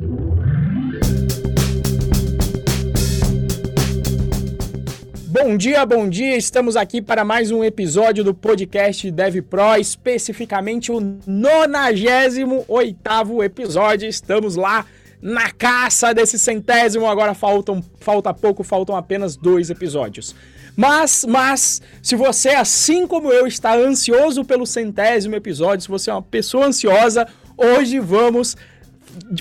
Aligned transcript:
Bom 0.00 0.06
dia, 5.56 5.84
bom 5.84 6.08
dia. 6.08 6.36
Estamos 6.36 6.76
aqui 6.76 7.02
para 7.02 7.24
mais 7.24 7.50
um 7.50 7.64
episódio 7.64 8.22
do 8.22 8.32
podcast 8.32 9.10
Dev 9.10 9.42
Pro, 9.42 9.74
especificamente 9.76 10.92
o 10.92 11.00
98 11.26 13.42
episódio. 13.42 14.08
Estamos 14.08 14.54
lá 14.54 14.86
na 15.20 15.50
caça 15.50 16.14
desse 16.14 16.38
centésimo. 16.38 17.08
Agora 17.08 17.34
faltam, 17.34 17.82
falta 17.98 18.32
pouco, 18.32 18.62
faltam 18.62 18.94
apenas 18.94 19.36
dois 19.36 19.68
episódios. 19.68 20.32
Mas, 20.76 21.26
mas, 21.28 21.82
se 22.00 22.14
você, 22.14 22.50
assim 22.50 23.04
como 23.04 23.32
eu, 23.32 23.48
está 23.48 23.74
ansioso 23.74 24.44
pelo 24.44 24.64
centésimo 24.64 25.34
episódio, 25.34 25.82
se 25.82 25.88
você 25.88 26.08
é 26.08 26.14
uma 26.14 26.22
pessoa 26.22 26.66
ansiosa, 26.66 27.26
hoje 27.56 27.98
vamos, 27.98 28.56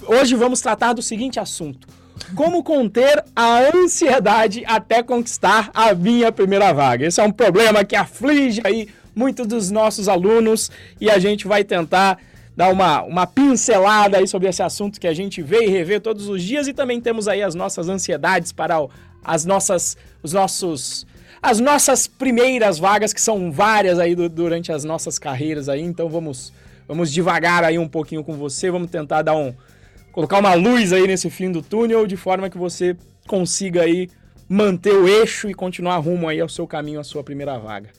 hoje 0.08 0.36
vamos 0.36 0.62
tratar 0.62 0.94
do 0.94 1.02
seguinte 1.02 1.40
assunto. 1.40 1.88
Como 2.36 2.64
conter 2.64 3.24
a 3.36 3.60
ansiedade 3.76 4.64
até 4.66 5.04
conquistar 5.04 5.70
a 5.74 5.94
minha 5.94 6.32
primeira 6.32 6.74
vaga. 6.74 7.06
Esse 7.06 7.22
é 7.22 7.24
um 7.24 7.32
problema 7.32 7.86
que 7.86 7.96
aflige 7.96 8.62
aí 8.64 8.90
muitos 9.16 9.48
dos 9.48 9.72
nossos 9.72 10.08
alunos 10.08 10.70
e 11.00 11.10
a 11.10 11.18
gente 11.20 11.48
vai 11.48 11.64
tentar 11.64 12.20
dar 12.56 12.72
uma, 12.72 13.04
uma 13.04 13.28
pincelada 13.28 14.18
aí 14.18 14.28
sobre 14.28 14.50
esse 14.50 14.64
assunto 14.64 15.00
que 15.00 15.08
a 15.08 15.14
gente 15.14 15.44
vê 15.44 15.66
e 15.66 15.70
revê 15.70 16.00
todos 16.00 16.28
os 16.28 16.42
dias 16.42 16.68
e 16.68 16.74
também 16.74 17.00
temos 17.00 17.28
aí 17.28 17.44
as 17.44 17.54
nossas 17.54 17.88
ansiedades 17.88 18.52
para 18.52 18.80
as 19.24 19.46
nossas, 19.46 19.96
os 20.24 20.34
nossos, 20.34 21.06
as 21.40 21.60
nossas 21.60 22.08
primeiras 22.08 22.80
vagas, 22.80 23.14
que 23.14 23.22
são 23.22 23.52
várias 23.52 24.00
aí 24.00 24.16
do, 24.16 24.28
durante 24.28 24.72
as 24.72 24.84
nossas 24.84 25.20
carreiras 25.20 25.70
aí, 25.70 25.82
então 25.82 26.10
vamos, 26.10 26.52
vamos 26.88 27.12
devagar 27.12 27.64
aí 27.64 27.78
um 27.78 27.88
pouquinho 27.88 28.24
com 28.24 28.34
você, 28.34 28.72
vamos 28.72 28.90
tentar 28.90 29.22
dar 29.22 29.36
um, 29.36 29.54
colocar 30.12 30.40
uma 30.40 30.54
luz 30.54 30.94
aí 30.94 31.06
nesse 31.06 31.30
fim 31.30 31.52
do 31.52 31.62
túnel, 31.62 32.08
de 32.08 32.16
forma 32.16 32.50
que 32.50 32.58
você 32.58 32.96
consiga 33.28 33.82
aí 33.82 34.10
manter 34.50 34.94
o 34.94 35.08
eixo 35.08 35.50
e 35.50 35.54
continuar 35.54 35.98
rumo 35.98 36.28
aí 36.28 36.40
ao 36.40 36.48
seu 36.48 36.66
caminho, 36.66 37.00
à 37.00 37.04
sua 37.04 37.24
primeira 37.24 37.58
vaga. 37.58 37.92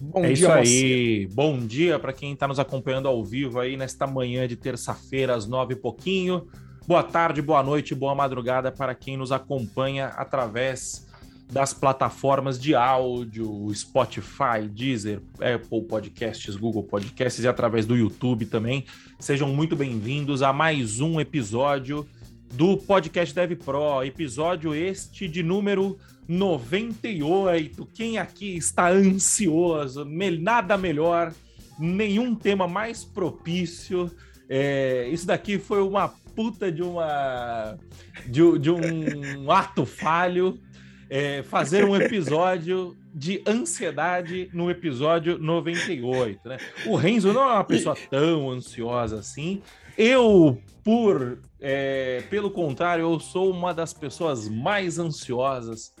Bom 0.00 0.24
é 0.24 0.32
dia, 0.32 0.32
isso 0.32 0.50
aí. 0.50 1.26
Você. 1.26 1.34
Bom 1.34 1.58
dia 1.58 1.98
para 1.98 2.12
quem 2.12 2.32
está 2.32 2.46
nos 2.46 2.58
acompanhando 2.58 3.08
ao 3.08 3.24
vivo 3.24 3.58
aí 3.58 3.76
nesta 3.76 4.06
manhã 4.06 4.46
de 4.46 4.56
terça-feira, 4.56 5.34
às 5.34 5.46
nove 5.46 5.74
e 5.74 5.76
pouquinho. 5.76 6.46
Boa 6.86 7.02
tarde, 7.02 7.40
boa 7.40 7.62
noite, 7.62 7.94
boa 7.94 8.14
madrugada 8.14 8.70
para 8.70 8.94
quem 8.94 9.16
nos 9.16 9.32
acompanha 9.32 10.08
através 10.08 11.03
das 11.50 11.72
plataformas 11.72 12.58
de 12.60 12.74
áudio, 12.74 13.70
Spotify, 13.74 14.66
Deezer, 14.68 15.20
Apple 15.34 15.82
Podcasts, 15.82 16.56
Google 16.56 16.82
Podcasts 16.82 17.44
e 17.44 17.48
através 17.48 17.86
do 17.86 17.96
YouTube 17.96 18.46
também. 18.46 18.84
Sejam 19.18 19.48
muito 19.48 19.76
bem-vindos 19.76 20.42
a 20.42 20.52
mais 20.52 21.00
um 21.00 21.20
episódio 21.20 22.06
do 22.52 22.76
Podcast 22.76 23.34
Dev 23.34 23.56
Pro, 23.56 24.02
episódio 24.04 24.74
este 24.74 25.28
de 25.28 25.42
número 25.42 25.98
98. 26.28 27.86
Quem 27.92 28.18
aqui 28.18 28.56
está 28.56 28.90
ansioso? 28.90 30.04
Nada 30.04 30.78
melhor, 30.78 31.32
nenhum 31.78 32.34
tema 32.34 32.66
mais 32.66 33.04
propício. 33.04 34.10
É, 34.48 35.08
isso 35.08 35.26
daqui 35.26 35.58
foi 35.58 35.82
uma 35.82 36.08
puta 36.34 36.70
de 36.70 36.82
uma 36.82 37.78
de, 38.26 38.58
de 38.58 38.70
um 38.70 39.50
ato 39.50 39.86
falho. 39.86 40.58
É, 41.08 41.42
fazer 41.42 41.84
um 41.84 41.94
episódio 41.96 42.96
de 43.14 43.42
ansiedade 43.46 44.48
no 44.52 44.70
episódio 44.70 45.38
98, 45.38 46.48
né? 46.48 46.56
O 46.86 46.96
Renzo 46.96 47.32
não 47.32 47.42
é 47.42 47.54
uma 47.54 47.64
pessoa 47.64 47.96
tão 48.10 48.50
ansiosa 48.50 49.18
assim. 49.18 49.62
Eu, 49.96 50.58
por 50.82 51.38
é, 51.60 52.22
pelo 52.30 52.50
contrário, 52.50 53.02
eu 53.02 53.20
sou 53.20 53.50
uma 53.50 53.72
das 53.72 53.92
pessoas 53.92 54.48
mais 54.48 54.98
ansiosas 54.98 55.92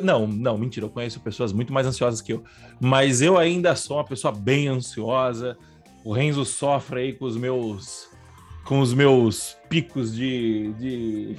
não, 0.00 0.26
não, 0.26 0.56
mentira, 0.56 0.86
eu 0.86 0.90
conheço 0.90 1.20
pessoas 1.20 1.52
muito 1.52 1.72
mais 1.72 1.86
ansiosas 1.86 2.22
que 2.22 2.32
eu. 2.32 2.42
Mas 2.80 3.20
eu 3.20 3.36
ainda 3.36 3.74
sou 3.76 3.98
uma 3.98 4.04
pessoa 4.04 4.32
bem 4.32 4.68
ansiosa. 4.68 5.56
O 6.04 6.12
Renzo 6.12 6.44
sofre 6.44 7.00
aí 7.00 7.12
com 7.12 7.26
os 7.26 7.36
meus 7.36 8.10
com 8.64 8.78
os 8.78 8.94
meus 8.94 9.56
picos 9.68 10.14
de, 10.14 10.72
de, 10.74 11.36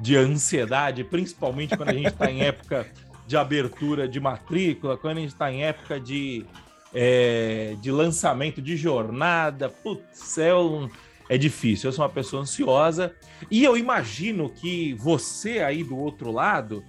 de 0.00 0.16
ansiedade, 0.16 1.04
principalmente 1.04 1.76
quando 1.76 1.90
a 1.90 1.94
gente 1.94 2.08
está 2.08 2.30
em 2.30 2.42
época 2.42 2.86
de 3.26 3.36
abertura 3.36 4.08
de 4.08 4.20
matrícula, 4.20 4.96
quando 4.96 5.18
a 5.18 5.20
gente 5.20 5.30
está 5.30 5.50
em 5.50 5.64
época 5.64 5.98
de, 5.98 6.44
é, 6.92 7.76
de 7.80 7.90
lançamento 7.90 8.60
de 8.60 8.76
jornada. 8.76 9.68
Putz, 9.68 10.36
um, 10.38 10.88
é 11.28 11.38
difícil. 11.38 11.88
Eu 11.88 11.92
sou 11.92 12.04
uma 12.04 12.10
pessoa 12.10 12.42
ansiosa 12.42 13.14
e 13.50 13.64
eu 13.64 13.76
imagino 13.76 14.50
que 14.50 14.94
você 14.94 15.60
aí 15.60 15.82
do 15.82 15.96
outro 15.96 16.30
lado 16.30 16.84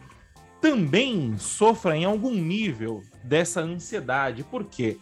também 0.59 1.37
sofra 1.37 1.95
em 1.95 2.05
algum 2.05 2.33
nível 2.33 3.03
dessa 3.23 3.61
ansiedade. 3.61 4.43
Por 4.43 4.63
quê? 4.65 4.97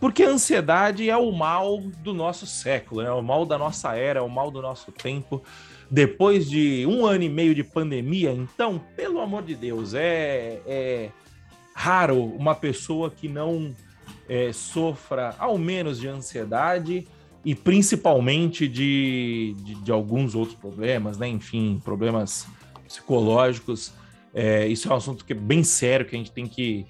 Porque 0.00 0.22
a 0.22 0.28
ansiedade 0.28 1.08
é 1.08 1.16
o 1.16 1.32
mal 1.32 1.80
do 1.80 2.12
nosso 2.12 2.46
século, 2.46 3.00
é 3.00 3.12
o 3.12 3.22
mal 3.22 3.46
da 3.46 3.56
nossa 3.56 3.94
era, 3.96 4.18
é 4.18 4.22
o 4.22 4.28
mal 4.28 4.50
do 4.50 4.60
nosso 4.60 4.92
tempo. 4.92 5.42
Depois 5.90 6.48
de 6.48 6.86
um 6.86 7.04
ano 7.04 7.24
e 7.24 7.28
meio 7.28 7.54
de 7.54 7.62
pandemia, 7.62 8.32
então, 8.32 8.80
pelo 8.96 9.20
amor 9.20 9.42
de 9.42 9.54
Deus, 9.54 9.94
é, 9.94 10.60
é 10.66 11.10
raro 11.74 12.24
uma 12.24 12.54
pessoa 12.54 13.10
que 13.10 13.28
não 13.28 13.74
é, 14.28 14.52
sofra 14.52 15.34
ao 15.38 15.58
menos 15.58 15.98
de 15.98 16.08
ansiedade 16.08 17.06
e 17.44 17.54
principalmente 17.54 18.66
de, 18.66 19.54
de, 19.58 19.74
de 19.74 19.92
alguns 19.92 20.34
outros 20.34 20.56
problemas, 20.56 21.18
né? 21.18 21.28
Enfim, 21.28 21.80
problemas 21.84 22.46
psicológicos 22.86 23.92
é, 24.34 24.66
isso 24.66 24.88
é 24.88 24.92
um 24.92 24.96
assunto 24.96 25.24
que 25.24 25.32
é 25.32 25.36
bem 25.36 25.62
sério, 25.62 26.04
que 26.04 26.16
a 26.16 26.18
gente 26.18 26.32
tem 26.32 26.46
que 26.46 26.84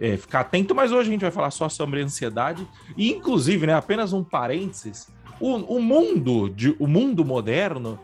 é, 0.00 0.16
ficar 0.16 0.40
atento, 0.40 0.74
mas 0.74 0.90
hoje 0.90 1.08
a 1.08 1.12
gente 1.12 1.20
vai 1.20 1.30
falar 1.30 1.52
só 1.52 1.68
sobre 1.68 2.02
ansiedade. 2.02 2.66
E, 2.96 3.12
inclusive, 3.12 3.68
né, 3.68 3.74
apenas 3.74 4.12
um 4.12 4.24
parênteses, 4.24 5.08
o, 5.40 5.54
o 5.76 5.80
mundo, 5.80 6.48
de, 6.48 6.74
o 6.80 6.88
mundo 6.88 7.24
moderno 7.24 7.98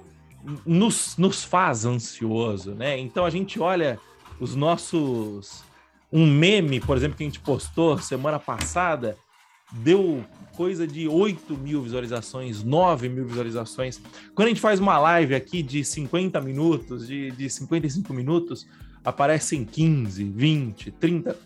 nos, 0.64 1.16
nos 1.16 1.44
faz 1.44 1.84
ansioso, 1.84 2.72
né? 2.72 2.98
Então 2.98 3.24
a 3.24 3.30
gente 3.30 3.58
olha 3.60 3.98
os 4.38 4.54
nossos. 4.54 5.64
Um 6.12 6.26
meme, 6.26 6.78
por 6.80 6.96
exemplo, 6.96 7.16
que 7.16 7.24
a 7.24 7.26
gente 7.26 7.40
postou 7.40 7.98
semana 7.98 8.38
passada, 8.38 9.16
deu 9.72 10.24
coisa 10.56 10.86
de 10.86 11.08
8 11.08 11.56
mil 11.56 11.82
visualizações, 11.82 12.62
9 12.62 13.08
mil 13.08 13.26
visualizações. 13.26 14.00
Quando 14.34 14.46
a 14.46 14.50
gente 14.50 14.60
faz 14.60 14.78
uma 14.78 14.98
live 14.98 15.34
aqui 15.34 15.62
de 15.62 15.84
50 15.84 16.40
minutos, 16.40 17.08
de, 17.08 17.32
de 17.32 17.50
55 17.50 18.12
minutos, 18.12 18.66
aparecem 19.04 19.64
15, 19.64 20.24
20, 20.24 20.92
30, 20.92 21.36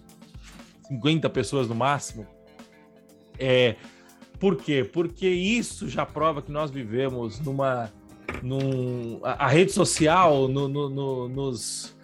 50 0.88 1.30
pessoas 1.30 1.66
no 1.68 1.74
máximo. 1.74 2.26
É, 3.38 3.76
por 4.38 4.56
quê? 4.56 4.84
Porque 4.84 5.28
isso 5.28 5.88
já 5.88 6.06
prova 6.06 6.42
que 6.42 6.52
nós 6.52 6.70
vivemos 6.70 7.40
numa. 7.40 7.92
Num, 8.42 9.20
a, 9.22 9.46
a 9.46 9.48
rede 9.48 9.72
social 9.72 10.48
no, 10.48 10.68
no, 10.68 10.88
no, 10.88 11.28
nos, 11.28 11.96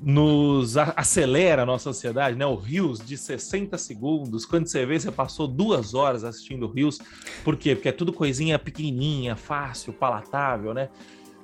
nos 0.00 0.76
acelera 0.76 1.62
a 1.62 1.66
nossa 1.66 1.90
ansiedade, 1.90 2.36
né? 2.36 2.44
O 2.44 2.56
Rios 2.56 2.98
de 2.98 3.16
60 3.16 3.78
segundos, 3.78 4.44
quando 4.44 4.66
você 4.66 4.84
vê, 4.84 4.98
você 4.98 5.10
passou 5.10 5.46
duas 5.46 5.94
horas 5.94 6.24
assistindo 6.24 6.66
Rios. 6.66 6.98
Por 7.42 7.56
quê? 7.56 7.74
Porque 7.74 7.88
é 7.88 7.92
tudo 7.92 8.12
coisinha 8.12 8.58
pequenininha, 8.58 9.36
fácil, 9.36 9.92
palatável, 9.92 10.74
né? 10.74 10.88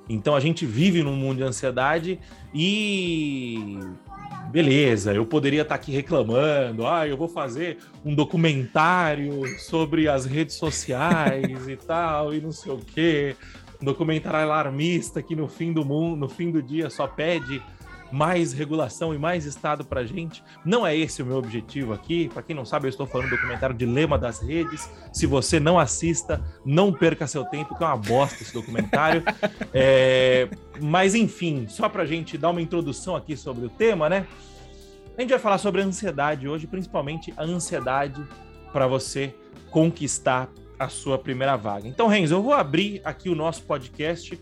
Então 0.08 0.34
a 0.34 0.40
gente 0.40 0.66
vive 0.66 1.02
num 1.02 1.14
mundo 1.14 1.38
de 1.38 1.44
ansiedade 1.44 2.18
e 2.52 3.78
beleza, 4.50 5.14
eu 5.14 5.24
poderia 5.24 5.62
estar 5.62 5.76
aqui 5.76 5.92
reclamando, 5.92 6.84
ah, 6.84 7.06
eu 7.06 7.16
vou 7.16 7.28
fazer 7.28 7.78
um 8.04 8.12
documentário 8.12 9.46
sobre 9.60 10.08
as 10.08 10.24
redes 10.26 10.56
sociais 10.56 11.68
e 11.68 11.76
tal, 11.76 12.34
e 12.34 12.40
não 12.40 12.50
sei 12.50 12.72
o 12.72 12.78
quê. 12.78 13.36
Um 13.80 13.84
documentário 13.84 14.40
alarmista 14.40 15.22
que 15.22 15.34
no 15.34 15.48
fim 15.48 15.72
do 15.72 15.84
mundo, 15.84 16.16
no 16.16 16.28
fim 16.28 16.50
do 16.50 16.62
dia 16.62 16.90
só 16.90 17.06
pede 17.06 17.62
mais 18.12 18.52
regulação 18.52 19.14
e 19.14 19.18
mais 19.18 19.44
Estado 19.44 19.84
para 19.84 20.04
gente. 20.04 20.42
Não 20.64 20.86
é 20.86 20.96
esse 20.96 21.22
o 21.22 21.26
meu 21.26 21.36
objetivo 21.36 21.92
aqui. 21.92 22.28
Para 22.28 22.42
quem 22.42 22.54
não 22.56 22.64
sabe, 22.64 22.86
eu 22.86 22.90
estou 22.90 23.06
falando 23.06 23.28
do 23.28 23.36
documentário 23.36 23.74
Dilema 23.74 24.18
das 24.18 24.40
Redes. 24.40 24.90
Se 25.12 25.26
você 25.26 25.60
não 25.60 25.78
assista, 25.78 26.42
não 26.64 26.92
perca 26.92 27.26
seu 27.26 27.44
tempo, 27.44 27.76
que 27.76 27.82
é 27.82 27.86
uma 27.86 27.96
bosta 27.96 28.42
esse 28.42 28.52
documentário. 28.52 29.22
é... 29.72 30.48
Mas 30.80 31.14
enfim, 31.14 31.66
só 31.68 31.88
para 31.88 32.02
a 32.02 32.06
gente 32.06 32.36
dar 32.36 32.50
uma 32.50 32.60
introdução 32.60 33.14
aqui 33.14 33.36
sobre 33.36 33.66
o 33.66 33.68
tema, 33.68 34.08
né? 34.08 34.26
A 35.16 35.20
gente 35.20 35.30
vai 35.30 35.38
falar 35.38 35.58
sobre 35.58 35.82
ansiedade 35.82 36.48
hoje, 36.48 36.66
principalmente 36.66 37.32
a 37.36 37.42
ansiedade 37.42 38.24
para 38.72 38.86
você 38.86 39.34
conquistar 39.70 40.48
a 40.80 40.88
sua 40.88 41.16
primeira 41.16 41.54
vaga. 41.54 41.86
Então, 41.86 42.08
Renzo, 42.08 42.34
eu 42.34 42.42
vou 42.42 42.54
abrir 42.54 43.00
aqui 43.04 43.28
o 43.28 43.36
nosso 43.36 43.62
podcast 43.62 44.36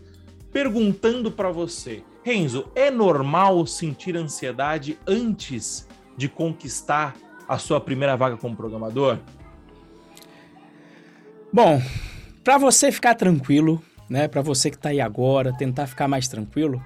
perguntando 0.51 1.31
para 1.31 1.51
você 1.51 2.03
Renzo, 2.23 2.69
é 2.75 2.91
normal 2.91 3.65
sentir 3.65 4.15
ansiedade 4.15 4.99
antes 5.07 5.87
de 6.17 6.27
conquistar 6.27 7.15
a 7.47 7.57
sua 7.57 7.79
primeira 7.79 8.15
vaga 8.15 8.37
como 8.37 8.55
programador? 8.55 9.17
Bom, 11.51 11.81
para 12.43 12.57
você 12.57 12.91
ficar 12.91 13.15
tranquilo, 13.15 13.81
né, 14.09 14.27
para 14.27 14.41
você 14.41 14.69
que 14.69 14.75
está 14.75 14.89
aí 14.89 15.01
agora, 15.01 15.55
tentar 15.57 15.87
ficar 15.87 16.07
mais 16.07 16.27
tranquilo, 16.27 16.79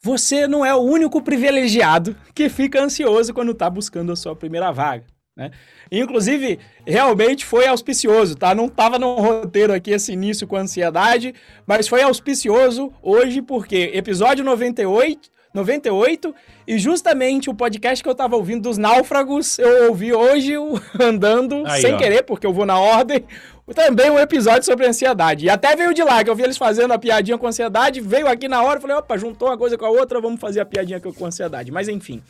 você 0.00 0.46
não 0.46 0.64
é 0.64 0.74
o 0.74 0.80
único 0.80 1.20
privilegiado 1.20 2.16
que 2.34 2.48
fica 2.48 2.82
ansioso 2.82 3.34
quando 3.34 3.52
está 3.52 3.68
buscando 3.68 4.12
a 4.12 4.16
sua 4.16 4.34
primeira 4.34 4.72
vaga. 4.72 5.04
Né? 5.40 5.50
Inclusive, 5.90 6.58
realmente 6.86 7.46
foi 7.46 7.66
auspicioso, 7.66 8.36
tá? 8.36 8.54
Não 8.54 8.66
estava 8.66 8.98
no 8.98 9.14
roteiro 9.14 9.72
aqui 9.72 9.90
esse 9.90 10.12
início 10.12 10.46
com 10.46 10.54
ansiedade, 10.54 11.34
mas 11.66 11.88
foi 11.88 12.02
auspicioso 12.02 12.92
hoje 13.02 13.40
porque 13.40 13.90
episódio 13.94 14.44
98, 14.44 15.30
98 15.54 16.34
e 16.66 16.78
justamente 16.78 17.48
o 17.48 17.54
podcast 17.54 18.02
que 18.02 18.08
eu 18.08 18.12
estava 18.12 18.36
ouvindo 18.36 18.64
dos 18.64 18.76
náufragos, 18.76 19.58
eu 19.58 19.88
ouvi 19.88 20.12
hoje 20.12 20.52
andando 21.00 21.62
Aí, 21.66 21.80
sem 21.80 21.94
ó. 21.94 21.96
querer, 21.96 22.22
porque 22.24 22.46
eu 22.46 22.52
vou 22.52 22.66
na 22.66 22.78
ordem, 22.78 23.24
também 23.74 24.10
um 24.10 24.18
episódio 24.18 24.64
sobre 24.64 24.86
ansiedade. 24.86 25.46
E 25.46 25.48
até 25.48 25.74
veio 25.74 25.94
de 25.94 26.02
lá, 26.02 26.22
que 26.22 26.28
eu 26.28 26.36
vi 26.36 26.42
eles 26.42 26.58
fazendo 26.58 26.92
a 26.92 26.98
piadinha 26.98 27.38
com 27.38 27.46
ansiedade, 27.46 27.98
veio 28.02 28.28
aqui 28.28 28.46
na 28.46 28.62
hora, 28.62 28.78
falei, 28.78 28.96
opa, 28.96 29.16
juntou 29.16 29.48
uma 29.48 29.56
coisa 29.56 29.78
com 29.78 29.86
a 29.86 29.90
outra, 29.90 30.20
vamos 30.20 30.38
fazer 30.38 30.60
a 30.60 30.66
piadinha 30.66 31.00
com 31.00 31.24
ansiedade. 31.24 31.72
Mas 31.72 31.88
enfim, 31.88 32.22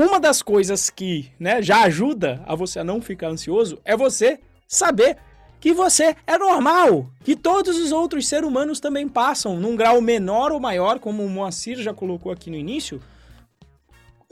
uma 0.00 0.20
das 0.20 0.42
coisas 0.42 0.90
que 0.90 1.32
né, 1.38 1.60
já 1.62 1.82
ajuda 1.82 2.42
a 2.46 2.54
você 2.54 2.78
a 2.78 2.84
não 2.84 3.00
ficar 3.00 3.28
ansioso 3.28 3.78
é 3.84 3.96
você 3.96 4.40
saber 4.66 5.18
que 5.60 5.74
você 5.74 6.16
é 6.26 6.38
normal, 6.38 7.10
que 7.22 7.36
todos 7.36 7.76
os 7.76 7.92
outros 7.92 8.26
seres 8.26 8.48
humanos 8.48 8.80
também 8.80 9.06
passam, 9.06 9.56
num 9.56 9.76
grau 9.76 10.00
menor 10.00 10.52
ou 10.52 10.58
maior, 10.58 10.98
como 10.98 11.22
o 11.22 11.28
Moacir 11.28 11.76
já 11.78 11.92
colocou 11.92 12.32
aqui 12.32 12.50
no 12.50 12.56
início, 12.56 13.02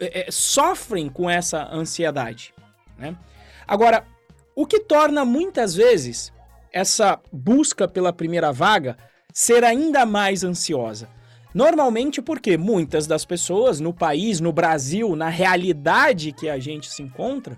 é, 0.01 0.29
é, 0.29 0.31
sofrem 0.31 1.09
com 1.09 1.29
essa 1.29 1.69
ansiedade. 1.71 2.55
Né? 2.97 3.15
Agora, 3.67 4.07
o 4.57 4.65
que 4.65 4.81
torna 4.81 5.25
muitas 5.25 5.75
vezes 5.75 6.33
essa 6.73 7.21
busca 7.31 7.87
pela 7.87 8.13
primeira 8.13 8.53
vaga 8.53 8.97
ser 9.33 9.65
ainda 9.65 10.07
mais 10.07 10.43
ansiosa 10.43 11.09
Normalmente 11.59 12.23
porque 12.23 12.57
muitas 12.57 13.05
das 13.09 13.25
pessoas 13.25 13.81
no 13.81 13.93
país, 13.93 14.39
no 14.39 14.53
Brasil, 14.53 15.17
na 15.17 15.29
realidade 15.29 16.31
que 16.31 16.49
a 16.49 16.57
gente 16.57 16.89
se 16.89 17.03
encontra, 17.03 17.57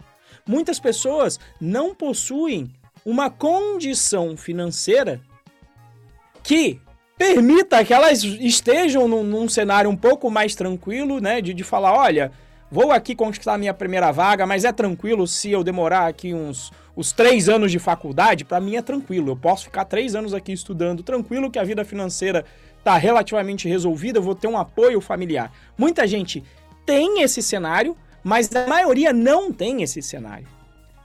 muitas 0.49 0.81
pessoas 0.81 1.39
não 1.61 1.95
possuem 1.95 2.73
uma 3.05 3.29
condição 3.29 4.39
financeira 4.39 5.21
que 6.43 6.81
permita 7.19 7.85
que 7.85 7.93
elas 7.93 8.25
estejam 8.25 9.07
num, 9.07 9.23
num 9.23 9.47
cenário 9.51 9.91
um 9.91 9.97
pouco 9.97 10.31
mais 10.31 10.55
tranquilo, 10.55 11.21
né? 11.21 11.43
De, 11.43 11.53
de 11.53 11.63
falar, 11.63 11.93
olha, 11.93 12.33
vou 12.71 12.93
aqui 12.93 13.15
conquistar 13.15 13.59
minha 13.59 13.75
primeira 13.75 14.11
vaga, 14.11 14.47
mas 14.47 14.65
é 14.65 14.73
tranquilo 14.73 15.27
se 15.27 15.51
eu 15.51 15.63
demorar 15.63 16.07
aqui 16.07 16.33
uns 16.33 16.73
os 16.97 17.13
três 17.13 17.49
anos 17.49 17.71
de 17.71 17.79
faculdade, 17.79 18.45
para 18.45 18.61
mim 18.61 18.77
é 18.77 18.83
tranquilo. 18.83 19.33
Eu 19.33 19.37
posso 19.37 19.65
ficar 19.65 19.85
três 19.85 20.15
anos 20.15 20.35
aqui 20.35 20.53
estudando 20.53 21.03
tranquilo, 21.03 21.51
que 21.51 21.59
a 21.59 21.65
vida 21.65 21.85
financeira 21.85 22.45
tá 22.83 22.97
relativamente 22.97 23.69
resolvida, 23.69 24.19
eu 24.19 24.23
vou 24.23 24.35
ter 24.35 24.47
um 24.47 24.57
apoio 24.57 25.01
familiar. 25.01 25.53
Muita 25.77 26.07
gente 26.07 26.43
tem 26.87 27.23
esse 27.23 27.43
cenário, 27.43 27.97
mas 28.23 28.55
a 28.55 28.67
maioria 28.67 29.13
não 29.13 29.53
tem 29.53 29.83
esse 29.83 30.03
cenário. 30.03 30.49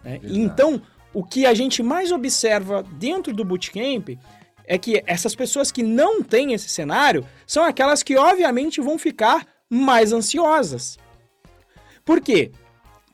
Né? 0.04 0.20
Então, 0.24 0.82
o 1.14 1.24
que 1.24 1.46
a 1.46 1.54
gente 1.54 1.82
mais 1.82 2.12
observa 2.12 2.84
dentro 2.84 3.34
do 3.34 3.46
bootcamp 3.46 4.18
é 4.68 4.78
que 4.78 5.04
essas 5.06 5.36
pessoas 5.36 5.72
que 5.72 5.84
não 5.84 6.22
têm 6.24 6.54
esse 6.54 6.70
cenário 6.70 7.26
são 7.46 7.64
aquelas 7.64 8.04
que, 8.04 8.18
obviamente, 8.18 8.82
vão 8.82 8.98
ficar 8.98 9.46
mais 9.70 10.12
ansiosas. 10.12 10.98
Por 12.04 12.22
quê? 12.22 12.52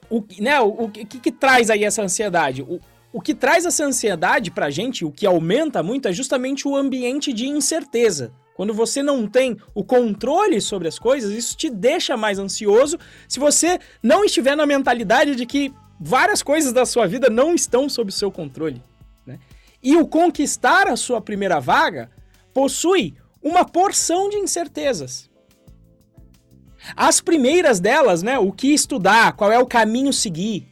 O, 0.09 0.23
né, 0.39 0.59
o, 0.59 0.67
o 0.67 0.89
que, 0.89 1.05
que, 1.05 1.31
traz 1.31 1.69
aí 1.69 1.83
essa 1.83 2.01
ansiedade? 2.01 2.61
O, 2.61 2.79
o 3.13 3.21
que 3.21 3.33
traz 3.33 3.65
essa 3.65 3.85
ansiedade 3.85 4.51
pra 4.51 4.69
gente, 4.69 5.05
o 5.05 5.11
que 5.11 5.25
aumenta 5.25 5.83
muito, 5.83 6.07
é 6.07 6.13
justamente 6.13 6.67
o 6.67 6.75
ambiente 6.75 7.31
de 7.31 7.47
incerteza. 7.47 8.33
Quando 8.61 8.75
você 8.75 9.01
não 9.01 9.25
tem 9.25 9.57
o 9.73 9.83
controle 9.83 10.61
sobre 10.61 10.87
as 10.87 10.99
coisas, 10.99 11.31
isso 11.31 11.57
te 11.57 11.67
deixa 11.67 12.15
mais 12.15 12.37
ansioso 12.37 12.95
se 13.27 13.39
você 13.39 13.79
não 14.03 14.23
estiver 14.23 14.55
na 14.55 14.67
mentalidade 14.67 15.35
de 15.35 15.47
que 15.47 15.73
várias 15.99 16.43
coisas 16.43 16.71
da 16.71 16.85
sua 16.85 17.07
vida 17.07 17.27
não 17.27 17.55
estão 17.55 17.89
sob 17.89 18.11
seu 18.11 18.31
controle. 18.31 18.83
Né? 19.25 19.39
E 19.81 19.97
o 19.97 20.05
conquistar 20.05 20.87
a 20.87 20.95
sua 20.95 21.19
primeira 21.19 21.59
vaga 21.59 22.11
possui 22.53 23.15
uma 23.41 23.65
porção 23.65 24.29
de 24.29 24.37
incertezas. 24.37 25.27
As 26.95 27.19
primeiras 27.19 27.79
delas, 27.79 28.21
né, 28.21 28.37
o 28.37 28.51
que 28.51 28.71
estudar, 28.71 29.33
qual 29.33 29.51
é 29.51 29.57
o 29.57 29.65
caminho 29.65 30.13
seguir, 30.13 30.67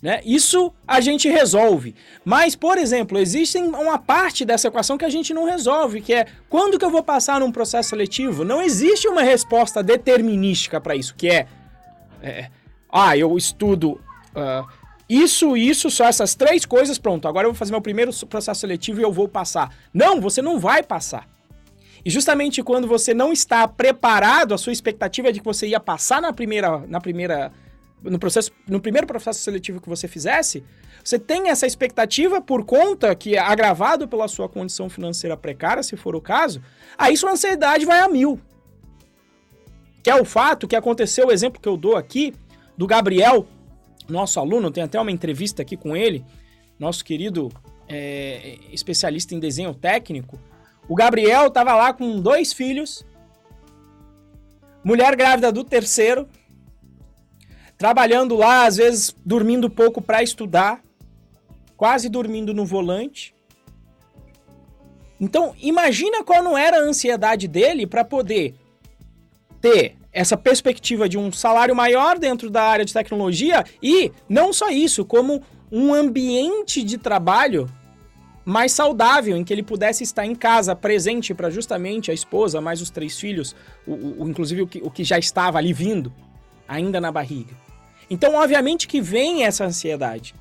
né? 0.00 0.20
Isso 0.24 0.72
a 0.86 1.00
gente 1.00 1.28
resolve. 1.28 1.94
Mas, 2.24 2.54
por 2.54 2.78
exemplo, 2.78 3.18
existe 3.18 3.58
uma 3.58 3.98
parte 3.98 4.44
dessa 4.44 4.68
equação 4.68 4.98
que 4.98 5.04
a 5.04 5.10
gente 5.10 5.32
não 5.32 5.44
resolve, 5.44 6.00
que 6.00 6.12
é 6.12 6.26
quando 6.48 6.78
que 6.78 6.84
eu 6.84 6.90
vou 6.90 7.02
passar 7.02 7.40
num 7.40 7.50
processo 7.50 7.90
seletivo? 7.90 8.44
Não 8.44 8.62
existe 8.62 9.08
uma 9.08 9.22
resposta 9.22 9.82
determinística 9.82 10.80
para 10.80 10.94
isso, 10.94 11.14
que 11.14 11.28
é, 11.28 11.46
é, 12.22 12.50
ah, 12.90 13.16
eu 13.16 13.36
estudo 13.36 14.00
uh, 14.34 14.66
isso, 15.08 15.56
isso, 15.56 15.90
só 15.90 16.04
essas 16.06 16.34
três 16.34 16.66
coisas, 16.66 16.98
pronto, 16.98 17.28
agora 17.28 17.46
eu 17.46 17.52
vou 17.52 17.58
fazer 17.58 17.70
meu 17.70 17.80
primeiro 17.80 18.12
processo 18.26 18.60
seletivo 18.60 19.00
e 19.00 19.04
eu 19.04 19.12
vou 19.12 19.28
passar. 19.28 19.74
Não, 19.94 20.20
você 20.20 20.42
não 20.42 20.58
vai 20.58 20.82
passar. 20.82 21.28
E 22.04 22.10
justamente 22.10 22.62
quando 22.62 22.86
você 22.86 23.12
não 23.14 23.32
está 23.32 23.66
preparado, 23.66 24.54
a 24.54 24.58
sua 24.58 24.72
expectativa 24.72 25.28
é 25.28 25.32
de 25.32 25.40
que 25.40 25.44
você 25.44 25.66
ia 25.66 25.80
passar 25.80 26.20
na 26.20 26.32
primeira, 26.32 26.78
na 26.86 27.00
primeira 27.00 27.52
no 28.02 28.18
processo, 28.18 28.52
no 28.68 28.80
primeiro 28.80 29.06
processo 29.06 29.40
seletivo 29.40 29.80
que 29.80 29.88
você 29.88 30.06
fizesse, 30.06 30.64
você 31.02 31.18
tem 31.18 31.50
essa 31.50 31.66
expectativa 31.66 32.40
por 32.40 32.64
conta 32.64 33.14
que 33.14 33.36
é 33.36 33.38
agravado 33.38 34.08
pela 34.08 34.28
sua 34.28 34.48
condição 34.48 34.88
financeira 34.88 35.36
precária, 35.36 35.82
se 35.82 35.96
for 35.96 36.16
o 36.16 36.20
caso, 36.20 36.62
aí 36.98 37.16
sua 37.16 37.32
ansiedade 37.32 37.84
vai 37.84 38.00
a 38.00 38.08
mil. 38.08 38.40
Que 40.02 40.10
é 40.10 40.20
o 40.20 40.24
fato 40.24 40.68
que 40.68 40.76
aconteceu, 40.76 41.28
o 41.28 41.32
exemplo 41.32 41.60
que 41.60 41.68
eu 41.68 41.76
dou 41.76 41.96
aqui, 41.96 42.34
do 42.76 42.86
Gabriel, 42.86 43.46
nosso 44.08 44.38
aluno, 44.38 44.70
tem 44.70 44.82
até 44.82 45.00
uma 45.00 45.10
entrevista 45.10 45.62
aqui 45.62 45.76
com 45.76 45.96
ele, 45.96 46.24
nosso 46.78 47.04
querido 47.04 47.50
é, 47.88 48.58
especialista 48.72 49.34
em 49.34 49.40
desenho 49.40 49.74
técnico. 49.74 50.38
O 50.88 50.94
Gabriel 50.94 51.46
estava 51.46 51.74
lá 51.74 51.92
com 51.92 52.20
dois 52.20 52.52
filhos, 52.52 53.04
mulher 54.84 55.16
grávida 55.16 55.50
do 55.50 55.64
terceiro, 55.64 56.28
trabalhando 57.76 58.36
lá, 58.36 58.66
às 58.66 58.76
vezes 58.76 59.14
dormindo 59.24 59.68
pouco 59.68 60.00
para 60.00 60.22
estudar, 60.22 60.80
quase 61.76 62.08
dormindo 62.08 62.54
no 62.54 62.64
volante. 62.64 63.34
Então, 65.20 65.54
imagina 65.60 66.22
qual 66.24 66.42
não 66.42 66.56
era 66.56 66.78
a 66.78 66.82
ansiedade 66.82 67.48
dele 67.48 67.86
para 67.86 68.04
poder 68.04 68.54
ter 69.60 69.96
essa 70.12 70.36
perspectiva 70.36 71.08
de 71.08 71.18
um 71.18 71.30
salário 71.30 71.74
maior 71.74 72.18
dentro 72.18 72.50
da 72.50 72.62
área 72.62 72.84
de 72.84 72.92
tecnologia 72.92 73.64
e 73.82 74.10
não 74.28 74.52
só 74.52 74.70
isso, 74.70 75.04
como 75.04 75.42
um 75.70 75.92
ambiente 75.92 76.82
de 76.82 76.96
trabalho 76.96 77.68
mais 78.44 78.72
saudável, 78.72 79.36
em 79.36 79.42
que 79.42 79.52
ele 79.52 79.62
pudesse 79.62 80.04
estar 80.04 80.24
em 80.24 80.34
casa, 80.34 80.76
presente 80.76 81.34
para 81.34 81.50
justamente 81.50 82.10
a 82.10 82.14
esposa, 82.14 82.60
mais 82.60 82.80
os 82.80 82.90
três 82.90 83.18
filhos, 83.18 83.56
o, 83.86 84.22
o 84.22 84.28
inclusive 84.28 84.62
o 84.62 84.66
que, 84.66 84.78
o 84.82 84.90
que 84.90 85.02
já 85.02 85.18
estava 85.18 85.58
ali 85.58 85.72
vindo, 85.72 86.12
ainda 86.68 87.00
na 87.00 87.10
barriga. 87.10 87.65
Então, 88.08 88.34
obviamente 88.34 88.86
que 88.86 89.00
vem 89.00 89.44
essa 89.44 89.64
ansiedade. 89.64 90.34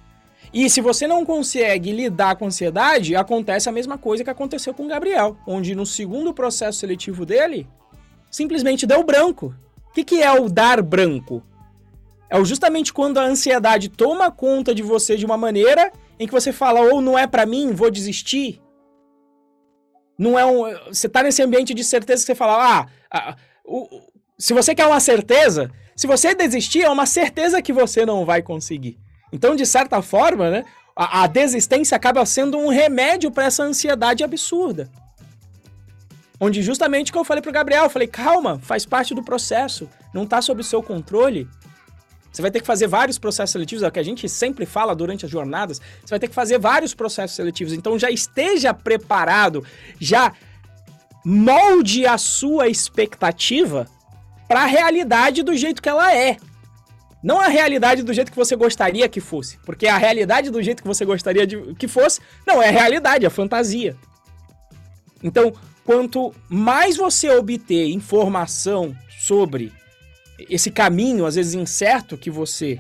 E 0.54 0.70
se 0.70 0.80
você 0.80 1.08
não 1.08 1.26
consegue 1.26 1.92
lidar 1.92 2.36
com 2.38 2.46
ansiedade, 2.46 3.16
acontece 3.16 3.68
a 3.68 3.72
mesma 3.72 3.98
coisa 3.98 4.24
que 4.24 4.30
aconteceu 4.30 4.74
com 4.74 4.86
o 4.86 4.88
Gabriel, 4.88 5.38
onde 5.46 5.76
no 5.76 5.86
segundo 5.86 6.34
processo 6.34 6.80
seletivo 6.80 7.26
dele, 7.26 7.68
simplesmente 8.32 8.86
deu 8.86 9.04
branco. 9.04 9.54
O 9.90 9.94
que, 9.94 10.04
que 10.04 10.22
é 10.22 10.32
o 10.32 10.48
dar 10.48 10.82
branco? 10.82 11.44
É 12.30 12.44
justamente 12.44 12.94
quando 12.94 13.18
a 13.18 13.24
ansiedade 13.24 13.90
toma 13.90 14.32
conta 14.32 14.74
de 14.74 14.82
você 14.82 15.18
de 15.18 15.26
uma 15.26 15.38
maneira 15.38 15.92
em 16.20 16.26
que 16.26 16.34
você 16.34 16.52
fala, 16.52 16.82
ou 16.82 17.02
não 17.02 17.18
é 17.18 17.28
para 17.28 17.46
mim, 17.46 17.74
vou 17.74 17.92
desistir. 17.92 18.62
Não 20.18 20.40
é 20.40 20.46
um. 20.46 20.64
Você 20.88 21.10
tá 21.10 21.24
nesse 21.24 21.42
ambiente 21.42 21.74
de 21.74 21.84
certeza 21.84 22.22
que 22.22 22.28
você 22.28 22.36
fala, 22.36 22.80
ah, 22.80 22.88
ah 23.12 23.36
o, 23.66 24.02
se 24.38 24.54
você 24.54 24.74
quer 24.74 24.88
uma 24.88 25.00
certeza, 25.00 25.72
se 25.96 26.08
você 26.08 26.36
desistir, 26.36 26.84
é 26.84 26.90
uma 26.90 27.06
certeza 27.06 27.62
que 27.62 27.72
você 27.72 28.06
não 28.06 28.26
vai 28.26 28.42
conseguir. 28.42 29.00
Então, 29.32 29.56
de 29.56 29.66
certa 29.66 30.02
forma, 30.02 30.50
né, 30.50 30.66
a, 30.96 31.24
a 31.24 31.28
desistência 31.28 31.96
acaba 31.96 32.26
sendo 32.26 32.58
um 32.58 32.68
remédio 32.68 33.32
para 33.32 33.46
essa 33.46 33.64
ansiedade 33.64 34.24
absurda. 34.24 34.90
Onde 36.40 36.62
justamente 36.62 37.14
que 37.14 37.18
eu 37.18 37.24
falei 37.24 37.42
pro 37.42 37.52
Gabriel, 37.52 37.86
eu 37.86 37.90
falei, 37.90 38.10
calma, 38.10 38.60
faz 38.60 38.86
parte 38.86 39.16
do 39.16 39.24
processo, 39.24 39.90
não 40.14 40.24
está 40.24 40.42
sob 40.42 40.62
seu 40.64 40.84
controle. 40.84 41.48
Você 42.30 42.42
vai 42.42 42.52
ter 42.52 42.60
que 42.60 42.68
fazer 42.68 42.88
vários 42.88 43.18
processos 43.18 43.54
seletivos, 43.54 43.82
é 43.82 43.88
o 43.88 43.92
que 43.92 44.00
a 44.00 44.04
gente 44.04 44.28
sempre 44.28 44.66
fala 44.66 44.94
durante 44.94 45.26
as 45.26 45.32
jornadas. 45.32 45.80
Você 46.02 46.10
vai 46.10 46.20
ter 46.20 46.28
que 46.28 46.36
fazer 46.36 46.60
vários 46.60 46.94
processos 46.94 47.38
seletivos. 47.38 47.72
Então 47.72 47.98
já 47.98 48.12
esteja 48.12 48.74
preparado, 48.74 49.66
já 49.98 50.34
molde 51.24 52.06
a 52.06 52.18
sua 52.18 52.68
expectativa 52.68 53.88
para 54.48 54.64
a 54.64 54.66
realidade 54.66 55.44
do 55.44 55.56
jeito 55.56 55.82
que 55.82 55.90
ela 55.90 56.16
é. 56.16 56.38
Não 57.24 57.42
a 57.42 57.48
realidade 57.48 58.04
do 58.04 58.14
jeito 58.14 58.32
que 58.32 58.38
você 58.38 58.56
gostaria 58.56 59.10
que 59.10 59.20
fosse. 59.20 59.58
Porque 59.66 59.88
a 59.88 59.98
realidade 59.98 60.52
do 60.52 60.62
jeito 60.62 60.84
que 60.84 60.88
você 60.88 61.04
gostaria 61.04 61.48
de 61.48 61.74
que 61.74 61.88
fosse, 61.88 62.22
não 62.46 62.62
é 62.62 62.70
realidade, 62.70 63.26
é 63.26 63.30
fantasia. 63.30 63.96
Então, 65.24 65.52
quanto 65.84 66.34
mais 66.48 66.98
você 66.98 67.30
obter 67.32 67.90
informação 67.90 68.96
sobre 69.20 69.74
esse 70.50 70.70
caminho, 70.70 71.26
às 71.26 71.34
vezes 71.34 71.56
incerto, 71.56 72.16
que 72.16 72.30
você 72.30 72.80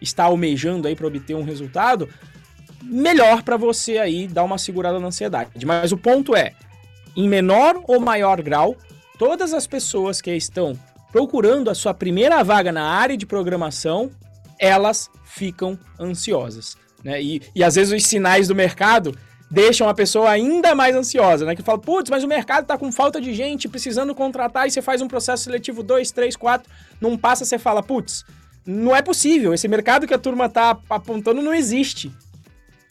está 0.00 0.24
almejando 0.24 0.86
aí 0.86 0.94
para 0.94 1.08
obter 1.08 1.34
um 1.34 1.42
resultado, 1.42 2.08
melhor 2.82 3.42
para 3.42 3.56
você 3.56 3.98
aí 3.98 4.28
dar 4.28 4.44
uma 4.44 4.58
segurada 4.58 5.00
na 5.00 5.08
ansiedade. 5.08 5.66
Mas 5.66 5.90
o 5.90 5.96
ponto 5.96 6.36
é, 6.36 6.52
em 7.16 7.28
menor 7.28 7.82
ou 7.88 8.00
maior 8.00 8.40
grau, 8.40 8.76
todas 9.18 9.52
as 9.52 9.66
pessoas 9.66 10.20
que 10.20 10.32
estão 10.32 10.78
procurando 11.12 11.70
a 11.70 11.74
sua 11.74 11.92
primeira 11.94 12.42
vaga 12.42 12.70
na 12.72 12.84
área 12.84 13.16
de 13.16 13.26
programação, 13.26 14.10
elas 14.58 15.10
ficam 15.24 15.78
ansiosas. 15.98 16.76
Né? 17.02 17.22
E, 17.22 17.42
e 17.54 17.64
às 17.64 17.74
vezes 17.74 17.92
os 17.92 18.06
sinais 18.06 18.48
do 18.48 18.54
mercado 18.54 19.16
deixam 19.50 19.88
a 19.88 19.94
pessoa 19.94 20.30
ainda 20.30 20.74
mais 20.74 20.94
ansiosa, 20.94 21.44
né? 21.44 21.56
Que 21.56 21.62
fala, 21.62 21.78
putz, 21.78 22.08
mas 22.08 22.22
o 22.22 22.28
mercado 22.28 22.66
tá 22.66 22.78
com 22.78 22.92
falta 22.92 23.20
de 23.20 23.34
gente, 23.34 23.68
precisando 23.68 24.14
contratar, 24.14 24.68
e 24.68 24.70
você 24.70 24.80
faz 24.80 25.02
um 25.02 25.08
processo 25.08 25.42
seletivo 25.42 25.82
2, 25.82 26.12
3, 26.12 26.36
4, 26.36 26.70
não 27.00 27.18
passa, 27.18 27.44
você 27.44 27.58
fala, 27.58 27.82
putz, 27.82 28.24
não 28.64 28.94
é 28.94 29.02
possível, 29.02 29.52
esse 29.52 29.66
mercado 29.66 30.06
que 30.06 30.14
a 30.14 30.18
turma 30.18 30.48
tá 30.48 30.78
apontando 30.88 31.42
não 31.42 31.52
existe. 31.52 32.12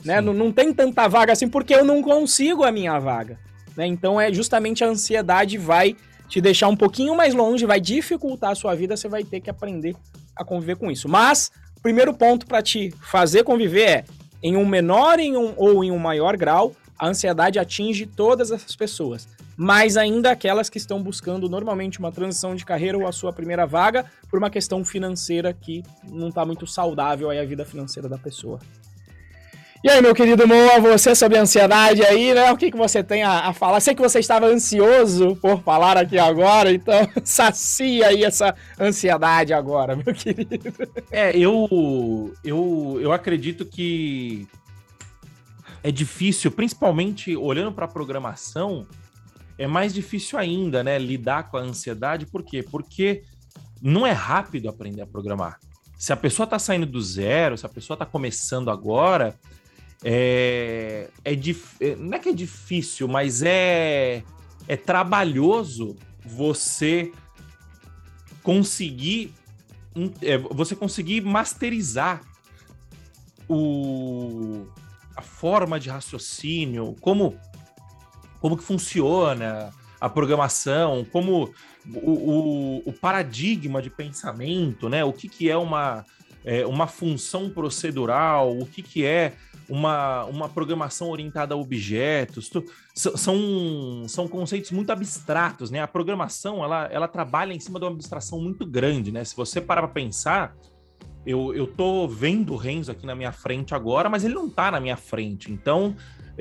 Né? 0.04 0.20
Não, 0.20 0.34
não 0.34 0.52
tem 0.52 0.74
tanta 0.74 1.08
vaga 1.08 1.34
assim 1.34 1.48
porque 1.48 1.74
eu 1.74 1.86
não 1.86 2.02
consigo 2.02 2.64
a 2.64 2.72
minha 2.72 3.00
vaga. 3.00 3.38
Né? 3.76 3.86
Então 3.86 4.20
é 4.20 4.32
justamente 4.34 4.84
a 4.84 4.88
ansiedade 4.88 5.58
vai 5.58 5.96
te 6.30 6.40
deixar 6.40 6.68
um 6.68 6.76
pouquinho 6.76 7.16
mais 7.16 7.34
longe, 7.34 7.66
vai 7.66 7.82
dificultar 7.82 8.52
a 8.52 8.56
sua 8.56 8.76
vida, 8.76 8.96
você 8.96 9.10
vai 9.10 9.24
ter 9.24 9.42
que 9.42 9.50
aprender 9.50 9.96
a 10.36 10.46
conviver 10.46 10.78
com 10.78 10.92
isso. 10.92 11.10
Mas, 11.10 11.52
primeiro 11.82 12.14
ponto 12.14 12.46
para 12.46 12.62
te 12.62 12.94
fazer 13.02 13.44
conviver 13.44 13.90
é, 13.90 14.06
em 14.42 14.56
um 14.56 14.66
menor 14.66 15.20
em 15.20 15.36
um, 15.36 15.54
ou 15.58 15.84
em 15.84 15.92
um 15.92 15.98
maior 15.98 16.38
grau, 16.38 16.74
a 16.98 17.08
ansiedade 17.08 17.58
atinge 17.58 18.06
todas 18.06 18.52
essas 18.52 18.76
pessoas, 18.76 19.28
mas 19.58 19.98
ainda 19.98 20.32
aquelas 20.32 20.70
que 20.70 20.78
estão 20.78 21.02
buscando 21.02 21.50
normalmente 21.50 21.98
uma 21.98 22.12
transição 22.12 22.56
de 22.56 22.64
carreira 22.64 22.98
ou 22.98 23.08
a 23.08 23.12
sua 23.12 23.34
primeira 23.34 23.66
vaga 23.66 24.06
por 24.30 24.38
uma 24.38 24.50
questão 24.50 24.86
financeira 24.86 25.52
que 25.54 25.84
não 26.10 26.30
está 26.30 26.46
muito 26.46 26.68
saudável 26.68 27.30
aí 27.30 27.40
a 27.40 27.46
vida 27.46 27.66
financeira 27.66 28.08
da 28.08 28.18
pessoa. 28.18 28.60
E 29.82 29.90
aí, 29.90 30.02
meu 30.02 30.14
querido 30.14 30.46
Moa, 30.46 30.78
você 30.82 31.16
sobre 31.16 31.38
ansiedade 31.38 32.04
aí, 32.04 32.34
né? 32.34 32.52
O 32.52 32.58
que, 32.58 32.70
que 32.70 32.76
você 32.76 33.02
tem 33.02 33.24
a, 33.24 33.48
a, 33.48 33.54
falar? 33.54 33.80
Sei 33.80 33.96
que 33.96 34.02
você 34.02 34.20
estava 34.20 34.46
ansioso 34.46 35.38
por 35.38 35.62
falar 35.62 35.96
aqui 35.96 36.20
agora, 36.20 36.70
então 36.70 37.08
sacia 37.24 38.08
aí 38.08 38.26
essa 38.26 38.54
ansiedade 38.78 39.54
agora, 39.54 39.96
meu 39.96 40.14
querido. 40.14 40.74
É, 41.10 41.32
eu, 41.34 42.36
eu, 42.44 43.00
eu 43.02 43.14
acredito 43.14 43.66
que 43.66 44.46
é 45.82 45.90
difícil, 45.90 46.52
principalmente 46.52 47.38
olhando 47.38 47.72
para 47.72 47.86
a 47.86 47.90
programação, 47.90 48.86
é 49.58 49.66
mais 49.66 49.94
difícil 49.94 50.38
ainda, 50.38 50.84
né? 50.84 51.00
Lidar 51.00 51.50
com 51.50 51.56
a 51.56 51.62
ansiedade, 51.62 52.26
por 52.26 52.44
quê? 52.44 52.62
Porque 52.70 53.24
não 53.82 54.06
é 54.06 54.12
rápido 54.12 54.68
aprender 54.68 55.04
a 55.04 55.08
programar. 55.08 55.58
Se 55.98 56.12
a 56.12 56.18
pessoa 56.18 56.44
está 56.44 56.60
saindo 56.60 56.86
do 56.86 57.02
zero, 57.02 57.58
se 57.58 57.66
a 57.66 57.70
pessoa 57.70 57.96
está 57.96 58.06
começando 58.06 58.70
agora, 58.70 59.40
é, 60.04 61.10
é, 61.24 61.36
dif... 61.36 61.76
É, 61.82 61.96
não 61.96 62.16
é 62.16 62.20
que 62.20 62.30
é 62.30 62.34
difícil, 62.34 63.08
mas 63.08 63.42
é, 63.42 64.24
é 64.68 64.78
trabalhoso 64.78 65.96
você 66.26 67.12
conseguir 68.44 69.34
é, 70.22 70.38
você 70.38 70.76
conseguir 70.76 71.22
masterizar 71.22 72.22
o, 73.48 74.68
a 75.16 75.22
forma 75.22 75.80
de 75.80 75.90
raciocínio, 75.90 76.96
como, 77.02 77.38
como 78.40 78.56
que 78.56 78.64
funciona 78.64 79.74
a 80.00 80.08
programação, 80.08 81.06
como 81.12 81.54
o, 81.94 82.12
o, 82.12 82.84
o 82.86 82.94
paradigma 82.94 83.82
de 83.82 83.90
pensamento, 83.90 84.88
né? 84.88 85.04
O 85.04 85.12
que, 85.12 85.28
que 85.28 85.50
é 85.50 85.58
uma, 85.58 86.06
é, 86.50 86.66
uma 86.66 86.88
função 86.88 87.48
procedural, 87.48 88.58
o 88.58 88.66
que, 88.66 88.82
que 88.82 89.06
é 89.06 89.34
uma, 89.70 90.26
uma 90.26 90.50
programação 90.50 91.12
orientada 91.12 91.54
a 91.54 91.58
objetos. 91.58 92.50
Tu, 92.50 92.66
são, 92.96 94.04
são 94.08 94.28
conceitos 94.28 94.72
muito 94.72 94.92
abstratos, 94.92 95.70
né? 95.70 95.80
A 95.80 95.88
programação, 95.88 96.64
ela, 96.64 96.86
ela 96.92 97.08
trabalha 97.08 97.54
em 97.54 97.60
cima 97.60 97.80
de 97.80 97.86
uma 97.86 97.92
abstração 97.92 98.42
muito 98.42 98.66
grande, 98.66 99.12
né? 99.12 99.24
Se 99.24 99.36
você 99.36 99.62
parar 99.62 99.84
para 99.84 99.92
pensar, 99.92 100.56
eu, 101.24 101.54
eu 101.54 101.68
tô 101.68 102.08
vendo 102.08 102.54
o 102.54 102.58
Renzo 102.58 102.92
aqui 102.92 103.06
na 103.06 103.14
minha 103.14 103.32
frente 103.32 103.76
agora, 103.76 104.10
mas 104.10 104.24
ele 104.26 104.34
não 104.34 104.50
tá 104.50 104.72
na 104.72 104.80
minha 104.80 104.98
frente. 104.98 105.52
Então, 105.52 105.96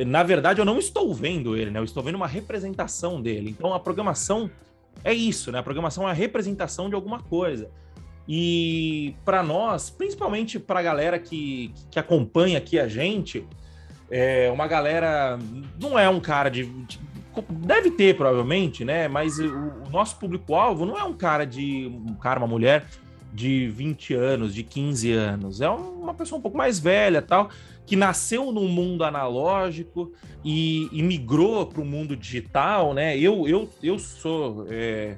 na 0.07 0.23
verdade, 0.23 0.59
eu 0.59 0.65
não 0.65 0.79
estou 0.79 1.13
vendo 1.13 1.55
ele, 1.55 1.71
né? 1.71 1.81
Eu 1.81 1.85
estou 1.85 2.03
vendo 2.03 2.15
uma 2.15 2.27
representação 2.27 3.21
dele. 3.21 3.51
Então, 3.51 3.75
a 3.75 3.79
programação 3.79 4.51
é 5.05 5.13
isso, 5.13 5.53
né? 5.53 5.59
A 5.59 5.63
programação 5.63 6.09
é 6.09 6.13
a 6.13 6.15
representação 6.15 6.89
de 6.89 6.95
alguma 6.95 7.21
coisa. 7.21 7.71
E 8.29 9.15
para 9.25 9.43
nós, 9.43 9.89
principalmente 9.89 10.59
para 10.59 10.81
a 10.81 10.83
galera 10.83 11.19
que, 11.19 11.73
que 11.91 11.99
acompanha 11.99 12.59
aqui 12.59 12.79
a 12.79 12.87
gente, 12.87 13.47
é 14.11 14.51
uma 14.51 14.67
galera. 14.67 15.39
Não 15.81 15.99
é 15.99 16.09
um 16.09 16.21
cara 16.21 16.51
de. 16.51 16.65
de 16.65 17.01
deve 17.49 17.91
ter, 17.93 18.17
provavelmente, 18.17 18.85
né? 18.85 19.09
Mas 19.09 19.39
o, 19.39 19.47
o 19.87 19.91
nosso 19.91 20.19
público-alvo 20.19 20.85
não 20.85 20.99
é 20.99 21.05
um 21.05 21.15
cara 21.15 21.47
de. 21.47 21.87
Um 21.87 22.15
cara, 22.15 22.39
uma 22.39 22.47
mulher 22.47 22.85
de 23.33 23.69
20 23.69 24.15
anos, 24.15 24.55
de 24.55 24.63
15 24.63 25.13
anos. 25.13 25.61
É 25.61 25.69
uma 25.69 26.13
pessoa 26.13 26.39
um 26.39 26.43
pouco 26.43 26.57
mais 26.57 26.79
velha 26.79 27.23
tal, 27.23 27.49
que 27.87 27.97
nasceu 27.97 28.53
num 28.53 28.69
mundo 28.69 29.05
analógico 29.05 30.13
e, 30.45 30.89
e 30.93 31.03
migrou 31.03 31.65
para 31.67 31.81
o 31.81 31.85
mundo 31.85 32.17
digital, 32.17 32.93
né? 32.93 33.17
Eu, 33.19 33.49
eu, 33.49 33.69
eu 33.83 33.99
sou. 33.99 34.67
É, 34.69 35.17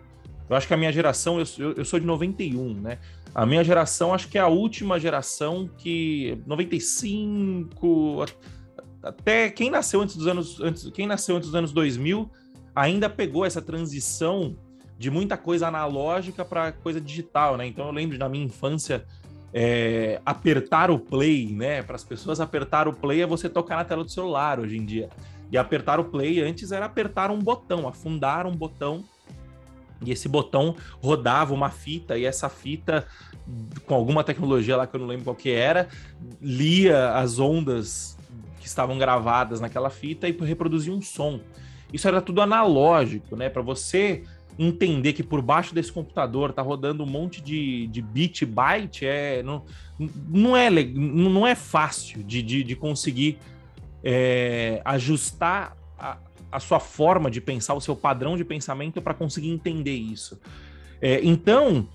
eu 0.50 0.56
acho 0.56 0.66
que 0.66 0.74
a 0.74 0.76
minha 0.76 0.92
geração, 0.92 1.38
eu, 1.38 1.72
eu 1.76 1.84
sou 1.84 2.00
de 2.00 2.04
91, 2.04 2.74
né? 2.74 2.98
A 3.32 3.46
minha 3.46 3.62
geração, 3.62 4.12
acho 4.12 4.28
que 4.28 4.36
é 4.36 4.40
a 4.40 4.48
última 4.48 4.98
geração 4.98 5.70
que 5.78 6.42
95 6.44 8.24
até 9.00 9.48
quem 9.48 9.70
nasceu 9.70 10.00
antes 10.00 10.16
dos 10.16 10.26
anos 10.26 10.60
antes, 10.60 10.90
quem 10.90 11.06
nasceu 11.06 11.36
antes 11.36 11.48
dos 11.48 11.54
anos 11.54 11.72
2000 11.72 12.28
ainda 12.74 13.08
pegou 13.08 13.46
essa 13.46 13.62
transição 13.62 14.56
de 14.98 15.08
muita 15.08 15.36
coisa 15.36 15.68
analógica 15.68 16.44
para 16.44 16.72
coisa 16.72 17.00
digital, 17.00 17.56
né? 17.56 17.64
Então 17.66 17.86
eu 17.86 17.92
lembro 17.92 18.18
na 18.18 18.28
minha 18.28 18.44
infância 18.44 19.06
é, 19.54 20.20
apertar 20.26 20.90
o 20.90 20.98
play, 20.98 21.46
né? 21.52 21.80
Para 21.80 21.94
as 21.94 22.04
pessoas 22.04 22.40
apertar 22.40 22.88
o 22.88 22.92
play 22.92 23.22
é 23.22 23.26
você 23.26 23.48
tocar 23.48 23.76
na 23.76 23.84
tela 23.84 24.02
do 24.02 24.10
celular 24.10 24.58
hoje 24.58 24.76
em 24.76 24.84
dia. 24.84 25.08
E 25.50 25.56
apertar 25.56 26.00
o 26.00 26.04
play 26.04 26.42
antes 26.42 26.72
era 26.72 26.86
apertar 26.86 27.30
um 27.30 27.38
botão, 27.38 27.86
afundar 27.86 28.46
um 28.46 28.54
botão 28.54 29.04
e 30.04 30.10
esse 30.10 30.28
botão 30.28 30.74
rodava 31.02 31.52
uma 31.52 31.70
fita 31.70 32.16
e 32.16 32.24
essa 32.24 32.48
fita 32.48 33.06
com 33.86 33.94
alguma 33.94 34.22
tecnologia 34.24 34.76
lá 34.76 34.86
que 34.86 34.94
eu 34.96 35.00
não 35.00 35.06
lembro 35.06 35.24
qual 35.24 35.36
que 35.36 35.50
era, 35.50 35.88
lia 36.40 37.14
as 37.14 37.38
ondas 37.38 38.16
que 38.60 38.66
estavam 38.66 38.98
gravadas 38.98 39.60
naquela 39.60 39.90
fita 39.90 40.28
e 40.28 40.32
reproduzia 40.32 40.92
um 40.92 41.02
som. 41.02 41.40
Isso 41.92 42.06
era 42.06 42.20
tudo 42.20 42.40
analógico, 42.40 43.36
né? 43.36 43.48
Para 43.48 43.62
você 43.62 44.22
entender 44.58 45.12
que 45.12 45.22
por 45.22 45.40
baixo 45.40 45.74
desse 45.74 45.90
computador 45.90 46.52
tá 46.52 46.62
rodando 46.62 47.02
um 47.02 47.06
monte 47.06 47.40
de, 47.40 47.86
de 47.88 48.02
bit 48.02 48.44
byte, 48.44 49.06
é, 49.06 49.42
não, 49.42 49.64
não, 49.98 50.56
é, 50.56 50.70
não 50.70 51.46
é 51.46 51.54
fácil 51.54 52.22
de, 52.22 52.42
de, 52.42 52.62
de 52.62 52.76
conseguir 52.76 53.38
é, 54.04 54.80
ajustar 54.84 55.76
a, 55.98 56.18
a 56.50 56.60
sua 56.60 56.80
forma 56.80 57.30
de 57.30 57.40
pensar, 57.40 57.74
o 57.74 57.80
seu 57.80 57.94
padrão 57.94 58.36
de 58.36 58.44
pensamento 58.44 59.00
para 59.00 59.14
conseguir 59.14 59.50
entender 59.50 59.94
isso. 59.94 60.40
É, 61.00 61.20
então, 61.22 61.88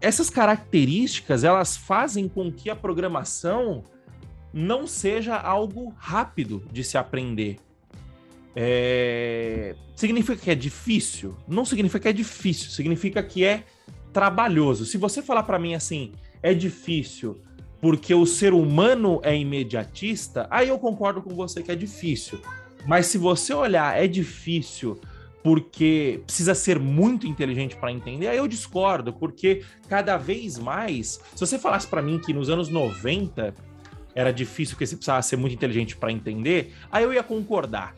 essas 0.00 0.30
características 0.30 1.44
elas 1.44 1.76
fazem 1.76 2.28
com 2.28 2.52
que 2.52 2.70
a 2.70 2.76
programação 2.76 3.84
não 4.52 4.86
seja 4.86 5.36
algo 5.36 5.94
rápido 5.98 6.64
de 6.72 6.82
se 6.82 6.96
aprender. 6.96 7.56
É... 8.54 9.74
Significa 9.94 10.36
que 10.36 10.50
é 10.50 10.54
difícil? 10.54 11.36
Não 11.46 11.64
significa 11.64 12.00
que 12.00 12.08
é 12.08 12.12
difícil, 12.12 12.70
significa 12.70 13.22
que 13.22 13.44
é 13.44 13.64
trabalhoso. 14.12 14.86
Se 14.86 14.96
você 14.96 15.22
falar 15.22 15.42
para 15.42 15.58
mim 15.58 15.74
assim, 15.74 16.12
é 16.42 16.54
difícil 16.54 17.40
porque 17.80 18.12
o 18.12 18.26
ser 18.26 18.52
humano 18.52 19.20
é 19.22 19.36
imediatista, 19.36 20.48
aí 20.50 20.68
eu 20.68 20.78
concordo 20.78 21.22
com 21.22 21.30
você 21.34 21.62
que 21.62 21.70
é 21.70 21.76
difícil. 21.76 22.40
Mas 22.86 23.06
se 23.06 23.18
você 23.18 23.52
olhar, 23.52 24.02
é 24.02 24.06
difícil 24.06 25.00
porque 25.42 26.20
precisa 26.26 26.54
ser 26.54 26.78
muito 26.78 27.26
inteligente 27.26 27.76
para 27.76 27.92
entender, 27.92 28.26
aí 28.28 28.36
eu 28.36 28.48
discordo, 28.48 29.12
porque 29.12 29.62
cada 29.88 30.16
vez 30.16 30.58
mais, 30.58 31.20
se 31.34 31.40
você 31.40 31.58
falasse 31.58 31.86
para 31.86 32.02
mim 32.02 32.18
que 32.18 32.32
nos 32.32 32.50
anos 32.50 32.68
90 32.68 33.54
era 34.14 34.32
difícil 34.32 34.74
porque 34.74 34.86
você 34.86 34.96
precisava 34.96 35.22
ser 35.22 35.36
muito 35.36 35.54
inteligente 35.54 35.96
para 35.96 36.10
entender, 36.10 36.74
aí 36.90 37.04
eu 37.04 37.12
ia 37.12 37.22
concordar. 37.22 37.94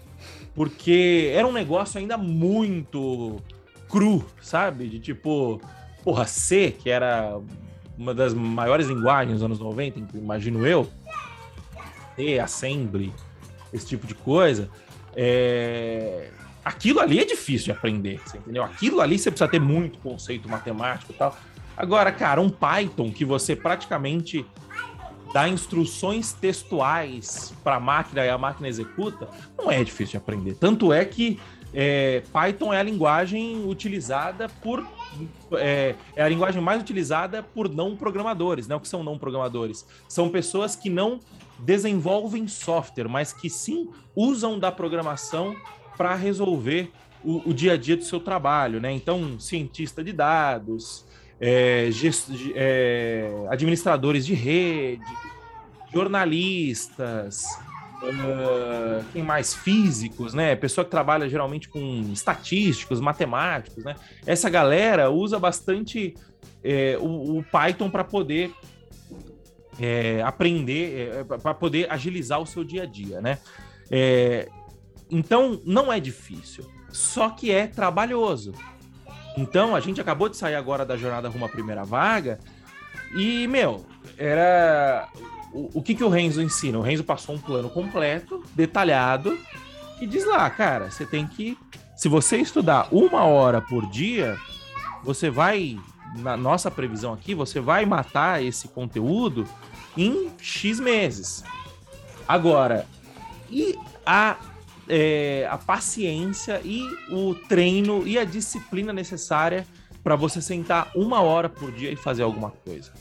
Porque 0.55 1.33
era 1.35 1.47
um 1.47 1.53
negócio 1.53 1.99
ainda 1.99 2.19
muito 2.19 3.41
cru, 3.89 4.25
sabe? 4.41 4.87
De 4.87 5.01
tipo, 5.01 5.61
porra, 6.05 6.27
C, 6.27 6.75
que 6.79 6.91
era 6.91 7.41
uma 7.97 8.15
das 8.15 8.35
maiores 8.35 8.87
linguagens 8.87 9.35
dos 9.35 9.43
anos 9.43 9.59
90, 9.59 10.17
imagino 10.17 10.67
eu, 10.67 10.89
C, 12.17 12.39
Assembly, 12.39 13.13
esse 13.73 13.87
tipo 13.87 14.07
de 14.07 14.15
coisa, 14.15 14.69
É... 15.15 16.31
Aquilo 16.62 17.00
ali 17.00 17.19
é 17.19 17.25
difícil 17.25 17.67
de 17.67 17.73
aprender, 17.73 18.21
entendeu? 18.35 18.62
Aquilo 18.62 19.00
ali 19.00 19.19
você 19.19 19.31
precisa 19.31 19.50
ter 19.50 19.59
muito 19.59 19.99
conceito 19.99 20.47
matemático 20.47 21.11
e 21.11 21.15
tal. 21.15 21.35
Agora, 21.75 22.12
cara, 22.12 22.39
um 22.39 22.50
Python 22.50 23.11
que 23.11 23.25
você 23.25 23.57
praticamente 23.57 24.45
dá 25.33 25.49
instruções 25.49 26.33
textuais 26.33 27.55
para 27.65 27.77
a 27.77 27.81
máquina 27.81 28.25
e 28.25 28.29
a 28.29 28.37
máquina 28.37 28.69
executa, 28.69 29.29
não 29.57 29.71
é 29.71 29.83
difícil 29.83 30.12
de 30.12 30.17
aprender. 30.19 30.55
Tanto 30.55 30.93
é 30.93 31.05
que 31.05 31.41
é, 31.73 32.23
Python 32.33 32.75
é 32.75 32.81
a 32.81 32.83
linguagem 32.83 33.65
utilizada 33.67 34.49
por. 34.49 34.87
É, 35.53 35.95
é, 36.17 36.23
a 36.23 36.29
linguagem 36.29 36.61
mais 36.61 36.81
utilizada 36.83 37.43
por 37.43 37.69
não 37.69 37.97
programadores, 37.97 38.67
né? 38.67 38.75
O 38.75 38.81
que 38.81 38.89
são 38.89 39.03
não 39.03 39.19
programadores? 39.19 39.87
São 40.09 40.29
pessoas 40.29 40.75
que 40.75 40.91
não 40.91 41.21
desenvolvem 41.62 42.49
software, 42.49 43.09
mas 43.09 43.33
que 43.33 43.50
sim 43.50 43.88
usam 44.14 44.59
da 44.59 44.73
programação 44.73 45.55
para 45.97 46.14
resolver 46.14 46.90
o, 47.23 47.50
o, 47.50 47.55
dia 47.55 47.75
a 47.75 47.76
dia 47.76 47.97
do 47.97 48.05
seu 48.05 48.21
trabalho, 48.21 48.81
né? 48.81 48.90
Então, 48.93 49.38
cientista 49.38 50.02
de 50.02 50.12
dados, 50.12 51.05
é, 51.40 51.90
é, 52.55 53.31
administradores 53.50 54.25
de 54.25 54.35
rede, 54.35 55.05
jornalistas, 55.93 57.45
uh, 58.02 59.05
quem 59.12 59.23
mais? 59.23 59.55
Físicos, 59.55 60.35
né? 60.35 60.57
Pessoa 60.57 60.85
que 60.85 60.90
trabalha 60.90 61.29
geralmente 61.29 61.69
com 61.69 62.11
estatísticos, 62.12 63.00
matemáticos, 63.00 63.85
né? 63.85 63.97
Essa 64.26 64.49
galera 64.49 65.11
usa 65.11 65.38
bastante 65.38 66.14
é, 66.62 66.97
o, 67.00 67.38
o, 67.38 67.45
Python 67.45 67.90
para 67.90 68.05
poder 68.05 68.52
é, 69.79 70.23
aprender, 70.23 71.17
é, 71.17 71.25
para 71.25 71.55
poder 71.55 71.91
agilizar 71.91 72.41
o 72.41 72.47
seu 72.47 72.65
dia 72.65 72.83
a 72.83 72.87
dia, 72.87 73.21
né? 73.21 73.39
É, 73.91 74.49
então, 75.11 75.61
não 75.65 75.93
é 75.93 75.99
difícil, 75.99 76.65
só 76.91 77.31
que 77.31 77.50
é 77.50 77.67
trabalhoso. 77.67 78.55
Então, 79.37 79.75
a 79.77 79.81
gente 79.81 80.00
acabou 80.00 80.29
de 80.29 80.37
sair 80.37 80.55
agora 80.55 80.85
da 80.85 80.97
jornada 80.97 81.29
rumo 81.29 81.45
à 81.45 81.49
primeira 81.49 81.85
vaga 81.85 82.39
e, 83.15 83.47
meu, 83.49 83.85
era 84.17 85.09
o, 85.53 85.79
o 85.79 85.83
que, 85.83 85.95
que 85.95 86.05
o 86.05 86.09
Renzo 86.09 86.43
ensina? 86.43 86.79
O 86.79 86.83
Renzo 86.83 87.05
passou 87.05 87.35
um 87.35 87.39
plano 87.39 87.69
completo, 87.69 88.43
detalhado, 88.55 89.37
e 90.00 90.07
diz 90.07 90.25
lá, 90.25 90.49
cara, 90.49 90.91
você 90.91 91.05
tem 91.05 91.27
que. 91.27 91.59
Se 91.97 92.09
você 92.09 92.39
estudar 92.39 92.89
uma 92.91 93.25
hora 93.25 93.61
por 93.61 93.87
dia, 93.91 94.39
você 95.05 95.29
vai, 95.29 95.79
na 96.17 96.37
nossa 96.37 96.71
previsão 96.71 97.12
aqui, 97.12 97.35
você 97.35 97.61
vai 97.61 97.87
matar 97.87 98.43
esse 98.43 98.69
conteúdo 98.69 99.47
em 99.97 100.31
X 100.38 100.81
meses. 100.81 101.45
Agora, 102.26 102.87
e 103.50 103.76
a, 104.05 104.37
é, 104.88 105.49
a 105.50 105.59
paciência 105.59 106.61
e 106.64 106.83
o 107.11 107.35
treino 107.35 108.07
e 108.07 108.19
a 108.19 108.25
disciplina 108.25 108.93
necessária 108.93 109.67
para 110.02 110.17
você 110.17 110.40
sentar 110.40 110.90
uma 110.95 111.21
hora 111.21 111.49
por 111.49 111.71
dia 111.73 111.90
e 111.90 111.97
fazer 111.97 112.23
alguma 112.23 112.50
coisa? 112.50 112.93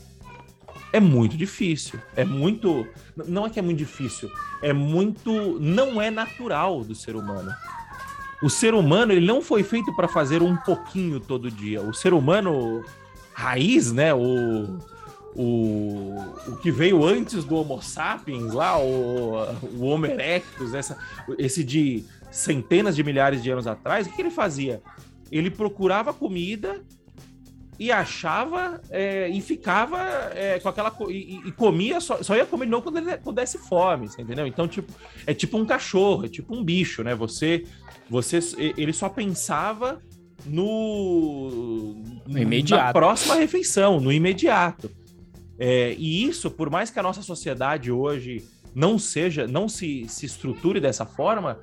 é 0.91 0.99
muito 0.99 1.37
difícil. 1.37 1.99
É 2.15 2.23
muito. 2.23 2.87
Não 3.15 3.45
é 3.45 3.49
que 3.49 3.59
é 3.59 3.61
muito 3.61 3.77
difícil, 3.77 4.29
é 4.61 4.73
muito. 4.73 5.59
Não 5.59 6.01
é 6.01 6.09
natural 6.09 6.83
do 6.83 6.95
ser 6.95 7.15
humano. 7.15 7.53
O 8.41 8.49
ser 8.49 8.73
humano 8.73 9.11
ele 9.11 9.25
não 9.25 9.41
foi 9.41 9.63
feito 9.63 9.93
para 9.95 10.07
fazer 10.07 10.41
um 10.41 10.55
pouquinho 10.55 11.19
todo 11.19 11.51
dia. 11.51 11.81
O 11.81 11.93
ser 11.93 12.13
humano 12.13 12.83
raiz, 13.39 13.93
né? 13.93 14.13
O, 14.13 14.77
o, 15.33 16.15
o 16.47 16.57
que 16.57 16.69
veio 16.71 17.05
antes 17.05 17.45
do 17.45 17.55
Homo 17.55 17.81
sapiens, 17.81 18.51
lá, 18.53 18.77
o, 18.77 19.35
o 19.77 19.85
Homo 19.85 20.05
erectus, 20.05 20.73
essa, 20.73 20.97
esse 21.37 21.63
de 21.63 22.03
centenas 22.29 22.95
de 22.95 23.03
milhares 23.03 23.41
de 23.41 23.49
anos 23.49 23.65
atrás, 23.65 24.07
o 24.07 24.11
que 24.11 24.21
ele 24.21 24.29
fazia? 24.29 24.81
Ele 25.31 25.49
procurava 25.49 26.13
comida 26.13 26.81
e 27.79 27.93
achava 27.93 28.81
é, 28.89 29.29
e 29.29 29.39
ficava 29.39 29.99
é, 30.35 30.59
com 30.59 30.67
aquela 30.67 30.93
e, 31.07 31.39
e 31.45 31.51
comia 31.53 32.01
só, 32.01 32.21
só, 32.21 32.35
ia 32.35 32.45
comer 32.45 32.65
não 32.65 32.81
quando 32.81 32.97
ele 32.97 33.15
quando 33.19 33.37
desse 33.37 33.57
fome, 33.57 34.07
entendeu? 34.19 34.45
Então 34.45 34.67
tipo 34.67 34.91
é 35.25 35.33
tipo 35.33 35.57
um 35.57 35.65
cachorro, 35.65 36.25
é 36.25 36.27
tipo 36.27 36.53
um 36.53 36.61
bicho, 36.61 37.03
né? 37.03 37.15
Você 37.15 37.63
você 38.09 38.39
ele 38.57 38.91
só 38.91 39.07
pensava 39.07 40.01
no, 40.45 41.95
no 42.27 42.37
imediato, 42.37 42.83
na 42.85 42.93
próxima 42.93 43.35
refeição, 43.35 43.99
no 43.99 44.11
imediato. 44.11 44.89
É, 45.57 45.93
e 45.97 46.23
isso, 46.25 46.49
por 46.49 46.69
mais 46.69 46.89
que 46.89 46.99
a 46.99 47.03
nossa 47.03 47.21
sociedade 47.21 47.91
hoje 47.91 48.45
não 48.73 48.97
seja, 48.97 49.47
não 49.47 49.67
se, 49.67 50.05
se 50.07 50.25
estruture 50.25 50.79
dessa 50.79 51.05
forma, 51.05 51.59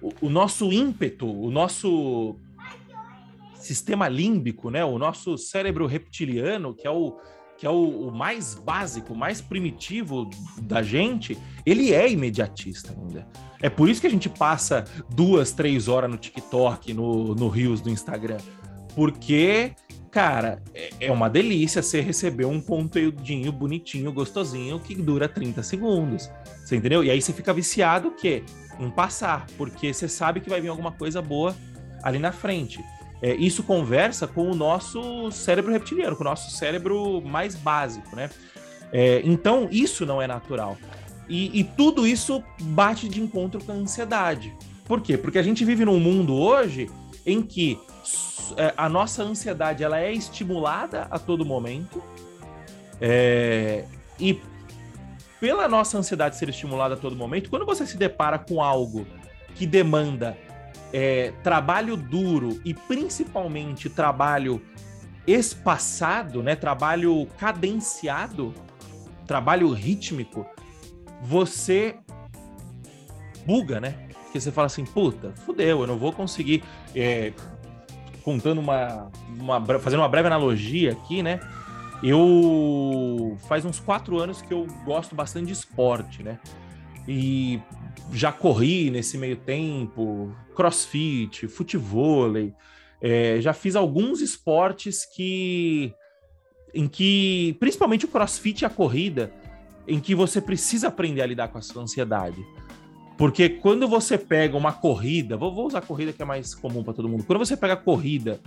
o, 0.00 0.26
o 0.26 0.30
nosso 0.30 0.72
ímpeto, 0.72 1.26
o 1.26 1.50
nosso 1.50 2.36
sistema 3.54 4.08
límbico, 4.08 4.70
né? 4.70 4.84
O 4.84 4.98
nosso 4.98 5.38
cérebro 5.38 5.86
reptiliano, 5.86 6.74
que 6.74 6.86
é 6.86 6.90
o 6.90 7.16
que 7.62 7.66
é 7.66 7.70
o, 7.70 8.08
o, 8.08 8.10
mais 8.10 8.56
básico, 8.56 9.14
mais 9.14 9.40
primitivo 9.40 10.28
da 10.60 10.82
gente, 10.82 11.38
ele 11.64 11.94
é 11.94 12.10
imediatista 12.10 12.92
ainda. 12.92 13.24
É 13.60 13.70
por 13.70 13.88
isso 13.88 14.00
que 14.00 14.06
a 14.08 14.10
gente 14.10 14.28
passa 14.28 14.84
duas, 15.08 15.52
três 15.52 15.86
horas 15.86 16.10
no 16.10 16.16
TikTok, 16.16 16.92
no, 16.92 17.36
no 17.36 17.46
Rios 17.46 17.80
do 17.80 17.88
Instagram. 17.88 18.38
Porque, 18.96 19.76
cara, 20.10 20.60
é, 20.74 20.90
é 21.06 21.12
uma 21.12 21.30
delícia 21.30 21.84
você 21.84 22.00
receber 22.00 22.46
um 22.46 22.60
conteúdinho 22.60 23.52
bonitinho, 23.52 24.12
gostosinho, 24.12 24.80
que 24.80 24.96
dura 24.96 25.28
30 25.28 25.62
segundos. 25.62 26.28
Você 26.64 26.74
entendeu? 26.74 27.04
E 27.04 27.12
aí 27.12 27.22
você 27.22 27.32
fica 27.32 27.54
viciado 27.54 28.08
o 28.08 28.16
quê? 28.16 28.42
Em 28.80 28.90
passar, 28.90 29.46
porque 29.56 29.94
você 29.94 30.08
sabe 30.08 30.40
que 30.40 30.50
vai 30.50 30.60
vir 30.60 30.66
alguma 30.66 30.90
coisa 30.90 31.22
boa 31.22 31.54
ali 32.02 32.18
na 32.18 32.32
frente 32.32 32.80
é, 33.22 33.34
isso 33.36 33.62
conversa 33.62 34.26
com 34.26 34.50
o 34.50 34.54
nosso 34.54 35.30
cérebro 35.30 35.70
reptiliano, 35.70 36.16
com 36.16 36.22
o 36.22 36.26
nosso 36.26 36.50
cérebro 36.50 37.22
mais 37.22 37.54
básico, 37.54 38.16
né? 38.16 38.28
É, 38.92 39.22
então, 39.24 39.68
isso 39.70 40.04
não 40.04 40.20
é 40.20 40.26
natural. 40.26 40.76
E, 41.28 41.60
e, 41.60 41.64
tudo 41.64 42.04
isso 42.04 42.42
bate 42.60 43.08
de 43.08 43.22
encontro 43.22 43.62
com 43.64 43.70
a 43.70 43.74
ansiedade. 43.76 44.52
Por 44.84 45.00
quê? 45.00 45.16
Porque 45.16 45.38
a 45.38 45.42
gente 45.42 45.64
vive 45.64 45.84
num 45.84 46.00
mundo 46.00 46.34
hoje 46.34 46.90
em 47.24 47.40
que 47.40 47.78
é, 48.56 48.74
a 48.76 48.88
nossa 48.88 49.22
ansiedade 49.22 49.84
ela 49.84 50.00
é 50.00 50.12
estimulada 50.12 51.06
a 51.08 51.18
todo 51.18 51.44
momento. 51.44 52.02
É, 53.00 53.84
e 54.18 54.40
pela 55.40 55.68
nossa 55.68 55.96
ansiedade 55.96 56.36
ser 56.36 56.48
estimulada 56.48 56.94
a 56.94 56.96
todo 56.96 57.14
momento, 57.14 57.48
quando 57.48 57.64
você 57.64 57.86
se 57.86 57.96
depara 57.96 58.38
com 58.38 58.60
algo 58.60 59.06
que 59.54 59.64
demanda 59.64 60.36
é, 60.92 61.32
trabalho 61.42 61.96
duro 61.96 62.60
e 62.64 62.74
principalmente 62.74 63.88
trabalho 63.88 64.60
espaçado, 65.26 66.42
né, 66.42 66.56
trabalho 66.56 67.26
cadenciado, 67.38 68.52
trabalho 69.26 69.70
rítmico, 69.72 70.46
você 71.22 71.96
buga, 73.46 73.80
né? 73.80 73.94
Porque 74.24 74.40
você 74.40 74.50
fala 74.50 74.66
assim, 74.66 74.84
puta, 74.84 75.32
fudeu, 75.44 75.82
eu 75.82 75.86
não 75.86 75.98
vou 75.98 76.12
conseguir. 76.12 76.64
É, 76.94 77.32
contando 78.22 78.60
uma, 78.60 79.10
uma. 79.38 79.60
fazendo 79.78 80.00
uma 80.00 80.08
breve 80.08 80.26
analogia 80.26 80.92
aqui, 80.92 81.22
né? 81.22 81.40
Eu. 82.02 83.36
Faz 83.46 83.64
uns 83.64 83.78
quatro 83.78 84.18
anos 84.18 84.42
que 84.42 84.52
eu 84.52 84.66
gosto 84.84 85.14
bastante 85.14 85.46
de 85.46 85.52
esporte, 85.52 86.22
né? 86.22 86.38
E 87.06 87.60
já 88.12 88.32
corri 88.32 88.90
nesse 88.90 89.18
meio 89.18 89.36
tempo, 89.36 90.34
crossfit, 90.54 91.46
futevôlei, 91.48 92.54
é, 93.00 93.40
já 93.40 93.52
fiz 93.52 93.76
alguns 93.76 94.20
esportes 94.20 95.04
que 95.04 95.94
em 96.74 96.88
que, 96.88 97.56
principalmente 97.60 98.06
o 98.06 98.08
crossfit 98.08 98.62
e 98.62 98.64
a 98.64 98.70
corrida, 98.70 99.32
em 99.86 100.00
que 100.00 100.14
você 100.14 100.40
precisa 100.40 100.88
aprender 100.88 101.20
a 101.20 101.26
lidar 101.26 101.48
com 101.48 101.58
a 101.58 101.62
sua 101.62 101.82
ansiedade. 101.82 102.42
Porque 103.18 103.48
quando 103.48 103.86
você 103.86 104.16
pega 104.16 104.56
uma 104.56 104.72
corrida, 104.72 105.36
vou, 105.36 105.54
vou 105.54 105.66
usar 105.66 105.78
a 105.78 105.82
corrida 105.82 106.12
que 106.12 106.22
é 106.22 106.24
mais 106.24 106.54
comum 106.54 106.82
para 106.82 106.94
todo 106.94 107.08
mundo. 107.08 107.24
Quando 107.24 107.38
você 107.38 107.56
pega 107.56 107.74
a 107.74 107.76
corrida 107.76 108.40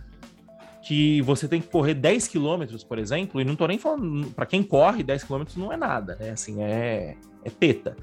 que 0.82 1.22
você 1.22 1.48
tem 1.48 1.62
que 1.62 1.68
correr 1.68 1.94
10 1.94 2.28
quilômetros, 2.28 2.84
por 2.84 3.00
exemplo, 3.00 3.42
e 3.42 3.46
não 3.46 3.56
tô 3.56 3.66
nem 3.68 3.78
falando, 3.78 4.30
para 4.32 4.46
quem 4.46 4.62
corre, 4.62 5.04
10 5.04 5.24
quilômetros 5.24 5.58
não 5.58 5.72
é 5.72 5.78
nada, 5.78 6.16
né? 6.20 6.32
Assim, 6.32 6.62
é, 6.62 7.16
é 7.44 7.50
teta. 7.50 7.96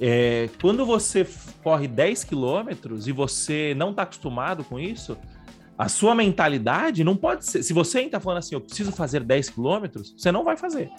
É, 0.00 0.48
quando 0.60 0.86
você 0.86 1.28
corre 1.62 1.86
10 1.86 2.24
quilômetros 2.24 3.06
e 3.06 3.12
você 3.12 3.74
não 3.76 3.90
está 3.90 4.02
acostumado 4.02 4.64
com 4.64 4.80
isso, 4.80 5.16
a 5.76 5.88
sua 5.90 6.14
mentalidade 6.14 7.04
não 7.04 7.14
pode 7.14 7.44
ser. 7.44 7.62
Se 7.62 7.74
você 7.74 8.00
está 8.00 8.18
falando 8.18 8.38
assim, 8.38 8.54
eu 8.54 8.60
preciso 8.62 8.92
fazer 8.92 9.22
10 9.22 9.50
quilômetros, 9.50 10.14
você 10.16 10.32
não 10.32 10.42
vai 10.42 10.56
fazer. 10.56 10.90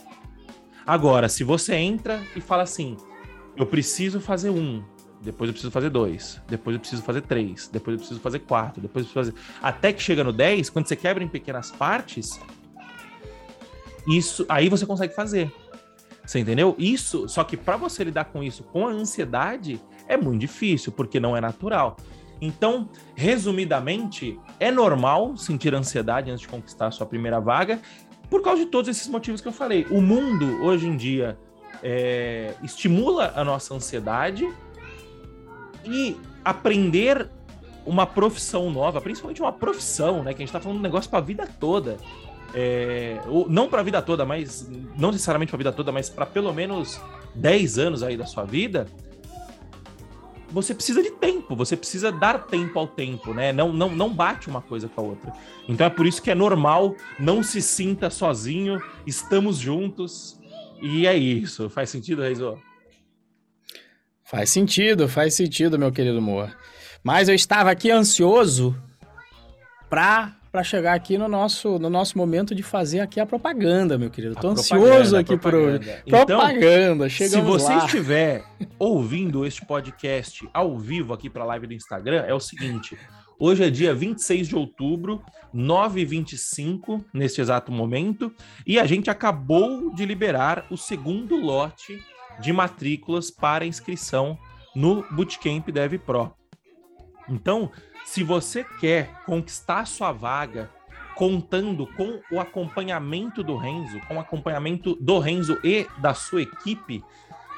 Agora, 0.85 1.27
se 1.29 1.43
você 1.43 1.75
entra 1.75 2.21
e 2.35 2.41
fala 2.41 2.63
assim, 2.63 2.95
eu 3.57 3.65
preciso 3.65 4.19
fazer 4.19 4.51
um, 4.51 4.83
depois 5.21 5.47
eu 5.47 5.53
preciso 5.53 5.71
fazer 5.71 5.89
dois, 5.89 6.41
depois 6.47 6.75
eu 6.75 6.79
preciso 6.79 7.01
fazer 7.01 7.21
três, 7.21 7.69
depois 7.71 7.93
eu 7.93 7.99
preciso 7.99 8.19
fazer 8.19 8.39
quatro, 8.39 8.81
depois 8.81 9.05
eu 9.05 9.11
preciso 9.11 9.33
fazer. 9.33 9.57
Até 9.61 9.93
que 9.93 10.01
chega 10.01 10.23
no 10.23 10.33
10, 10.33 10.69
quando 10.69 10.87
você 10.87 10.95
quebra 10.95 11.23
em 11.23 11.27
pequenas 11.27 11.71
partes, 11.71 12.39
isso 14.07 14.45
aí 14.49 14.69
você 14.69 14.85
consegue 14.85 15.13
fazer. 15.13 15.51
Você 16.31 16.39
entendeu? 16.39 16.73
Isso, 16.79 17.27
só 17.27 17.43
que 17.43 17.57
para 17.57 17.75
você 17.75 18.05
lidar 18.05 18.23
com 18.23 18.41
isso 18.41 18.63
com 18.63 18.87
a 18.87 18.89
ansiedade, 18.89 19.81
É 20.07 20.15
muito 20.15 20.39
difícil, 20.39 20.89
porque 20.93 21.19
não 21.19 21.35
é 21.35 21.41
natural. 21.41 21.97
Então, 22.39 22.87
resumidamente, 23.15 24.39
é 24.57 24.71
normal 24.71 25.35
sentir 25.35 25.75
ansiedade 25.75 26.31
antes 26.31 26.39
de 26.39 26.47
conquistar 26.47 26.87
a 26.87 26.91
sua 26.91 27.05
primeira 27.05 27.41
vaga, 27.41 27.81
por 28.29 28.41
causa 28.41 28.63
de 28.63 28.71
todos 28.71 28.89
esses 28.89 29.09
motivos 29.09 29.41
que 29.41 29.47
eu 29.49 29.51
falei. 29.51 29.85
O 29.91 30.01
mundo, 30.01 30.63
hoje 30.63 30.87
em 30.87 30.95
dia, 30.95 31.37
é, 31.83 32.55
estimula 32.63 33.33
a 33.35 33.43
nossa 33.43 33.73
ansiedade 33.73 34.49
e 35.83 36.15
aprender 36.45 37.29
uma 37.85 38.07
profissão 38.07 38.71
nova, 38.71 39.01
principalmente 39.01 39.41
uma 39.41 39.51
profissão, 39.51 40.23
né? 40.23 40.33
Que 40.33 40.41
a 40.41 40.45
gente 40.45 40.53
tá 40.53 40.61
falando 40.61 40.79
um 40.79 40.81
negócio 40.81 41.09
para 41.09 41.19
a 41.19 41.23
vida 41.23 41.45
toda. 41.59 41.97
É, 42.53 43.19
não 43.47 43.69
para 43.69 43.79
a 43.79 43.83
vida 43.83 44.01
toda, 44.01 44.25
mas 44.25 44.69
não 44.97 45.11
necessariamente 45.11 45.49
para 45.49 45.57
a 45.57 45.63
vida 45.63 45.71
toda, 45.71 45.91
mas 45.91 46.09
para 46.09 46.25
pelo 46.25 46.53
menos 46.53 46.99
10 47.35 47.77
anos 47.77 48.03
aí 48.03 48.17
da 48.17 48.25
sua 48.25 48.43
vida, 48.43 48.87
você 50.51 50.73
precisa 50.73 51.01
de 51.01 51.11
tempo, 51.11 51.55
você 51.55 51.77
precisa 51.77 52.11
dar 52.11 52.45
tempo 52.45 52.77
ao 52.77 52.87
tempo, 52.87 53.33
né? 53.33 53.53
Não, 53.53 53.71
não, 53.71 53.89
não 53.89 54.13
bate 54.13 54.49
uma 54.49 54.61
coisa 54.61 54.89
com 54.89 55.01
a 55.01 55.03
outra. 55.03 55.33
Então 55.67 55.87
é 55.87 55.89
por 55.89 56.05
isso 56.05 56.21
que 56.21 56.29
é 56.29 56.35
normal, 56.35 56.95
não 57.17 57.41
se 57.41 57.61
sinta 57.61 58.09
sozinho, 58.09 58.81
estamos 59.07 59.57
juntos. 59.57 60.37
E 60.81 61.07
é 61.07 61.15
isso. 61.15 61.69
Faz 61.69 61.89
sentido, 61.89 62.21
Reizo? 62.21 62.59
Faz 64.23 64.49
sentido, 64.49 65.07
faz 65.07 65.35
sentido, 65.35 65.79
meu 65.79 65.91
querido 65.91 66.21
Moa. 66.21 66.53
Mas 67.03 67.29
eu 67.29 67.35
estava 67.35 67.71
aqui 67.71 67.89
ansioso 67.89 68.75
para 69.89 70.35
para 70.51 70.63
chegar 70.63 70.93
aqui 70.93 71.17
no 71.17 71.27
nosso, 71.27 71.79
no 71.79 71.89
nosso 71.89 72.17
momento 72.17 72.53
de 72.53 72.61
fazer 72.61 72.99
aqui 72.99 73.19
a 73.19 73.25
propaganda, 73.25 73.97
meu 73.97 74.09
querido. 74.09 74.35
Tô 74.35 74.49
ansioso 74.49 75.15
aqui 75.15 75.37
por 75.37 75.53
então, 76.05 76.25
propaganda. 76.25 77.07
Chegamos 77.07 77.61
se 77.61 77.67
você 77.67 77.73
lá. 77.73 77.85
estiver 77.85 78.43
ouvindo 78.77 79.45
este 79.45 79.65
podcast 79.65 80.47
ao 80.53 80.77
vivo 80.77 81.13
aqui 81.13 81.29
para 81.29 81.43
a 81.43 81.45
live 81.45 81.67
do 81.67 81.73
Instagram, 81.73 82.25
é 82.27 82.33
o 82.33 82.39
seguinte: 82.39 82.97
Hoje 83.39 83.63
é 83.63 83.69
dia 83.69 83.95
26 83.95 84.49
de 84.49 84.55
outubro, 84.55 85.23
9h25, 85.55 87.03
neste 87.13 87.39
exato 87.39 87.71
momento, 87.71 88.31
e 88.67 88.77
a 88.77 88.85
gente 88.85 89.09
acabou 89.09 89.93
de 89.95 90.05
liberar 90.05 90.65
o 90.69 90.77
segundo 90.77 91.37
lote 91.37 92.03
de 92.39 92.51
matrículas 92.51 93.31
para 93.31 93.65
inscrição 93.65 94.37
no 94.75 95.03
Bootcamp 95.11 95.69
Dev 95.69 95.97
Pro. 95.99 96.40
Então, 97.29 97.71
se 98.05 98.23
você 98.23 98.63
quer 98.79 99.23
conquistar 99.25 99.85
sua 99.85 100.11
vaga 100.11 100.69
contando 101.15 101.85
com 101.85 102.19
o 102.31 102.39
acompanhamento 102.39 103.43
do 103.43 103.55
Renzo, 103.55 103.99
com 104.07 104.15
o 104.15 104.19
acompanhamento 104.19 104.95
do 104.95 105.19
Renzo 105.19 105.59
e 105.63 105.85
da 105.99 106.13
sua 106.13 106.41
equipe, 106.41 107.03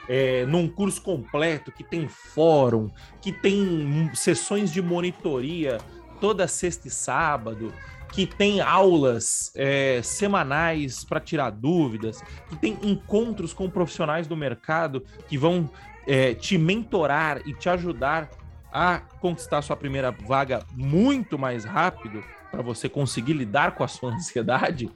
é, 0.07 0.45
num 0.45 0.67
curso 0.67 1.01
completo 1.01 1.71
que 1.71 1.83
tem 1.83 2.07
fórum, 2.07 2.91
que 3.21 3.31
tem 3.31 4.11
sessões 4.13 4.71
de 4.71 4.81
monitoria 4.81 5.77
toda 6.19 6.47
sexta 6.47 6.87
e 6.87 6.91
sábado, 6.91 7.73
que 8.11 8.27
tem 8.27 8.61
aulas 8.61 9.51
é, 9.55 10.01
semanais 10.03 11.03
para 11.03 11.19
tirar 11.19 11.49
dúvidas, 11.49 12.21
que 12.47 12.55
tem 12.55 12.77
encontros 12.83 13.53
com 13.53 13.69
profissionais 13.69 14.27
do 14.27 14.37
mercado 14.37 15.03
que 15.27 15.37
vão 15.37 15.69
é, 16.05 16.33
te 16.33 16.57
mentorar 16.57 17.41
e 17.45 17.53
te 17.53 17.69
ajudar 17.69 18.29
a 18.73 18.99
conquistar 19.21 19.61
sua 19.61 19.75
primeira 19.75 20.09
vaga 20.09 20.65
muito 20.73 21.37
mais 21.37 21.63
rápido 21.63 22.23
para 22.49 22.63
você 22.63 22.89
conseguir 22.89 23.33
lidar 23.33 23.75
com 23.75 23.83
a 23.83 23.87
sua 23.87 24.09
ansiedade, 24.15 24.89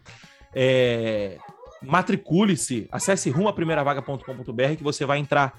é, 0.53 1.37
matricule-se, 1.81 2.87
acesse 2.91 3.29
rumoaprimeiravagacombr 3.29 4.75
que 4.75 4.83
você 4.83 5.05
vai 5.05 5.19
entrar, 5.19 5.53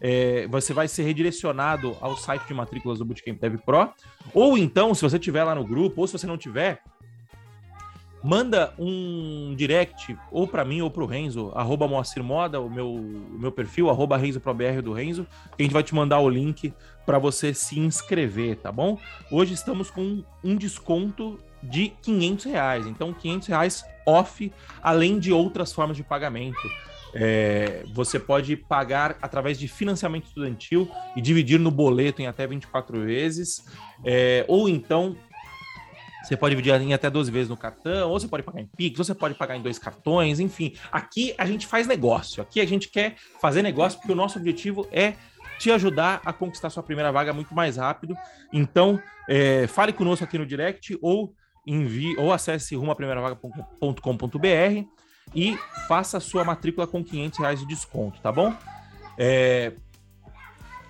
é, 0.00 0.46
você 0.46 0.72
vai 0.72 0.86
ser 0.86 1.02
redirecionado 1.02 1.96
ao 2.00 2.16
site 2.16 2.46
de 2.46 2.54
matrículas 2.54 2.98
do 2.98 3.04
Bootcamp 3.04 3.40
Dev 3.40 3.56
Pro, 3.58 3.92
ou 4.32 4.56
então, 4.56 4.94
se 4.94 5.02
você 5.02 5.18
tiver 5.18 5.42
lá 5.42 5.54
no 5.54 5.66
grupo, 5.66 6.02
ou 6.02 6.06
se 6.06 6.12
você 6.12 6.26
não 6.28 6.38
tiver, 6.38 6.80
manda 8.24 8.72
um 8.78 9.54
direct 9.54 10.16
ou 10.32 10.48
para 10.48 10.64
mim 10.64 10.80
ou 10.80 10.90
para 10.90 11.02
o 11.02 11.06
Renzo, 11.06 11.52
arroba 11.54 11.86
Moacir 11.86 12.24
Moda, 12.24 12.58
o 12.58 12.70
meu, 12.70 12.90
o 12.90 13.38
meu 13.38 13.52
perfil, 13.52 13.90
arroba 13.90 14.16
Renzo 14.16 14.40
ProBR 14.40 14.80
do 14.80 14.94
Renzo, 14.94 15.26
que 15.54 15.62
a 15.62 15.62
gente 15.62 15.74
vai 15.74 15.82
te 15.82 15.94
mandar 15.94 16.20
o 16.20 16.28
link 16.28 16.72
para 17.04 17.18
você 17.18 17.52
se 17.52 17.78
inscrever, 17.78 18.56
tá 18.56 18.72
bom? 18.72 18.98
Hoje 19.30 19.52
estamos 19.52 19.90
com 19.90 20.24
um 20.42 20.56
desconto 20.56 21.38
de 21.62 21.90
500 22.00 22.44
reais, 22.46 22.86
então 22.86 23.12
500 23.12 23.48
reais 23.48 23.84
off, 24.06 24.50
além 24.82 25.18
de 25.18 25.30
outras 25.30 25.70
formas 25.70 25.94
de 25.94 26.02
pagamento. 26.02 26.70
É, 27.16 27.84
você 27.92 28.18
pode 28.18 28.56
pagar 28.56 29.18
através 29.20 29.58
de 29.58 29.68
financiamento 29.68 30.24
estudantil 30.24 30.90
e 31.14 31.20
dividir 31.20 31.60
no 31.60 31.70
boleto 31.70 32.22
em 32.22 32.26
até 32.26 32.46
24 32.46 33.02
vezes, 33.02 33.66
é, 34.02 34.46
ou 34.48 34.66
então 34.66 35.14
você 36.24 36.36
pode 36.36 36.54
dividir 36.54 36.80
em 36.80 36.94
até 36.94 37.10
12 37.10 37.30
vezes 37.30 37.48
no 37.48 37.56
cartão, 37.56 38.10
ou 38.10 38.18
você 38.18 38.26
pode 38.26 38.42
pagar 38.42 38.60
em 38.60 38.66
Pix, 38.66 38.98
ou 38.98 39.04
você 39.04 39.14
pode 39.14 39.34
pagar 39.34 39.56
em 39.56 39.62
dois 39.62 39.78
cartões, 39.78 40.40
enfim. 40.40 40.74
Aqui 40.90 41.34
a 41.36 41.46
gente 41.46 41.66
faz 41.66 41.86
negócio. 41.86 42.42
Aqui 42.42 42.60
a 42.60 42.66
gente 42.66 42.88
quer 42.88 43.16
fazer 43.40 43.62
negócio 43.62 43.98
porque 43.98 44.12
o 44.12 44.16
nosso 44.16 44.38
objetivo 44.38 44.88
é 44.90 45.14
te 45.58 45.70
ajudar 45.70 46.20
a 46.24 46.32
conquistar 46.32 46.70
sua 46.70 46.82
primeira 46.82 47.12
vaga 47.12 47.32
muito 47.32 47.54
mais 47.54 47.76
rápido. 47.76 48.16
Então, 48.52 49.00
é, 49.28 49.66
fale 49.66 49.92
conosco 49.92 50.24
aqui 50.24 50.38
no 50.38 50.46
direct 50.46 50.98
ou 51.00 51.34
envie 51.66 52.16
ou 52.16 52.32
acesse 52.32 52.74
rumoaprimeiravaga.com.br 52.74 54.88
e 55.34 55.58
faça 55.88 56.20
sua 56.20 56.44
matrícula 56.44 56.86
com 56.86 57.02
500 57.02 57.38
reais 57.38 57.60
de 57.60 57.66
desconto, 57.66 58.20
tá 58.20 58.30
bom? 58.30 58.54
É... 59.16 59.72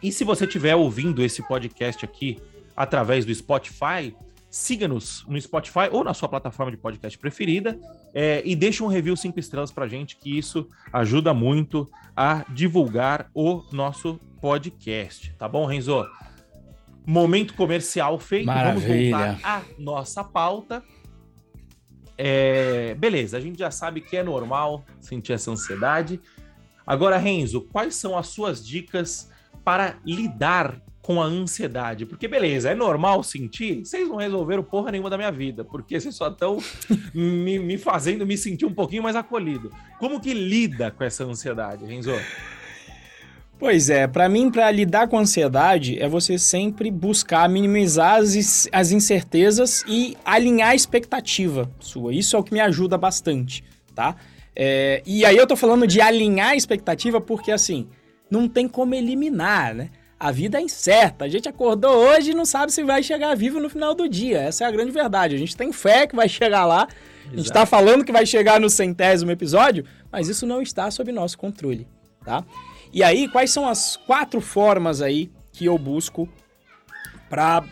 E 0.03 0.13
se 0.13 0.25
você 0.25 0.45
estiver 0.45 0.75
ouvindo 0.75 1.23
esse 1.23 1.43
podcast 1.43 2.05
aqui 2.05 2.39
através 2.77 3.25
do 3.25 3.35
Spotify, 3.35 4.15
siga-nos 4.55 5.27
no 5.27 5.41
Spotify 5.41 5.89
ou 5.91 6.05
na 6.05 6.15
sua 6.15 6.29
plataforma 6.29 6.71
de 6.71 6.79
podcast 6.79 7.19
preferida 7.19 7.77
é, 8.15 8.41
e 8.45 8.55
deixe 8.55 8.85
um 8.85 8.87
review 8.87 9.17
cinco 9.17 9.41
estrelas 9.41 9.73
para 9.73 9.89
gente, 9.89 10.15
que 10.15 10.39
isso 10.39 10.69
ajuda 10.93 11.35
muito 11.35 11.91
a 12.17 12.45
divulgar 12.49 13.29
o 13.35 13.65
nosso 13.73 14.21
podcast. 14.41 15.35
Tá 15.37 15.49
bom, 15.49 15.67
Renzo? 15.67 16.07
Momento 17.05 17.55
comercial 17.55 18.17
feito. 18.21 18.47
Maravilha. 18.47 19.17
Vamos 19.17 19.33
voltar 19.33 19.41
à 19.43 19.63
nossa 19.77 20.23
pauta. 20.23 20.85
É, 22.17 22.95
beleza, 22.95 23.37
a 23.37 23.41
gente 23.41 23.59
já 23.59 23.73
sabe 23.73 24.03
que 24.03 24.17
é 24.17 24.23
normal 24.23 24.85
sentir 25.01 25.33
essa 25.33 25.51
ansiedade. 25.51 26.21
Agora, 26.87 27.19
Renzo, 27.19 27.61
quais 27.61 27.97
são 27.97 28.17
as 28.17 28.29
suas 28.29 28.65
dicas 28.65 29.29
para 29.65 29.97
lidar 30.07 30.81
com 31.05 31.21
a 31.21 31.27
ansiedade. 31.27 32.07
Porque, 32.07 32.27
beleza, 32.27 32.71
é 32.71 32.75
normal 32.75 33.23
sentir, 33.23 33.85
vocês 33.85 34.09
não 34.09 34.17
resolveram 34.17 34.63
porra 34.63 34.91
nenhuma 34.91 35.11
da 35.11 35.19
minha 35.19 35.31
vida, 35.31 35.63
porque 35.63 36.01
vocês 36.01 36.15
só 36.15 36.29
estão 36.29 36.59
me, 37.15 37.59
me, 37.59 37.77
fazendo 37.77 38.27
me 38.27 38.39
sentir 38.39 38.65
um 38.65 38.73
pouquinho 38.73 39.03
mais 39.03 39.15
acolhido. 39.15 39.71
Como 39.99 40.19
que 40.19 40.33
lida 40.33 40.91
com 40.91 41.05
essa 41.05 41.23
ansiedade, 41.25 41.85
Renzo? 41.85 42.11
Pois 43.59 43.91
é, 43.91 44.07
para 44.07 44.31
mim, 44.31 44.51
para 44.51 44.71
lidar 44.71 45.07
com 45.07 45.19
a 45.19 45.21
ansiedade, 45.21 45.99
é 45.99 46.09
você 46.09 46.39
sempre 46.39 46.91
buscar 46.91 47.51
minimizar 47.51 48.17
as, 48.17 48.67
as 48.73 48.91
incertezas 48.91 49.85
e 49.87 50.17
alinhar 50.25 50.71
a 50.71 50.75
expectativa 50.75 51.71
sua. 51.79 52.15
Isso 52.15 52.35
é 52.35 52.39
o 52.39 52.43
que 52.43 52.55
me 52.55 52.61
ajuda 52.61 52.97
bastante, 52.97 53.63
tá? 53.95 54.17
É, 54.57 55.03
e 55.05 55.23
aí 55.27 55.37
eu 55.37 55.47
tô 55.47 55.55
falando 55.55 55.87
de 55.87 56.01
alinhar 56.01 56.51
a 56.51 56.57
expectativa 56.57 57.21
porque, 57.21 57.53
assim, 57.53 57.89
não 58.31 58.49
tem 58.49 58.67
como 58.67 58.95
eliminar, 58.95 59.75
né? 59.75 59.91
A 60.19 60.31
vida 60.31 60.59
é 60.59 60.63
incerta. 60.63 61.25
A 61.25 61.29
gente 61.29 61.49
acordou 61.49 61.93
hoje 61.93 62.31
e 62.31 62.35
não 62.35 62.45
sabe 62.45 62.73
se 62.73 62.83
vai 62.83 63.03
chegar 63.03 63.35
vivo 63.37 63.61
no 63.61 63.69
final 63.69 63.95
do 63.95 64.09
dia. 64.09 64.39
Essa 64.39 64.65
é 64.65 64.67
a 64.67 64.71
grande 64.71 64.91
verdade. 64.91 65.35
A 65.35 65.39
gente 65.39 65.57
tem 65.57 65.73
fé 65.73 66.07
que 66.07 66.17
vai 66.17 66.29
chegar 66.29 66.65
lá. 66.65 66.89
Exato. 66.89 67.33
A 67.33 67.37
gente 67.37 67.47
está 67.47 67.67
falando 67.67 68.05
que 68.05 68.13
vai 68.13 68.25
chegar 68.25 68.61
no 68.61 68.71
centésimo 68.71 69.31
episódio, 69.31 69.85
mas 70.11 70.29
isso 70.29 70.47
não 70.47 70.63
está 70.63 70.91
sob 70.91 71.11
nosso 71.11 71.37
controle, 71.37 71.87
tá? 72.25 72.45
E 72.93 73.03
aí, 73.03 73.29
quais 73.29 73.51
são 73.51 73.69
as 73.69 73.97
quatro 73.97 74.41
formas 74.41 75.03
aí 75.03 75.31
que 75.53 75.65
eu 75.67 75.77
busco 75.77 76.29
para 77.29 77.65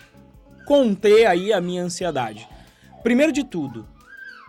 conter 0.66 1.26
aí 1.26 1.52
a 1.52 1.60
minha 1.60 1.82
ansiedade? 1.82 2.48
Primeiro 3.02 3.30
de 3.30 3.44
tudo, 3.44 3.86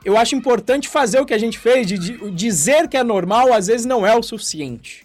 eu 0.04 0.18
acho 0.18 0.36
importante 0.36 0.90
fazer 0.90 1.20
o 1.20 1.26
que 1.26 1.34
a 1.34 1.38
gente 1.38 1.60
fez, 1.60 1.86
de 1.86 1.98
dizer 2.32 2.88
que 2.88 2.98
é 2.98 3.04
normal, 3.04 3.54
às 3.54 3.68
vezes 3.68 3.86
não 3.86 4.06
é 4.06 4.16
o 4.16 4.24
suficiente 4.24 5.03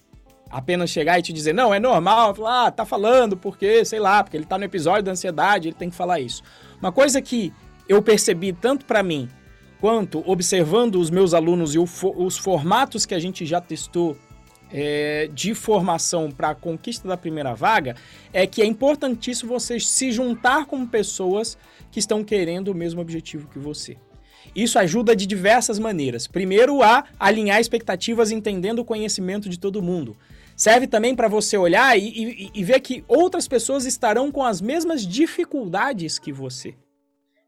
apenas 0.51 0.91
chegar 0.91 1.19
e 1.19 1.23
te 1.23 1.33
dizer, 1.33 1.53
não, 1.53 1.73
é 1.75 1.81
normal, 1.81 2.35
falar, 2.35 2.67
ah, 2.67 2.71
tá 2.71 2.85
falando 2.85 3.37
porque, 3.37 3.85
sei 3.85 4.01
lá, 4.01 4.23
porque 4.23 4.37
ele 4.37 4.47
tá 4.47 4.59
no 4.59 4.65
episódio 4.65 5.03
da 5.03 5.13
ansiedade, 5.13 5.69
ele 5.69 5.77
tem 5.77 5.91
que 5.91 5.97
falar 5.97 6.21
isso. 6.21 6.43
Uma 6.81 6.93
coisa 6.93 7.21
que 7.21 7.53
eu 7.89 8.03
percebi 8.03 8.53
tanto 8.53 8.85
para 8.85 9.03
mim 9.03 9.29
quanto 9.81 10.23
observando 10.29 10.97
os 10.97 11.11
meus 11.11 11.35
alunos 11.35 11.75
e 11.75 11.79
o, 11.79 11.87
os 12.17 12.37
formatos 12.37 13.07
que 13.07 13.15
a 13.15 13.19
gente 13.19 13.47
já 13.47 13.61
testou 13.61 14.17
é, 14.71 15.31
de 15.33 15.55
formação 15.55 16.31
para 16.31 16.51
a 16.51 16.55
conquista 16.55 17.09
da 17.09 17.17
primeira 17.17 17.55
vaga 17.55 17.97
é 18.33 18.47
que 18.47 18.61
é 18.61 18.67
importantíssimo 18.67 19.51
você 19.51 19.81
se 19.81 20.13
juntar 20.13 20.67
com 20.67 20.87
pessoas 20.87 21.57
que 21.91 21.99
estão 21.99 22.23
querendo 22.23 22.69
o 22.69 22.75
mesmo 22.75 23.01
objetivo 23.01 23.49
que 23.49 23.59
você. 23.59 23.97
Isso 24.55 24.79
ajuda 24.79 25.15
de 25.15 25.27
diversas 25.27 25.79
maneiras. 25.79 26.27
Primeiro, 26.27 26.83
a 26.83 27.05
alinhar 27.19 27.61
expectativas 27.61 28.31
entendendo 28.31 28.81
o 28.81 28.85
conhecimento 28.85 29.49
de 29.49 29.59
todo 29.59 29.83
mundo. 29.83 30.17
Serve 30.59 30.89
também 30.89 31.15
para 31.15 31.29
você 31.29 31.57
olhar 31.57 31.97
e, 31.97 32.03
e, 32.03 32.51
e 32.53 32.65
ver 32.65 32.81
que 32.81 33.05
outras 33.07 33.47
pessoas 33.47 33.87
estarão 33.87 34.33
com 34.33 34.43
as 34.43 34.61
mesmas 34.61 35.07
dificuldades 35.07 36.19
que 36.19 36.33
você 36.33 36.75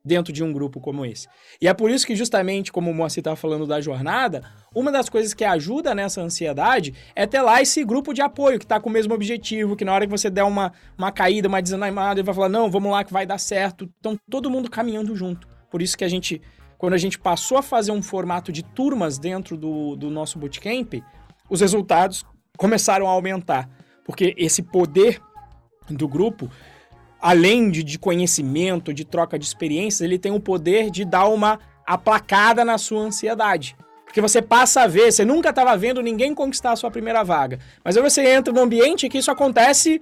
dentro 0.05 0.33
de 0.33 0.43
um 0.43 0.53
grupo 0.53 0.81
como 0.81 1.05
esse. 1.05 1.29
E 1.61 1.69
é 1.69 1.75
por 1.75 1.91
isso 1.91 2.07
que, 2.07 2.17
justamente, 2.17 2.73
como 2.73 2.91
o 2.91 2.95
Moacir 2.95 3.21
estava 3.21 3.37
falando 3.37 3.67
da 3.67 3.81
jornada, 3.81 4.43
uma 4.75 4.91
das 4.91 5.09
coisas 5.09 5.35
que 5.35 5.45
ajuda 5.45 5.95
nessa 5.95 6.23
ansiedade 6.23 6.95
é 7.15 7.27
ter 7.27 7.43
lá 7.43 7.61
esse 7.61 7.85
grupo 7.85 8.15
de 8.15 8.23
apoio 8.23 8.59
que 8.59 8.65
está 8.65 8.81
com 8.81 8.89
o 8.89 8.93
mesmo 8.93 9.13
objetivo, 9.13 9.77
que 9.77 9.85
na 9.85 9.93
hora 9.93 10.07
que 10.07 10.11
você 10.11 10.31
der 10.31 10.45
uma, 10.45 10.73
uma 10.97 11.13
caída, 11.13 11.49
uma 11.49 11.61
desanimada, 11.61 12.21
ele 12.21 12.27
vai 12.27 12.35
falar, 12.35 12.49
não, 12.49 12.71
vamos 12.71 12.91
lá 12.91 13.05
que 13.05 13.13
vai 13.13 13.27
dar 13.27 13.39
certo. 13.39 13.91
Então, 13.99 14.17
todo 14.31 14.51
mundo 14.51 14.71
caminhando 14.71 15.15
junto. 15.15 15.47
Por 15.71 15.83
isso 15.83 15.99
que 15.99 16.05
a 16.05 16.09
gente, 16.09 16.41
quando 16.79 16.95
a 16.95 16.99
gente 16.99 17.19
passou 17.19 17.59
a 17.59 17.63
fazer 17.63 17.93
um 17.93 18.03
formato 18.03 18.51
de 18.51 18.63
turmas 18.63 19.19
dentro 19.19 19.57
do, 19.57 19.97
do 19.97 20.09
nosso 20.09 20.39
bootcamp, 20.39 20.95
os 21.49 21.61
resultados 21.61 22.25
começaram 22.57 23.07
a 23.07 23.11
aumentar. 23.11 23.69
Porque 24.05 24.35
esse 24.37 24.63
poder 24.63 25.21
do 25.89 26.09
grupo 26.09 26.51
além 27.21 27.71
de, 27.71 27.83
de 27.83 27.99
conhecimento, 27.99 28.95
de 28.95 29.05
troca 29.05 29.39
de 29.39 29.45
experiências, 29.45 30.01
ele 30.01 30.19
tem 30.19 30.33
o 30.33 30.41
poder 30.41 30.91
de 30.91 31.05
dar 31.05 31.27
uma 31.27 31.61
aplacada 31.87 32.65
na 32.65 32.79
sua 32.79 33.01
ansiedade. 33.01 33.77
Porque 34.05 34.21
você 34.21 34.41
passa 34.41 34.83
a 34.83 34.87
ver, 34.87 35.13
você 35.13 35.25
nunca 35.25 35.51
estava 35.51 35.77
vendo 35.77 36.03
ninguém 36.03 36.35
conquistar 36.35 36.73
a 36.73 36.77
sua 36.77 36.91
primeira 36.91 37.23
vaga. 37.23 37.59
Mas 37.85 37.97
aí 37.97 38.03
você 38.03 38.27
entra 38.27 38.53
no 38.53 38.61
ambiente 38.61 39.09
que 39.09 39.19
isso 39.19 39.31
acontece, 39.31 40.01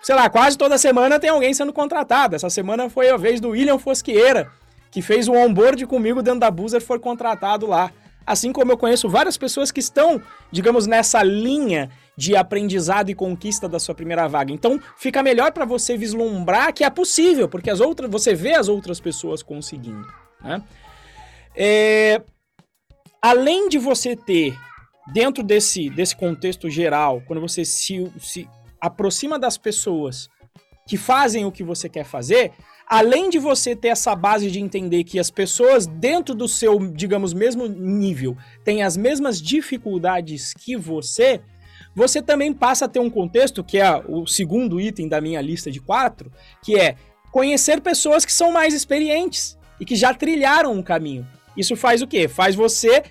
sei 0.00 0.14
lá, 0.14 0.30
quase 0.30 0.56
toda 0.56 0.78
semana 0.78 1.18
tem 1.18 1.30
alguém 1.30 1.52
sendo 1.52 1.72
contratado. 1.72 2.36
Essa 2.36 2.48
semana 2.48 2.88
foi 2.88 3.10
a 3.10 3.16
vez 3.16 3.40
do 3.40 3.50
William 3.50 3.78
Fosqueira, 3.78 4.50
que 4.90 5.02
fez 5.02 5.28
um 5.28 5.36
onboard 5.36 5.84
comigo 5.86 6.22
dentro 6.22 6.40
da 6.40 6.50
Boozer, 6.50 6.80
foi 6.80 6.98
contratado 6.98 7.66
lá. 7.66 7.90
Assim 8.26 8.52
como 8.52 8.72
eu 8.72 8.76
conheço 8.76 9.08
várias 9.08 9.38
pessoas 9.38 9.70
que 9.70 9.78
estão, 9.78 10.20
digamos, 10.50 10.86
nessa 10.86 11.22
linha 11.22 11.90
de 12.16 12.34
aprendizado 12.34 13.10
e 13.10 13.14
conquista 13.14 13.68
da 13.68 13.78
sua 13.78 13.94
primeira 13.94 14.26
vaga. 14.26 14.52
Então, 14.52 14.80
fica 14.96 15.22
melhor 15.22 15.52
para 15.52 15.64
você 15.64 15.96
vislumbrar 15.96 16.72
que 16.72 16.82
é 16.82 16.90
possível, 16.90 17.48
porque 17.48 17.70
as 17.70 17.80
outras, 17.80 18.10
você 18.10 18.34
vê 18.34 18.54
as 18.54 18.68
outras 18.68 18.98
pessoas 18.98 19.42
conseguindo. 19.42 20.06
Né? 20.42 20.62
É, 21.54 22.22
além 23.22 23.68
de 23.68 23.78
você 23.78 24.16
ter, 24.16 24.58
dentro 25.12 25.44
desse, 25.44 25.88
desse 25.90 26.16
contexto 26.16 26.68
geral, 26.68 27.22
quando 27.26 27.40
você 27.40 27.64
se, 27.64 28.10
se 28.18 28.48
aproxima 28.80 29.38
das 29.38 29.56
pessoas 29.56 30.28
que 30.86 30.96
fazem 30.96 31.44
o 31.44 31.52
que 31.52 31.62
você 31.62 31.88
quer 31.88 32.04
fazer, 32.04 32.52
além 32.86 33.28
de 33.28 33.38
você 33.38 33.74
ter 33.74 33.88
essa 33.88 34.14
base 34.14 34.50
de 34.50 34.60
entender 34.60 35.02
que 35.02 35.18
as 35.18 35.30
pessoas 35.30 35.86
dentro 35.86 36.34
do 36.34 36.46
seu, 36.46 36.78
digamos, 36.78 37.34
mesmo 37.34 37.66
nível 37.66 38.36
têm 38.64 38.82
as 38.82 38.96
mesmas 38.96 39.42
dificuldades 39.42 40.54
que 40.54 40.76
você, 40.76 41.40
você 41.94 42.22
também 42.22 42.52
passa 42.52 42.84
a 42.84 42.88
ter 42.88 43.00
um 43.00 43.10
contexto, 43.10 43.64
que 43.64 43.78
é 43.78 44.02
o 44.06 44.26
segundo 44.26 44.80
item 44.80 45.08
da 45.08 45.20
minha 45.20 45.40
lista 45.40 45.70
de 45.70 45.80
quatro, 45.80 46.30
que 46.62 46.78
é 46.78 46.94
conhecer 47.32 47.80
pessoas 47.80 48.24
que 48.24 48.32
são 48.32 48.52
mais 48.52 48.72
experientes 48.72 49.58
e 49.80 49.84
que 49.84 49.96
já 49.96 50.14
trilharam 50.14 50.72
um 50.72 50.82
caminho. 50.82 51.26
Isso 51.56 51.74
faz 51.74 52.02
o 52.02 52.06
quê? 52.06 52.28
Faz 52.28 52.54
você, 52.54 53.02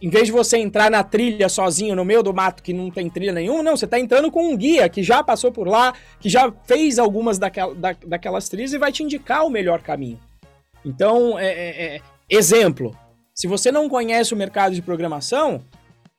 em 0.00 0.08
vez 0.08 0.26
de 0.26 0.32
você 0.32 0.58
entrar 0.58 0.90
na 0.90 1.02
trilha 1.02 1.48
sozinho 1.48 1.96
no 1.96 2.04
meio 2.04 2.22
do 2.22 2.32
mato 2.32 2.62
que 2.62 2.72
não 2.72 2.90
tem 2.90 3.08
trilha 3.08 3.32
nenhuma, 3.32 3.62
não, 3.62 3.76
você 3.76 3.84
está 3.84 3.98
entrando 3.98 4.30
com 4.30 4.52
um 4.52 4.56
guia 4.56 4.88
que 4.88 5.02
já 5.02 5.22
passou 5.22 5.50
por 5.52 5.66
lá, 5.66 5.94
que 6.20 6.28
já 6.28 6.52
fez 6.64 6.98
algumas 6.98 7.38
daquela, 7.38 7.74
da, 7.74 7.96
daquelas 8.06 8.48
trilhas 8.48 8.72
e 8.72 8.78
vai 8.78 8.92
te 8.92 9.02
indicar 9.02 9.44
o 9.44 9.50
melhor 9.50 9.80
caminho. 9.80 10.18
Então, 10.84 11.38
é, 11.38 11.46
é, 11.46 11.96
é, 11.96 12.00
exemplo, 12.28 12.96
se 13.34 13.46
você 13.46 13.72
não 13.72 13.88
conhece 13.88 14.32
o 14.32 14.36
mercado 14.36 14.74
de 14.74 14.82
programação, 14.82 15.62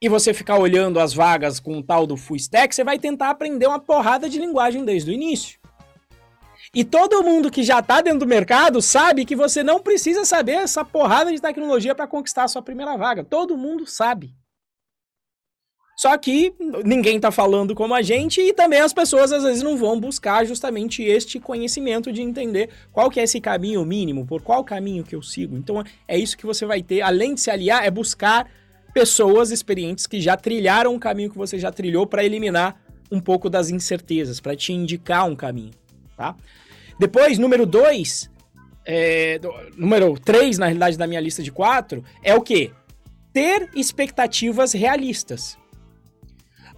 e 0.02 0.08
você 0.08 0.34
ficar 0.34 0.58
olhando 0.58 1.00
as 1.00 1.14
vagas 1.14 1.60
com 1.60 1.78
o 1.78 1.84
tal 1.84 2.08
do 2.08 2.16
full 2.16 2.38
stack, 2.38 2.74
você 2.74 2.84
vai 2.84 2.98
tentar 2.98 3.30
aprender 3.30 3.68
uma 3.68 3.80
porrada 3.80 4.30
de 4.30 4.40
linguagem 4.40 4.86
desde 4.86 5.12
o 5.12 5.14
início. 5.14 5.59
E 6.74 6.84
todo 6.84 7.24
mundo 7.24 7.50
que 7.50 7.64
já 7.64 7.80
está 7.80 8.02
dentro 8.02 8.20
do 8.20 8.28
mercado 8.28 8.82
sabe 8.82 9.26
que 9.26 9.36
você 9.36 9.64
não 9.64 9.80
precisa 9.80 10.24
saber 10.24 10.54
essa 10.54 10.86
porrada 10.86 11.32
de 11.32 11.42
tecnologia 11.42 11.96
para 11.96 12.08
conquistar 12.08 12.44
a 12.44 12.48
sua 12.48 12.62
primeira 12.62 12.96
vaga. 12.96 13.24
Todo 13.24 13.58
mundo 13.58 13.88
sabe. 13.88 14.36
Só 16.00 16.18
que 16.18 16.54
ninguém 16.86 17.18
está 17.18 17.30
falando 17.30 17.76
como 17.76 17.94
a 17.94 18.02
gente 18.02 18.40
e 18.40 18.54
também 18.54 18.80
as 18.80 18.94
pessoas 18.94 19.34
às 19.34 19.44
vezes 19.44 19.62
não 19.62 19.76
vão 19.76 20.00
buscar 20.00 20.46
justamente 20.46 21.04
este 21.04 21.42
conhecimento 21.42 22.10
de 22.10 22.22
entender 22.22 22.70
qual 22.90 23.10
que 23.10 23.20
é 23.20 23.24
esse 23.24 23.42
caminho 23.42 23.84
mínimo, 23.84 24.26
por 24.26 24.42
qual 24.42 24.64
caminho 24.64 25.04
que 25.04 25.14
eu 25.14 25.22
sigo. 25.22 25.58
Então 25.58 25.84
é 26.08 26.18
isso 26.18 26.38
que 26.38 26.46
você 26.46 26.66
vai 26.66 26.82
ter, 26.82 27.02
além 27.02 27.36
de 27.36 27.42
se 27.42 27.52
aliar, 27.52 27.84
é 27.84 27.92
buscar 27.92 28.50
pessoas 28.94 29.52
experientes 29.52 30.08
que 30.08 30.22
já 30.22 30.38
trilharam 30.38 30.96
o 30.96 31.00
caminho 31.00 31.30
que 31.32 31.38
você 31.38 31.60
já 31.60 31.70
trilhou 31.70 32.08
para 32.08 32.24
eliminar 32.24 32.82
um 33.12 33.20
pouco 33.20 33.50
das 33.50 33.70
incertezas, 33.70 34.40
para 34.40 34.56
te 34.56 34.72
indicar 34.72 35.28
um 35.28 35.36
caminho, 35.36 35.74
tá? 36.20 36.36
Depois, 37.00 37.38
número 37.38 37.66
dois, 37.66 38.30
é, 38.86 39.40
número 39.78 40.20
três, 40.20 40.58
na 40.58 40.66
realidade, 40.66 40.98
da 40.98 41.08
minha 41.08 41.22
lista 41.22 41.42
de 41.42 41.50
quatro, 41.50 42.04
é 42.22 42.36
o 42.36 42.42
quê? 42.42 42.72
Ter 43.32 43.70
expectativas 43.74 44.74
realistas. 44.74 45.58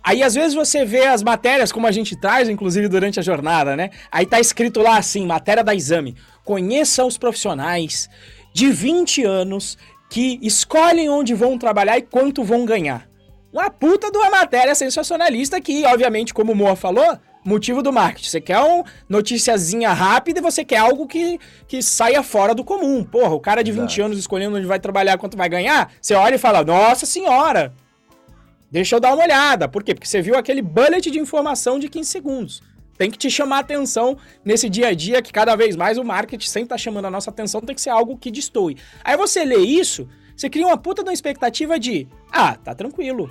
Aí, 0.03 0.21
às 0.21 0.35
vezes, 0.35 0.53
você 0.53 0.85
vê 0.85 1.07
as 1.07 1.23
matérias, 1.23 1.71
como 1.71 1.87
a 1.87 1.91
gente 1.91 2.15
traz, 2.15 2.49
inclusive, 2.49 2.87
durante 2.87 3.19
a 3.19 3.23
jornada, 3.23 3.75
né? 3.75 3.89
Aí 4.11 4.27
tá 4.27 4.39
escrito 4.39 4.79
lá 4.79 4.97
assim, 4.97 5.25
matéria 5.25 5.63
da 5.63 5.73
exame. 5.73 6.15
Conheça 6.45 7.03
os 7.03 7.17
profissionais 7.17 8.07
de 8.53 8.69
20 8.69 9.23
anos 9.23 9.75
que 10.07 10.39
escolhem 10.43 11.09
onde 11.09 11.33
vão 11.33 11.57
trabalhar 11.57 11.97
e 11.97 12.03
quanto 12.03 12.43
vão 12.43 12.63
ganhar. 12.63 13.09
Uma 13.51 13.71
puta 13.71 14.11
de 14.11 14.17
uma 14.17 14.29
matéria 14.29 14.75
sensacionalista 14.75 15.59
que, 15.59 15.83
obviamente, 15.85 16.31
como 16.31 16.51
o 16.51 16.55
Moa 16.55 16.75
falou, 16.75 17.17
motivo 17.43 17.81
do 17.81 17.91
marketing. 17.91 18.29
Você 18.29 18.41
quer 18.41 18.59
uma 18.59 18.83
noticiazinha 19.09 19.91
rápida 19.91 20.39
e 20.39 20.43
você 20.43 20.63
quer 20.63 20.77
algo 20.77 21.07
que, 21.07 21.39
que 21.67 21.81
saia 21.81 22.23
fora 22.23 22.53
do 22.53 22.63
comum. 22.63 23.03
Porra, 23.03 23.33
o 23.33 23.39
cara 23.39 23.63
de 23.63 23.71
20 23.71 23.83
Exato. 23.83 24.01
anos 24.03 24.19
escolhendo 24.19 24.57
onde 24.57 24.67
vai 24.67 24.79
trabalhar, 24.79 25.17
quanto 25.17 25.37
vai 25.37 25.49
ganhar, 25.49 25.91
você 26.01 26.13
olha 26.13 26.35
e 26.35 26.39
fala, 26.39 26.63
nossa 26.63 27.05
senhora, 27.05 27.73
deixa 28.69 28.95
eu 28.95 28.99
dar 28.99 29.13
uma 29.13 29.23
olhada. 29.23 29.67
Por 29.67 29.83
quê? 29.83 29.93
Porque 29.93 30.07
você 30.07 30.21
viu 30.21 30.37
aquele 30.37 30.61
bullet 30.61 31.09
de 31.09 31.19
informação 31.19 31.79
de 31.79 31.89
15 31.89 32.09
segundos 32.09 32.71
tem 33.01 33.09
que 33.09 33.17
te 33.17 33.31
chamar 33.31 33.59
atenção 33.59 34.15
nesse 34.45 34.69
dia 34.69 34.89
a 34.89 34.93
dia, 34.93 35.23
que 35.23 35.33
cada 35.33 35.55
vez 35.55 35.75
mais 35.75 35.97
o 35.97 36.03
marketing 36.03 36.47
sempre 36.47 36.69
tá 36.69 36.77
chamando 36.77 37.05
a 37.05 37.09
nossa 37.09 37.31
atenção, 37.31 37.59
tem 37.59 37.73
que 37.73 37.81
ser 37.81 37.89
algo 37.89 38.15
que 38.15 38.29
destoe. 38.29 38.77
Aí 39.03 39.17
você 39.17 39.43
lê 39.43 39.57
isso, 39.57 40.07
você 40.37 40.47
cria 40.47 40.67
uma 40.67 40.77
puta 40.77 41.01
de 41.01 41.09
uma 41.09 41.13
expectativa 41.13 41.79
de, 41.79 42.07
ah, 42.31 42.55
tá 42.55 42.75
tranquilo. 42.75 43.27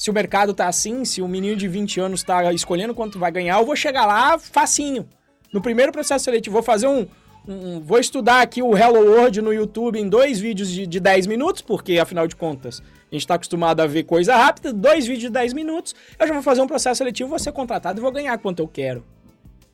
Se 0.00 0.08
o 0.08 0.14
mercado 0.14 0.54
tá 0.54 0.66
assim, 0.66 1.04
se 1.04 1.20
o 1.20 1.28
menino 1.28 1.54
de 1.54 1.68
20 1.68 2.00
anos 2.00 2.22
tá 2.22 2.50
escolhendo 2.54 2.94
quanto 2.94 3.18
vai 3.18 3.30
ganhar, 3.30 3.58
eu 3.60 3.66
vou 3.66 3.76
chegar 3.76 4.06
lá 4.06 4.38
facinho. 4.38 5.06
No 5.52 5.60
primeiro 5.60 5.92
processo 5.92 6.24
seletivo, 6.24 6.54
vou 6.54 6.62
fazer 6.62 6.86
um, 6.86 7.06
um, 7.46 7.82
vou 7.82 7.98
estudar 7.98 8.40
aqui 8.40 8.62
o 8.62 8.74
Hello 8.74 8.98
World 8.98 9.42
no 9.42 9.52
YouTube 9.52 10.00
em 10.00 10.08
dois 10.08 10.40
vídeos 10.40 10.70
de, 10.70 10.86
de 10.86 10.98
10 10.98 11.26
minutos, 11.26 11.60
porque 11.60 11.98
afinal 11.98 12.26
de 12.26 12.34
contas 12.34 12.80
a 12.80 13.14
gente 13.14 13.20
está 13.20 13.34
acostumado 13.34 13.80
a 13.80 13.86
ver 13.86 14.04
coisa 14.04 14.34
rápida, 14.34 14.72
dois 14.72 15.06
vídeos 15.06 15.24
de 15.24 15.30
10 15.34 15.52
minutos, 15.52 15.94
eu 16.18 16.26
já 16.26 16.32
vou 16.32 16.42
fazer 16.42 16.62
um 16.62 16.66
processo 16.66 16.96
seletivo, 16.96 17.28
vou 17.28 17.38
ser 17.38 17.52
contratado 17.52 18.00
e 18.00 18.02
vou 18.02 18.10
ganhar 18.10 18.38
quanto 18.38 18.60
eu 18.60 18.68
quero. 18.68 19.04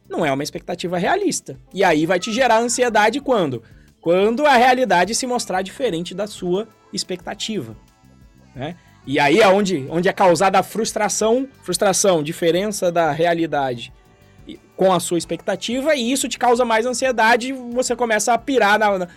Não 0.09 0.27
é 0.27 0.33
uma 0.33 0.43
expectativa 0.43 0.99
realista. 0.99 1.57
E 1.73 1.85
aí 1.85 2.05
vai 2.05 2.19
te 2.19 2.33
gerar 2.33 2.59
ansiedade 2.59 3.21
quando? 3.21 3.63
Quando 4.01 4.45
a 4.45 4.57
realidade 4.57 5.15
se 5.15 5.25
mostrar 5.25 5.63
diferente 5.63 6.17
da 6.17 6.27
sua 6.27 6.67
expectativa. 6.93 7.77
Né? 8.57 8.75
E 9.07 9.21
aí 9.21 9.41
é 9.41 9.49
onde, 9.49 9.87
onde 9.89 10.09
é 10.09 10.13
causada 10.13 10.59
a 10.59 10.63
frustração, 10.63 11.49
frustração, 11.63 12.23
diferença 12.23 12.91
da 12.91 13.13
realidade 13.13 13.93
com 14.77 14.93
a 14.93 15.01
sua 15.01 15.17
expectativa, 15.17 15.95
e 15.95 16.13
isso 16.13 16.29
te 16.29 16.39
causa 16.39 16.65
mais 16.65 16.85
ansiedade 16.85 17.49
e 17.49 17.53
você 17.53 17.97
começa 17.97 18.35
a 18.35 18.39
pirar 18.39 18.79
na, 18.79 19.09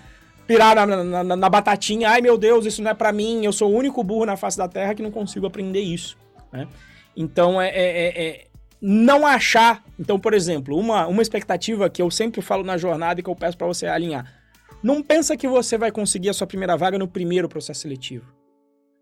pirar 0.47 0.75
na, 0.75 1.04
na, 1.04 1.36
na, 1.36 1.49
batatinha. 1.49 2.10
Ai 2.10 2.21
meu 2.21 2.38
Deus, 2.38 2.65
isso 2.65 2.82
não 2.82 2.91
é 2.91 2.93
para 2.93 3.12
mim, 3.12 3.43
eu 3.43 3.52
sou 3.52 3.71
o 3.71 3.75
único 3.75 4.04
burro 4.04 4.25
na 4.25 4.38
face 4.38 4.58
da 4.58 4.67
Terra 4.67 4.95
que 4.95 5.04
não 5.04 5.12
consigo 5.12 5.45
aprender 5.45 5.82
isso. 5.82 6.17
Né? 6.52 6.67
Então 7.15 7.62
é, 7.62 7.67
é, 7.69 7.82
é, 7.82 8.28
é, 8.28 8.45
não 8.82 9.28
achar. 9.28 9.84
Então, 9.99 10.17
por 10.17 10.34
exemplo, 10.34 10.78
uma, 10.78 11.08
uma 11.08 11.21
expectativa 11.21 11.89
que 11.89 12.02
eu 12.02 12.10
sempre 12.10 12.41
falo 12.41 12.63
na 12.63 12.78
jornada 12.78 13.19
e 13.19 13.23
que 13.23 13.30
eu 13.30 13.36
peço 13.36 13.58
para 13.58 13.67
você 13.67 13.86
alinhar. 13.86 14.34
Não 14.82 15.04
pensa 15.04 15.36
que 15.36 15.47
você 15.47 15.78
vai 15.78 15.91
conseguir 15.91 16.30
a 16.30 16.34
sua 16.34 16.47
primeira 16.47 16.78
vaga 16.78 16.97
no 16.97 17.08
primeiro 17.08 17.49
processo 17.49 17.82
seletivo. 17.82 18.38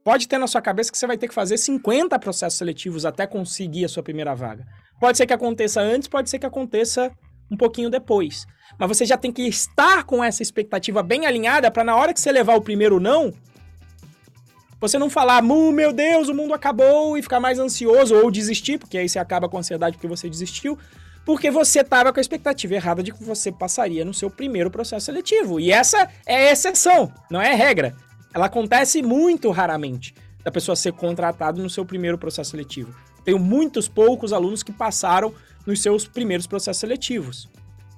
Pode 0.08 0.26
ter 0.26 0.38
na 0.38 0.48
sua 0.48 0.62
cabeça 0.62 0.90
que 0.90 0.98
você 0.98 1.06
vai 1.06 1.18
ter 1.18 1.28
que 1.28 1.34
fazer 1.34 1.58
50 1.58 2.18
processos 2.18 2.58
seletivos 2.58 3.06
até 3.06 3.28
conseguir 3.28 3.84
a 3.84 3.90
sua 3.90 4.02
primeira 4.02 4.34
vaga. 4.34 4.66
Pode 5.02 5.18
ser 5.18 5.28
que 5.28 5.34
aconteça 5.34 5.82
antes, 5.82 6.08
pode 6.08 6.30
ser 6.30 6.40
que 6.40 6.46
aconteça 6.46 7.12
um 7.52 7.58
pouquinho 7.58 7.90
depois. 7.90 8.46
Mas 8.80 8.88
você 8.88 9.06
já 9.06 9.18
tem 9.18 9.34
que 9.34 9.42
estar 9.42 10.06
com 10.06 10.24
essa 10.24 10.42
expectativa 10.42 11.04
bem 11.04 11.26
alinhada 11.26 11.70
para 11.70 11.84
na 11.84 11.94
hora 11.94 12.14
que 12.14 12.22
você 12.22 12.32
levar 12.32 12.56
o 12.56 12.62
primeiro 12.62 13.02
não, 13.02 13.34
você 14.80 14.98
não 14.98 15.10
falar, 15.10 15.42
meu 15.42 15.92
Deus, 15.92 16.30
o 16.30 16.34
mundo 16.34 16.54
acabou 16.54 17.18
e 17.18 17.22
ficar 17.22 17.42
mais 17.42 17.60
ansioso 17.60 18.16
ou 18.16 18.32
desistir, 18.32 18.78
porque 18.78 18.98
aí 18.98 19.10
você 19.10 19.20
acaba 19.20 19.50
com 19.50 19.58
ansiedade 19.58 19.98
porque 19.98 20.08
você 20.08 20.30
desistiu, 20.30 20.80
porque 21.26 21.52
você 21.52 21.82
estava 21.82 22.14
com 22.14 22.20
a 22.20 22.22
expectativa 22.22 22.76
errada 22.76 23.04
de 23.04 23.12
que 23.12 23.26
você 23.26 23.52
passaria 23.52 24.06
no 24.06 24.14
seu 24.14 24.30
primeiro 24.30 24.72
processo 24.72 25.08
seletivo. 25.08 25.60
E 25.60 25.70
essa 25.70 26.08
é 26.26 26.50
exceção, 26.50 27.12
não 27.30 27.42
é 27.42 27.54
regra. 27.54 27.94
Ela 28.38 28.46
acontece 28.46 29.02
muito 29.02 29.50
raramente 29.50 30.14
da 30.44 30.52
pessoa 30.52 30.76
ser 30.76 30.94
contratada 30.94 31.60
no 31.60 31.72
seu 31.72 31.84
primeiro 31.84 32.20
processo 32.20 32.52
seletivo. 32.52 32.96
Tenho 33.26 33.40
muitos 33.40 33.88
poucos 33.88 34.32
alunos 34.32 34.62
que 34.62 34.72
passaram 34.72 35.34
nos 35.66 35.82
seus 35.82 36.08
primeiros 36.08 36.46
processos 36.46 36.80
seletivos. 36.80 37.50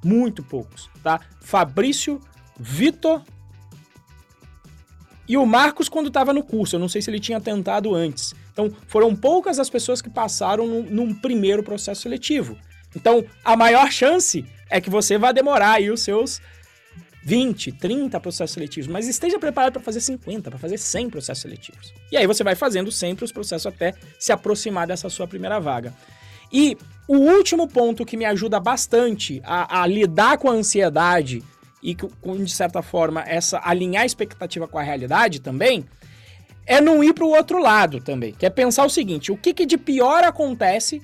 Muito 0.02 0.42
poucos, 0.42 0.90
tá? 1.04 1.20
Fabrício, 1.42 2.22
Vitor 2.58 3.22
e 5.28 5.36
o 5.36 5.46
Marcos 5.46 5.90
quando 5.90 6.08
estava 6.08 6.32
no 6.32 6.42
curso. 6.42 6.78
Eu 6.78 6.80
não 6.80 6.88
sei 6.88 7.02
se 7.02 7.10
ele 7.10 7.20
tinha 7.20 7.42
tentado 7.42 7.94
antes. 7.94 8.34
Então, 8.54 8.72
foram 8.88 9.14
poucas 9.14 9.60
as 9.60 9.70
pessoas 9.70 10.02
que 10.02 10.10
passaram 10.10 10.66
num, 10.66 10.84
num 10.84 11.14
primeiro 11.14 11.64
processo 11.64 12.04
seletivo. 12.04 12.58
Então, 12.96 13.26
a 13.44 13.58
maior 13.58 13.92
chance 13.92 14.46
é 14.70 14.80
que 14.80 14.90
você 14.90 15.18
vai 15.18 15.34
demorar 15.34 15.74
aí 15.74 15.92
os 15.92 16.00
seus 16.00 16.42
20, 17.24 17.74
30 17.74 18.20
processos 18.20 18.54
seletivos, 18.54 18.88
mas 18.88 19.08
esteja 19.08 19.38
preparado 19.38 19.74
para 19.74 19.82
fazer 19.82 20.00
50, 20.00 20.50
para 20.50 20.60
fazer 20.60 20.78
100 20.78 21.10
processos 21.10 21.42
seletivos. 21.42 21.94
E 22.12 22.18
aí 22.18 22.26
você 22.26 22.44
vai 22.44 22.56
fazendo 22.56 22.92
sempre 22.92 23.26
os 23.26 23.32
processos 23.32 23.68
até 23.68 23.94
se 24.18 24.32
aproximar 24.32 24.88
dessa 24.88 25.10
sua 25.10 25.28
primeira 25.28 25.60
vaga. 25.60 25.94
E 26.52 26.78
o 27.08 27.18
último 27.18 27.68
ponto 27.68 28.06
que 28.06 28.18
me 28.18 28.26
ajuda 28.26 28.60
bastante 28.60 29.42
a, 29.44 29.82
a 29.82 29.88
lidar 29.88 30.38
com 30.38 30.50
a 30.50 30.54
ansiedade 30.54 31.44
e 31.82 31.96
com, 31.96 32.44
de 32.44 32.52
certa 32.52 32.82
forma, 32.82 33.24
essa 33.26 33.62
alinhar 33.64 34.04
a 34.04 34.06
expectativa 34.06 34.68
com 34.68 34.78
a 34.78 34.84
realidade 34.84 35.40
também, 35.40 35.86
é 36.66 36.82
não 36.82 37.04
ir 37.04 37.14
para 37.14 37.26
o 37.26 37.30
outro 37.30 37.60
lado 37.60 38.00
também. 38.00 38.34
Que 38.34 38.46
é 38.46 38.50
pensar 38.50 38.86
o 38.86 38.90
seguinte: 38.90 39.32
o 39.32 39.38
que, 39.38 39.54
que 39.54 39.66
de 39.66 39.78
pior 39.78 40.24
acontece 40.24 41.02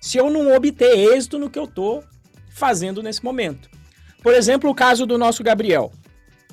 se 0.00 0.18
eu 0.18 0.30
não 0.30 0.54
obter 0.54 1.14
êxito 1.14 1.38
no 1.38 1.50
que 1.50 1.58
eu 1.58 1.64
estou 1.64 2.02
fazendo 2.50 3.02
nesse 3.02 3.24
momento? 3.24 3.70
Por 4.26 4.34
exemplo, 4.34 4.68
o 4.68 4.74
caso 4.74 5.06
do 5.06 5.16
nosso 5.16 5.40
Gabriel, 5.44 5.92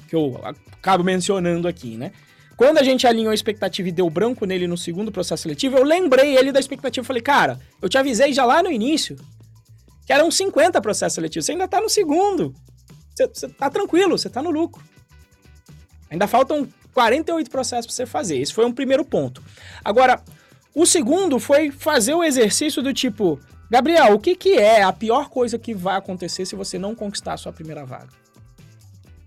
que 0.07 0.15
eu 0.15 0.39
acabo 0.43 1.03
mencionando 1.03 1.67
aqui, 1.67 1.97
né? 1.97 2.11
Quando 2.55 2.77
a 2.77 2.83
gente 2.83 3.07
alinhou 3.07 3.31
a 3.31 3.33
expectativa 3.33 3.89
e 3.89 3.91
deu 3.91 4.07
branco 4.11 4.45
nele 4.45 4.67
no 4.67 4.77
segundo 4.77 5.11
processo 5.11 5.41
seletivo, 5.41 5.79
eu 5.79 5.83
lembrei 5.83 6.37
ele 6.37 6.51
da 6.51 6.59
expectativa. 6.59 7.03
Falei, 7.03 7.23
cara, 7.23 7.59
eu 7.81 7.89
te 7.89 7.97
avisei 7.97 8.31
já 8.31 8.45
lá 8.45 8.61
no 8.61 8.71
início 8.71 9.17
que 10.05 10.13
eram 10.13 10.29
50 10.29 10.79
processos 10.81 11.15
seletivos. 11.15 11.47
Você 11.47 11.53
ainda 11.53 11.67
tá 11.67 11.81
no 11.81 11.89
segundo. 11.89 12.53
Você, 13.15 13.27
você 13.27 13.49
tá 13.49 13.71
tranquilo, 13.71 14.19
você 14.19 14.29
tá 14.29 14.39
no 14.39 14.51
lucro. 14.51 14.83
Ainda 16.11 16.27
faltam 16.27 16.67
48 16.93 17.49
processos 17.49 17.87
para 17.87 17.95
você 17.95 18.05
fazer. 18.05 18.37
Esse 18.37 18.53
foi 18.53 18.67
um 18.67 18.71
primeiro 18.71 19.03
ponto. 19.03 19.41
Agora, 19.83 20.21
o 20.75 20.85
segundo 20.85 21.39
foi 21.39 21.71
fazer 21.71 22.13
o 22.13 22.23
exercício 22.23 22.83
do 22.83 22.93
tipo, 22.93 23.39
Gabriel, 23.73 24.13
o 24.13 24.19
que, 24.19 24.35
que 24.35 24.53
é 24.53 24.83
a 24.83 24.93
pior 24.93 25.29
coisa 25.29 25.57
que 25.57 25.73
vai 25.73 25.97
acontecer 25.97 26.45
se 26.45 26.55
você 26.55 26.77
não 26.77 26.93
conquistar 26.93 27.33
a 27.33 27.37
sua 27.37 27.51
primeira 27.51 27.83
vaga? 27.83 28.09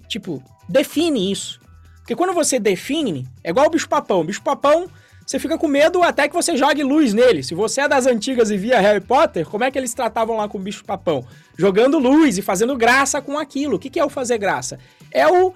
Tipo, 0.06 0.40
define 0.68 1.32
isso. 1.32 1.60
Porque 1.96 2.14
quando 2.14 2.32
você 2.32 2.60
define, 2.60 3.26
é 3.42 3.50
igual 3.50 3.66
o 3.66 3.70
bicho-papão. 3.70 4.24
Bicho-papão, 4.24 4.88
você 5.26 5.40
fica 5.40 5.58
com 5.58 5.66
medo 5.66 6.00
até 6.00 6.28
que 6.28 6.34
você 6.36 6.56
jogue 6.56 6.84
luz 6.84 7.12
nele. 7.12 7.42
Se 7.42 7.56
você 7.56 7.80
é 7.80 7.88
das 7.88 8.06
antigas 8.06 8.48
e 8.52 8.56
via 8.56 8.78
Harry 8.78 9.00
Potter, 9.00 9.44
como 9.48 9.64
é 9.64 9.70
que 9.72 9.76
eles 9.76 9.92
tratavam 9.92 10.36
lá 10.36 10.48
com 10.48 10.58
o 10.58 10.60
bicho-papão? 10.60 11.26
Jogando 11.58 11.98
luz 11.98 12.38
e 12.38 12.42
fazendo 12.42 12.76
graça 12.76 13.20
com 13.20 13.36
aquilo. 13.36 13.74
O 13.74 13.78
que, 13.80 13.90
que 13.90 13.98
é 13.98 14.04
o 14.04 14.08
fazer 14.08 14.38
graça? 14.38 14.78
É 15.10 15.26
o, 15.26 15.52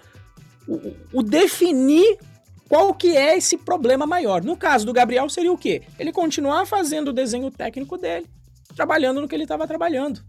o, 0.66 0.96
o 1.12 1.22
definir 1.22 2.18
qual 2.68 2.92
que 2.92 3.16
é 3.16 3.38
esse 3.38 3.56
problema 3.56 4.04
maior. 4.04 4.42
No 4.42 4.56
caso 4.56 4.84
do 4.84 4.92
Gabriel, 4.92 5.28
seria 5.28 5.52
o 5.52 5.56
quê? 5.56 5.82
Ele 5.96 6.10
continuar 6.10 6.66
fazendo 6.66 7.10
o 7.10 7.12
desenho 7.12 7.52
técnico 7.52 7.96
dele 7.96 8.26
trabalhando 8.74 9.20
no 9.20 9.28
que 9.28 9.34
ele 9.34 9.44
estava 9.44 9.66
trabalhando. 9.66 10.22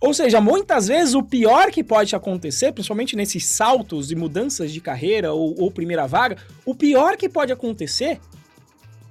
Ou 0.00 0.14
seja, 0.14 0.40
muitas 0.40 0.86
vezes 0.86 1.14
o 1.14 1.22
pior 1.22 1.70
que 1.70 1.82
pode 1.82 2.14
acontecer, 2.14 2.72
principalmente 2.72 3.16
nesses 3.16 3.46
saltos 3.46 4.12
e 4.12 4.14
mudanças 4.14 4.72
de 4.72 4.80
carreira 4.80 5.32
ou, 5.32 5.60
ou 5.60 5.70
primeira 5.70 6.06
vaga, 6.06 6.36
o 6.64 6.74
pior 6.74 7.16
que 7.16 7.28
pode 7.28 7.52
acontecer 7.52 8.20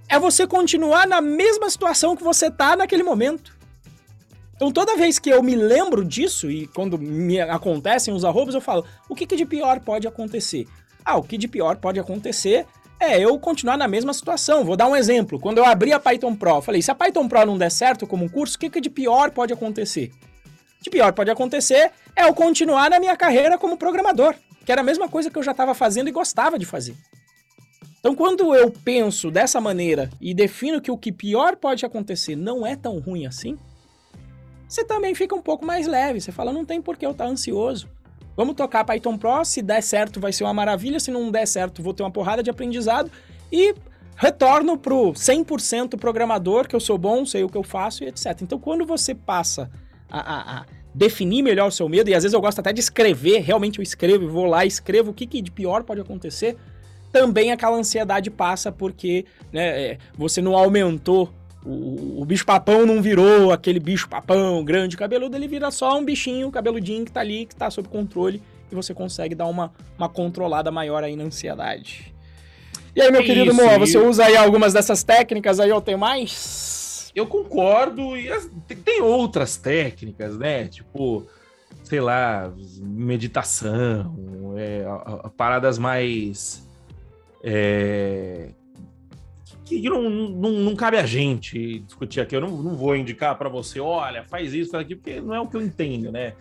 é 0.07 0.17
você 0.17 0.47
continuar 0.47 1.05
na 1.05 1.19
mesma 1.19 1.69
situação 1.69 2.15
que 2.15 2.23
você 2.23 2.47
está 2.47 2.75
naquele 2.75 3.03
momento. 3.03 3.57
Então, 4.55 4.71
toda 4.71 4.95
vez 4.95 5.19
que 5.19 5.29
eu 5.29 5.43
me 5.43 5.55
lembro 5.55 6.03
disso, 6.03 6.49
e 6.49 6.65
quando 6.67 6.97
me 6.97 7.39
acontecem 7.39 8.13
os 8.13 8.25
arrobos, 8.25 8.55
eu 8.55 8.61
falo: 8.61 8.85
o 9.07 9.15
que, 9.15 9.27
que 9.27 9.35
de 9.35 9.45
pior 9.45 9.81
pode 9.81 10.07
acontecer? 10.07 10.67
Ah, 11.05 11.17
o 11.17 11.23
que 11.23 11.37
de 11.37 11.47
pior 11.47 11.75
pode 11.77 11.99
acontecer 11.99 12.65
é 12.99 13.19
eu 13.19 13.37
continuar 13.39 13.77
na 13.77 13.87
mesma 13.87 14.13
situação. 14.13 14.63
Vou 14.63 14.75
dar 14.75 14.87
um 14.87 14.95
exemplo. 14.95 15.39
Quando 15.39 15.59
eu 15.59 15.65
abri 15.65 15.93
a 15.93 15.99
Python 15.99 16.35
Pro, 16.35 16.61
falei, 16.61 16.81
se 16.81 16.91
a 16.91 16.95
Python 16.95 17.27
Pro 17.27 17.45
não 17.45 17.57
der 17.57 17.71
certo 17.71 18.07
como 18.07 18.25
um 18.25 18.29
curso, 18.29 18.55
o 18.55 18.59
que, 18.59 18.69
que 18.69 18.81
de 18.81 18.89
pior 18.89 19.31
pode 19.31 19.53
acontecer? 19.53 20.11
De 20.81 20.89
pior 20.89 21.13
pode 21.13 21.29
acontecer 21.29 21.91
é 22.15 22.23
eu 22.23 22.33
continuar 22.33 22.89
na 22.89 22.99
minha 22.99 23.15
carreira 23.15 23.57
como 23.57 23.77
programador, 23.77 24.35
que 24.65 24.71
era 24.71 24.81
a 24.81 24.83
mesma 24.83 25.07
coisa 25.07 25.29
que 25.29 25.37
eu 25.37 25.43
já 25.43 25.51
estava 25.51 25.73
fazendo 25.73 26.07
e 26.07 26.11
gostava 26.11 26.57
de 26.57 26.65
fazer. 26.65 26.95
Então, 27.99 28.15
quando 28.15 28.55
eu 28.55 28.71
penso 28.71 29.29
dessa 29.29 29.59
maneira 29.59 30.09
e 30.21 30.33
defino 30.33 30.79
que 30.81 30.91
o 30.91 30.97
que 30.97 31.11
pior 31.11 31.55
pode 31.55 31.85
acontecer 31.85 32.35
não 32.35 32.65
é 32.65 32.75
tão 32.75 32.99
ruim 32.99 33.25
assim, 33.25 33.57
você 34.67 34.83
também 34.83 35.15
fica 35.15 35.35
um 35.35 35.41
pouco 35.41 35.65
mais 35.65 35.87
leve. 35.87 36.19
Você 36.19 36.31
fala, 36.31 36.51
não 36.51 36.65
tem 36.65 36.81
por 36.81 36.97
que 36.97 37.05
eu 37.05 37.11
estar 37.11 37.25
ansioso. 37.25 37.89
Vamos 38.37 38.53
tocar 38.53 38.85
Python 38.85 39.17
Pro, 39.17 39.43
se 39.43 39.63
der 39.63 39.81
certo 39.81 40.19
vai 40.19 40.31
ser 40.31 40.43
uma 40.43 40.53
maravilha, 40.53 40.99
se 40.99 41.09
não 41.09 41.31
der 41.31 41.47
certo 41.47 41.81
vou 41.81 41.91
ter 41.91 42.03
uma 42.03 42.11
porrada 42.11 42.43
de 42.43 42.51
aprendizado 42.51 43.09
e 43.51 43.73
retorno 44.15 44.77
pro 44.77 45.11
100% 45.13 45.97
programador, 45.97 46.67
que 46.67 46.75
eu 46.75 46.79
sou 46.79 46.99
bom, 46.99 47.25
sei 47.25 47.43
o 47.43 47.49
que 47.49 47.57
eu 47.57 47.63
faço 47.63 48.03
e 48.03 48.07
etc. 48.07 48.39
Então 48.43 48.59
quando 48.59 48.85
você 48.85 49.15
passa 49.15 49.71
a, 50.07 50.19
a, 50.19 50.59
a, 50.59 50.65
definir 50.93 51.41
melhor 51.41 51.69
o 51.69 51.71
seu 51.71 51.89
medo, 51.89 52.11
e 52.11 52.13
às 52.13 52.21
vezes 52.21 52.33
eu 52.33 52.39
gosto 52.39 52.59
até 52.59 52.71
de 52.71 52.79
escrever, 52.79 53.39
realmente 53.39 53.79
eu 53.79 53.83
escrevo, 53.83 54.29
vou 54.29 54.45
lá 54.45 54.63
escrevo 54.65 55.09
o 55.09 55.13
que, 55.15 55.25
que 55.25 55.41
de 55.41 55.49
pior 55.49 55.83
pode 55.83 56.01
acontecer, 56.01 56.55
também 57.11 57.51
aquela 57.51 57.75
ansiedade 57.75 58.29
passa 58.29 58.71
porque 58.71 59.25
né, 59.51 59.93
é, 59.93 59.97
você 60.15 60.43
não 60.43 60.55
aumentou 60.55 61.33
o, 61.67 62.21
o 62.21 62.25
bicho-papão 62.25 62.85
não 62.85 63.01
virou 63.01 63.51
aquele 63.51 63.79
bicho-papão 63.79 64.63
grande 64.63 64.95
cabeludo, 64.95 65.35
ele 65.35 65.47
vira 65.47 65.69
só 65.69 65.97
um 65.97 66.05
bichinho 66.05 66.49
cabeludinho 66.49 67.03
que 67.03 67.11
tá 67.11 67.19
ali, 67.19 67.45
que 67.45 67.55
tá 67.55 67.69
sob 67.69 67.89
controle, 67.89 68.41
e 68.71 68.75
você 68.75 68.93
consegue 68.93 69.35
dar 69.35 69.47
uma, 69.47 69.71
uma 69.97 70.07
controlada 70.07 70.71
maior 70.71 71.03
aí 71.03 71.15
na 71.15 71.25
ansiedade. 71.25 72.13
E 72.95 73.01
aí, 73.01 73.11
meu 73.11 73.21
é 73.21 73.23
querido 73.23 73.53
Moa, 73.53 73.77
você 73.77 73.97
usa 73.97 74.25
aí 74.25 74.35
algumas 74.35 74.73
dessas 74.73 75.03
técnicas 75.03 75.59
aí 75.59 75.71
ou 75.71 75.81
tem 75.81 75.97
mais? 75.97 77.11
Eu 77.13 77.27
concordo, 77.27 78.15
e 78.15 78.31
as, 78.31 78.49
tem, 78.67 78.77
tem 78.77 79.01
outras 79.01 79.57
técnicas, 79.57 80.37
né? 80.37 80.67
Tipo, 80.67 81.27
sei 81.83 81.99
lá, 81.99 82.51
meditação, 82.79 84.55
é, 84.57 84.85
a, 84.85 85.27
a, 85.27 85.29
paradas 85.29 85.77
mais. 85.77 86.67
É, 87.43 88.49
que 89.67 89.89
não, 89.89 90.09
não, 90.09 90.51
não, 90.51 90.75
cabe 90.75 90.97
a 90.97 91.05
gente 91.05 91.79
discutir 91.79 92.21
aqui. 92.21 92.35
Eu 92.35 92.41
não, 92.41 92.61
não 92.61 92.75
vou 92.75 92.95
indicar 92.95 93.37
para 93.37 93.49
você, 93.49 93.79
olha, 93.79 94.23
faz 94.23 94.53
isso, 94.53 94.71
faz 94.71 94.83
aquilo, 94.83 95.01
porque 95.01 95.19
não 95.19 95.33
é 95.33 95.39
o 95.39 95.47
que 95.47 95.57
eu 95.57 95.61
entendo, 95.61 96.11
né? 96.11 96.33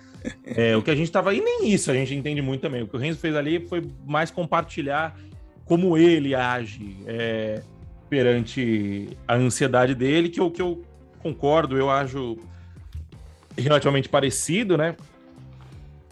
É, 0.44 0.76
o 0.76 0.82
que 0.82 0.90
a 0.90 0.94
gente 0.94 1.06
estava. 1.06 1.34
E 1.34 1.40
nem 1.40 1.68
isso 1.72 1.90
a 1.90 1.94
gente 1.94 2.14
entende 2.14 2.42
muito 2.42 2.60
também. 2.60 2.82
O 2.82 2.88
que 2.88 2.96
o 2.96 2.98
Renzo 2.98 3.18
fez 3.18 3.34
ali 3.34 3.66
foi 3.66 3.82
mais 4.04 4.30
compartilhar 4.30 5.16
como 5.64 5.96
ele 5.96 6.34
age 6.34 6.96
é, 7.06 7.62
perante 8.08 9.08
a 9.26 9.34
ansiedade 9.34 9.94
dele, 9.94 10.28
que 10.28 10.40
eu, 10.40 10.50
que 10.50 10.62
eu 10.62 10.82
concordo, 11.18 11.76
eu 11.76 11.90
acho 11.90 12.38
relativamente 13.56 14.08
parecido, 14.08 14.76
né? 14.76 14.96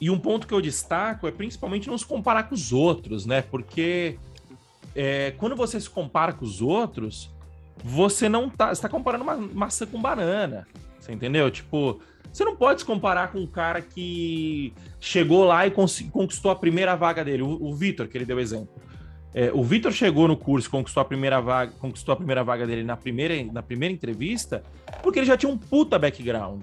E 0.00 0.10
um 0.10 0.18
ponto 0.18 0.46
que 0.46 0.52
eu 0.52 0.60
destaco 0.60 1.26
é 1.26 1.30
principalmente 1.30 1.88
não 1.88 1.96
se 1.96 2.04
comparar 2.04 2.44
com 2.44 2.54
os 2.54 2.72
outros, 2.72 3.26
né? 3.26 3.42
Porque 3.42 4.18
é, 4.94 5.32
quando 5.32 5.56
você 5.56 5.80
se 5.80 5.90
compara 5.90 6.32
com 6.32 6.44
os 6.44 6.62
outros, 6.62 7.30
você 7.82 8.28
não 8.28 8.48
tá. 8.48 8.74
Você 8.74 8.82
tá 8.82 8.88
comparando 8.88 9.24
uma 9.24 9.36
maçã 9.36 9.86
com 9.86 10.00
banana. 10.00 10.66
Você 10.98 11.12
entendeu? 11.12 11.50
Tipo, 11.50 12.00
você 12.32 12.44
não 12.44 12.56
pode 12.56 12.80
se 12.80 12.86
comparar 12.86 13.30
com 13.30 13.38
um 13.38 13.46
cara 13.46 13.82
que 13.82 14.72
chegou 15.00 15.44
lá 15.44 15.66
e 15.66 15.70
conquistou 15.70 16.50
a 16.50 16.56
primeira 16.56 16.94
vaga 16.94 17.24
dele. 17.24 17.42
O, 17.42 17.62
o 17.62 17.74
Vitor, 17.74 18.08
que 18.08 18.16
ele 18.16 18.24
deu 18.24 18.40
exemplo. 18.40 18.74
É, 19.34 19.50
o 19.52 19.64
Vitor 19.64 19.90
chegou 19.90 20.28
no 20.28 20.36
curso, 20.36 20.70
conquistou 20.70 21.00
a 21.00 21.04
primeira 21.04 21.40
vaga, 21.40 21.72
conquistou 21.80 22.12
a 22.12 22.16
primeira 22.16 22.44
vaga 22.44 22.64
dele 22.66 22.84
na 22.84 22.96
primeira, 22.96 23.34
na 23.52 23.62
primeira 23.62 23.92
entrevista, 23.92 24.62
porque 25.02 25.18
ele 25.18 25.26
já 25.26 25.36
tinha 25.36 25.50
um 25.50 25.58
puta 25.58 25.98
background. 25.98 26.62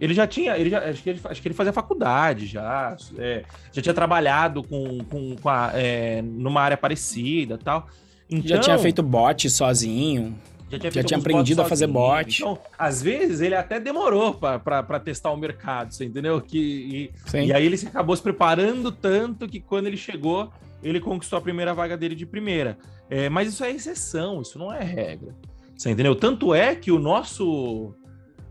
Ele 0.00 0.14
já 0.14 0.26
tinha, 0.26 0.56
ele 0.56 0.70
já, 0.70 0.78
acho, 0.78 1.02
que 1.02 1.10
ele, 1.10 1.20
acho 1.24 1.42
que 1.42 1.48
ele 1.48 1.54
fazia 1.54 1.72
faculdade 1.72 2.46
já, 2.46 2.96
é, 3.16 3.44
já 3.72 3.82
tinha 3.82 3.94
trabalhado 3.94 4.62
com, 4.62 4.98
com, 5.04 5.36
com 5.36 5.48
a, 5.48 5.72
é, 5.74 6.22
numa 6.22 6.60
área 6.60 6.76
parecida 6.76 7.58
tal. 7.58 7.88
Então, 8.30 8.48
já 8.48 8.58
tinha 8.58 8.78
feito 8.78 9.02
bot 9.02 9.48
sozinho. 9.48 10.36
Já 10.70 10.78
tinha, 10.78 10.92
já 10.92 11.02
tinha 11.02 11.18
aprendido 11.18 11.62
a 11.62 11.64
fazer 11.64 11.86
bot. 11.86 12.42
Então, 12.42 12.58
às 12.78 13.02
vezes, 13.02 13.40
ele 13.40 13.54
até 13.54 13.80
demorou 13.80 14.34
para 14.34 15.00
testar 15.00 15.30
o 15.30 15.36
mercado, 15.36 15.94
você 15.94 16.04
entendeu? 16.04 16.40
Que, 16.40 17.10
e, 17.34 17.46
e 17.46 17.52
aí 17.52 17.64
ele 17.64 17.76
acabou 17.86 18.14
se 18.14 18.22
preparando 18.22 18.92
tanto 18.92 19.48
que 19.48 19.60
quando 19.60 19.86
ele 19.86 19.96
chegou, 19.96 20.52
ele 20.82 21.00
conquistou 21.00 21.38
a 21.38 21.42
primeira 21.42 21.72
vaga 21.72 21.96
dele 21.96 22.14
de 22.14 22.26
primeira. 22.26 22.76
É, 23.08 23.30
mas 23.30 23.48
isso 23.48 23.64
é 23.64 23.70
exceção, 23.70 24.42
isso 24.42 24.58
não 24.58 24.70
é 24.70 24.82
regra. 24.82 25.34
Você 25.74 25.90
entendeu? 25.90 26.14
Tanto 26.14 26.54
é 26.54 26.74
que 26.74 26.92
o 26.92 26.98
nosso 26.98 27.94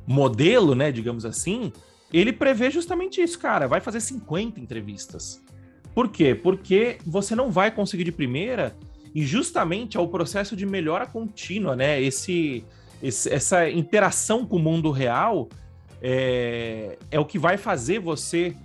modelo, 0.07 0.73
né, 0.73 0.91
digamos 0.91 1.25
assim, 1.25 1.71
ele 2.11 2.31
prevê 2.31 2.71
justamente 2.71 3.21
isso, 3.21 3.37
cara. 3.37 3.67
Vai 3.67 3.81
fazer 3.81 3.99
50 3.99 4.59
entrevistas. 4.59 5.43
Por 5.93 6.07
quê? 6.09 6.33
Porque 6.33 6.97
você 7.05 7.35
não 7.35 7.51
vai 7.51 7.69
conseguir 7.69 8.05
de 8.05 8.11
primeira 8.11 8.75
e 9.13 9.25
justamente 9.25 9.97
é 9.97 9.99
o 9.99 10.07
processo 10.07 10.55
de 10.55 10.65
melhora 10.65 11.05
contínua, 11.05 11.75
né? 11.75 12.01
Esse 12.01 12.63
esse, 13.01 13.31
essa 13.31 13.69
interação 13.69 14.45
com 14.45 14.55
o 14.55 14.59
mundo 14.59 14.89
real 14.91 15.47
é, 16.01 16.97
é 17.11 17.19
o 17.19 17.25
que 17.25 17.37
vai 17.37 17.57
fazer 17.57 17.99
você 17.99 18.55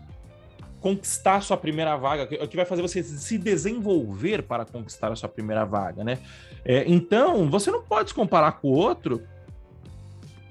conquistar 0.80 1.40
sua 1.42 1.56
primeira 1.56 1.96
vaga, 1.96 2.28
é 2.34 2.42
o 2.42 2.48
que 2.48 2.56
vai 2.56 2.64
fazer 2.64 2.82
você 2.82 3.02
se 3.02 3.38
desenvolver 3.38 4.42
para 4.42 4.64
conquistar 4.64 5.12
a 5.12 5.16
sua 5.16 5.28
primeira 5.28 5.64
vaga, 5.64 6.02
né? 6.02 6.18
É, 6.64 6.84
então, 6.88 7.48
você 7.48 7.70
não 7.70 7.82
pode 7.82 8.10
se 8.10 8.14
comparar 8.14 8.52
com 8.52 8.68
o 8.68 8.72
outro 8.72 9.22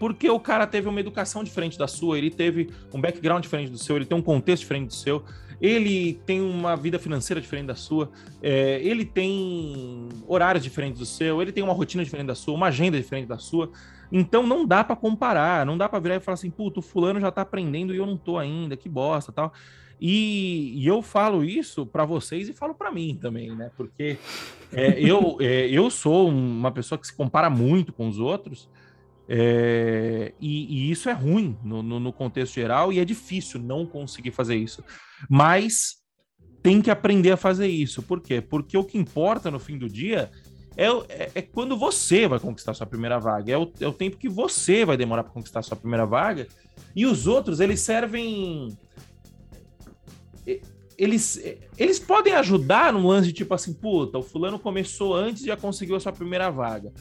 porque 0.02 0.28
o 0.28 0.40
cara 0.40 0.66
teve 0.66 0.90
uma 0.90 1.00
educação 1.00 1.44
diferente 1.44 1.78
da 1.78 1.88
sua, 1.88 2.18
ele 2.18 2.32
teve 2.32 2.72
um 2.92 3.00
background 3.00 3.44
diferente 3.44 3.70
do 3.70 3.78
seu, 3.78 3.98
ele 3.98 4.06
tem 4.06 4.18
um 4.18 4.22
contexto 4.22 4.64
diferente 4.64 4.88
do 4.88 4.96
seu, 4.96 5.24
ele 5.62 6.20
tem 6.26 6.42
uma 6.42 6.76
vida 6.76 6.98
financeira 6.98 7.40
diferente 7.40 7.68
da 7.68 7.76
sua, 7.76 8.10
é, 8.42 8.82
ele 8.82 9.06
tem 9.06 10.10
horários 10.28 10.64
diferentes 10.64 10.98
do 10.98 11.06
seu, 11.06 11.40
ele 11.40 11.52
tem 11.52 11.64
uma 11.64 11.72
rotina 11.72 12.04
diferente 12.04 12.26
da 12.26 12.34
sua, 12.34 12.56
uma 12.56 12.70
agenda 12.70 12.98
diferente 12.98 13.28
da 13.28 13.38
sua. 13.38 13.72
Então 14.12 14.48
não 14.48 14.66
dá 14.66 14.84
para 14.84 14.96
comparar, 14.96 15.68
não 15.68 15.78
dá 15.78 15.88
para 15.88 16.00
virar 16.00 16.16
e 16.16 16.20
falar 16.20 16.34
assim, 16.34 16.50
puto, 16.50 16.80
o 16.80 16.84
fulano 16.84 17.20
já 17.20 17.30
tá 17.30 17.44
aprendendo 17.44 17.94
e 17.94 17.98
eu 17.98 18.08
não 18.08 18.18
tô 18.18 18.40
ainda, 18.40 18.76
que 18.76 18.90
bosta, 18.90 19.32
tal. 19.32 19.54
E, 20.02 20.82
e 20.82 20.88
eu 20.88 21.04
falo 21.04 21.44
isso 21.44 21.86
para 21.86 22.06
vocês 22.06 22.50
e 22.50 22.54
falo 22.54 22.74
para 22.74 22.92
mim 22.92 23.20
também, 23.22 23.56
né? 23.56 23.70
Porque 23.78 24.18
é, 24.74 25.00
eu, 25.00 25.38
é, 25.40 25.70
eu 25.70 25.92
sou 25.92 26.28
uma 26.28 26.72
pessoa 26.72 26.98
que 26.98 27.06
se 27.06 27.16
compara 27.16 27.52
muito 27.52 27.94
com 27.94 28.10
os 28.10 28.18
outros. 28.18 28.68
É, 29.34 30.34
e, 30.42 30.66
e, 30.66 30.92
isso 30.92 31.08
é 31.08 31.14
ruim 31.14 31.58
no, 31.64 31.82
no, 31.82 32.02
no, 32.02 32.12
contexto 32.12 32.56
geral 32.56 32.92
e 32.92 33.00
é 33.00 33.06
difícil 33.06 33.62
não 33.62 33.86
conseguir 33.86 34.32
fazer 34.32 34.58
isso. 34.58 34.84
Mas 35.30 36.02
tem 36.62 36.82
que 36.82 36.92
aprender 36.92 37.32
a 37.32 37.38
fazer 37.38 37.68
isso. 37.68 38.04
Por 38.04 38.20
quê? 38.20 38.42
Porque 38.42 38.78
o 38.78 38.84
que 38.84 38.98
importa 38.98 39.50
no 39.50 39.58
fim 39.58 39.78
do 39.78 39.88
dia 39.88 40.30
é, 40.76 40.86
é, 41.08 41.32
é 41.36 41.42
quando 41.42 41.78
você 41.78 42.28
vai 42.28 42.42
conquistar 42.42 42.74
sua 42.74 42.86
primeira 42.86 43.20
vaga. 43.20 43.54
É 43.54 43.58
o, 43.58 43.72
é 43.80 43.88
o 43.88 43.94
tempo 43.94 44.18
que 44.18 44.28
você 44.28 44.84
vai 44.84 44.98
demorar 44.98 45.24
para 45.24 45.32
conquistar 45.32 45.62
sua 45.62 45.78
primeira 45.78 46.06
vaga. 46.06 46.46
E 46.94 47.06
os 47.06 47.26
outros, 47.26 47.62
eles 47.62 47.80
servem. 47.80 48.78
Eles, 50.98 51.42
eles 51.78 52.00
podem 52.00 52.34
ajudar 52.34 52.92
num 52.92 53.08
lance 53.08 53.28
de 53.30 53.34
tipo 53.34 53.54
assim, 53.54 53.74
puta, 53.74 54.18
o 54.18 54.22
fulano 54.22 54.60
começou 54.60 55.16
antes 55.16 55.44
e 55.44 55.48
já 55.48 55.56
conseguiu 55.56 55.96
a 55.96 56.02
sua 56.02 56.12
primeira 56.12 56.50
vaga 56.52 56.92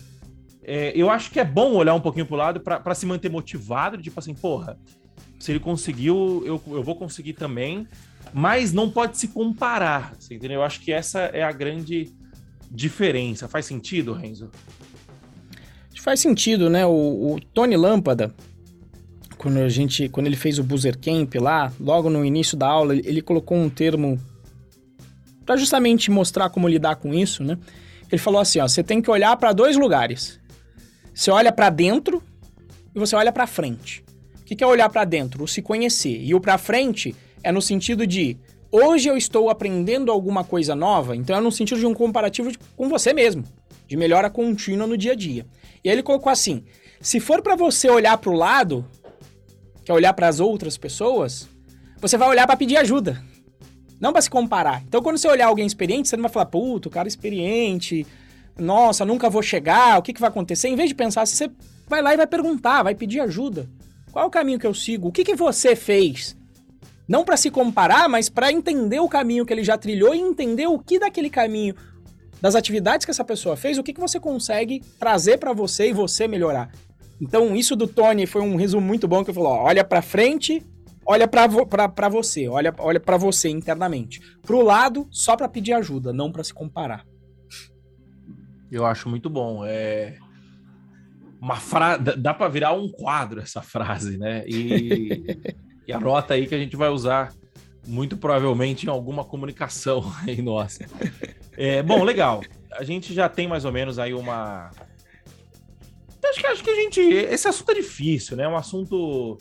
é, 0.63 0.93
eu 0.95 1.11
acho 1.11 1.31
que 1.31 1.41
é 1.41 1.45
bom 1.45 1.73
olhar 1.73 1.95
um 1.95 2.01
pouquinho 2.01 2.27
pro 2.27 2.37
lado 2.37 2.61
para 2.61 2.95
se 2.95 3.07
manter 3.07 3.31
motivado, 3.31 3.99
tipo 3.99 4.19
assim, 4.19 4.35
porra, 4.35 4.79
se 5.39 5.53
ele 5.53 5.61
conseguiu, 5.61 6.43
eu, 6.45 6.63
eu 6.75 6.83
vou 6.83 6.95
conseguir 6.95 7.33
também, 7.33 7.87
mas 8.33 8.73
não 8.73 8.91
pode 8.91 9.19
se 9.19 9.29
comparar, 9.29 10.15
você 10.19 10.35
entendeu? 10.35 10.61
Eu 10.61 10.65
acho 10.65 10.81
que 10.81 10.93
essa 10.93 11.21
é 11.21 11.43
a 11.43 11.53
grande 11.53 12.11
diferença. 12.71 13.49
Faz 13.49 13.67
sentido, 13.67 14.13
Renzo? 14.13 14.51
Faz 16.01 16.21
sentido, 16.21 16.71
né? 16.71 16.87
O, 16.87 17.35
o 17.35 17.41
Tony 17.53 17.77
Lâmpada, 17.77 18.35
quando 19.37 19.59
a 19.59 19.69
gente, 19.69 20.09
quando 20.09 20.27
ele 20.27 20.37
fez 20.37 20.59
o 20.59 20.65
Boozer 20.65 20.99
Camp 20.99 21.35
lá, 21.37 21.73
logo 21.79 22.09
no 22.09 22.25
início 22.25 22.57
da 22.57 22.69
aula, 22.69 22.95
ele 22.95 23.21
colocou 23.21 23.57
um 23.57 23.69
termo 23.69 24.19
para 25.45 25.57
justamente 25.57 26.11
mostrar 26.11 26.49
como 26.49 26.69
lidar 26.69 26.97
com 26.97 27.13
isso, 27.13 27.43
né? 27.43 27.59
Ele 28.11 28.21
falou 28.21 28.41
assim, 28.41 28.61
ó, 28.61 28.69
você 28.69 28.83
tem 28.83 29.03
que 29.03 29.11
olhar 29.11 29.37
para 29.37 29.53
dois 29.53 29.77
lugares. 29.77 30.40
Você 31.15 31.31
olha 31.31 31.53
para 31.53 31.71
dentro 31.71 32.23
e 32.95 32.99
você 32.99 33.15
olha 33.17 33.33
para 33.33 33.47
frente. 33.47 34.05
O 34.41 34.45
que 34.45 34.63
é 34.63 34.67
olhar 34.67 34.89
para 34.89 35.05
dentro? 35.05 35.45
O 35.45 35.49
se 35.49 35.63
conhecer. 35.63 36.23
E 36.23 36.35
o 36.35 36.41
para 36.41 36.59
frente 36.59 37.15
é 37.43 37.53
no 37.53 37.63
sentido 37.63 38.07
de 38.07 38.37
hoje 38.71 39.09
eu 39.09 39.17
estou 39.17 39.51
aprendendo 39.51 40.11
alguma 40.11 40.45
coisa 40.45 40.75
nova, 40.75 41.17
então 41.17 41.37
é 41.37 41.41
no 41.41 41.53
sentido 41.53 41.79
de 41.79 41.87
um 41.87 41.95
comparativo 41.95 42.51
de, 42.51 42.59
com 42.77 42.89
você 42.89 43.13
mesmo, 43.13 43.45
de 43.87 43.97
melhora 43.97 44.31
contínua 44.31 44.87
no 44.87 44.97
dia 44.97 45.13
a 45.13 45.15
dia. 45.15 45.47
E 45.85 45.89
aí 45.89 45.95
ele 45.95 46.03
colocou 46.03 46.31
assim: 46.31 46.65
se 47.01 47.21
for 47.21 47.43
para 47.43 47.57
você 47.57 47.89
olhar 47.89 48.17
para 48.19 48.31
o 48.31 48.35
lado, 48.35 48.85
que 49.85 49.91
é 49.91 49.95
olhar 49.95 50.13
para 50.13 50.29
as 50.29 50.41
outras 50.41 50.77
pessoas, 50.77 51.49
você 52.01 52.17
vai 52.17 52.29
olhar 52.29 52.47
para 52.47 52.57
pedir 52.57 52.77
ajuda. 52.77 53.23
Não 54.01 54.13
para 54.13 54.23
se 54.23 54.31
comparar. 54.31 54.83
Então, 54.87 55.03
quando 55.03 55.19
você 55.19 55.29
olhar 55.29 55.49
alguém 55.49 55.67
experiente, 55.67 56.09
você 56.09 56.17
não 56.17 56.23
vai 56.23 56.33
falar, 56.33 56.47
puto, 56.47 56.89
cara 56.89 57.07
é 57.07 57.11
experiente, 57.11 58.07
nossa, 58.59 59.05
nunca 59.05 59.31
vou 59.31 59.43
chegar, 59.43 59.99
o 59.99 60.03
que, 60.03 60.13
que 60.13 60.21
vai 60.21 60.29
acontecer? 60.29 60.69
Em 60.69 60.77
vez 60.77 60.89
de 60.89 60.95
pensar, 60.95 61.27
você 61.27 61.51
vai 61.89 62.03
lá 62.03 62.15
e 62.15 62.17
vai 62.17 62.27
perguntar, 62.27 62.83
vai 62.83 62.95
pedir 62.95 63.21
ajuda. 63.21 63.69
Qual 64.13 64.27
o 64.27 64.31
caminho 64.31 64.59
que 64.59 64.67
eu 64.67 64.75
sigo? 64.75 65.09
O 65.09 65.13
que, 65.13 65.25
que 65.25 65.35
você 65.35 65.77
fez? 65.77 66.37
Não 67.09 67.25
para 67.25 67.37
se 67.37 67.51
comparar, 67.51 68.09
mas 68.09 68.29
para 68.29 68.53
entender 68.53 69.01
o 69.01 69.09
caminho 69.09 69.45
que 69.45 69.53
ele 69.53 69.65
já 69.65 69.77
trilhou 69.77 70.15
e 70.15 70.21
entender 70.21 70.67
o 70.67 70.79
que 70.79 70.99
daquele 70.99 71.29
caminho, 71.29 71.75
das 72.41 72.55
atividades 72.55 73.05
que 73.05 73.11
essa 73.11 73.25
pessoa 73.25 73.57
fez, 73.57 73.79
o 73.79 73.83
que, 73.83 73.93
que 73.93 74.01
você 74.01 74.21
consegue 74.21 74.81
trazer 74.99 75.39
para 75.39 75.53
você 75.53 75.91
e 75.91 75.93
você 75.93 76.29
melhorar. 76.29 76.71
Então, 77.21 77.55
isso 77.55 77.77
do 77.77 77.87
Tony 77.87 78.27
foi 78.27 78.41
um 78.41 78.57
resumo 78.57 78.87
muito 78.87 79.07
bom 79.07 79.23
que 79.23 79.31
ele 79.31 79.35
falou: 79.35 79.53
ó, 79.53 79.65
olha 79.65 79.85
para 79.85 80.01
frente, 80.01 80.65
olha 81.05 81.29
para 81.29 82.09
você, 82.09 82.49
olha, 82.49 82.75
olha 82.79 83.01
para 83.01 83.17
você 83.17 83.49
internamente. 83.49 84.21
Pro 84.43 84.63
lado, 84.63 85.07
só 85.11 85.37
para 85.37 85.49
pedir 85.49 85.73
ajuda, 85.73 86.13
não 86.13 86.33
para 86.33 86.45
se 86.45 86.55
comparar. 86.55 87.05
Eu 88.71 88.87
acho 88.87 89.09
muito 89.09 89.29
bom. 89.29 89.65
É 89.65 90.17
uma 91.41 91.57
frase, 91.57 92.03
dá 92.17 92.35
para 92.35 92.49
virar 92.49 92.73
um 92.73 92.89
quadro 92.89 93.41
essa 93.41 93.63
frase, 93.63 94.19
né? 94.19 94.45
E, 94.47 95.39
e 95.89 95.93
anota 95.93 96.35
aí 96.35 96.47
que 96.47 96.55
a 96.55 96.59
gente 96.59 96.77
vai 96.77 96.91
usar 96.91 97.33
muito 97.87 98.17
provavelmente 98.17 98.87
em 98.87 98.91
alguma 98.91 99.25
comunicação 99.25 100.05
aí 100.27 100.43
nossa. 100.43 100.85
É, 101.57 101.83
bom, 101.83 102.05
legal. 102.05 102.43
A 102.73 102.85
gente 102.85 103.15
já 103.15 103.29
tem 103.29 103.49
mais 103.49 103.65
ou 103.65 103.73
menos 103.73 103.99
aí 103.99 104.13
uma 104.13 104.71
acho 106.31 106.41
que 106.41 106.47
acho 106.47 106.65
que 106.65 106.71
a 106.71 106.75
gente 106.77 107.01
esse 107.01 107.49
assunto 107.49 107.73
é 107.73 107.75
difícil, 107.75 108.37
né? 108.37 108.45
É 108.45 108.49
um 108.49 108.57
assunto 108.57 109.39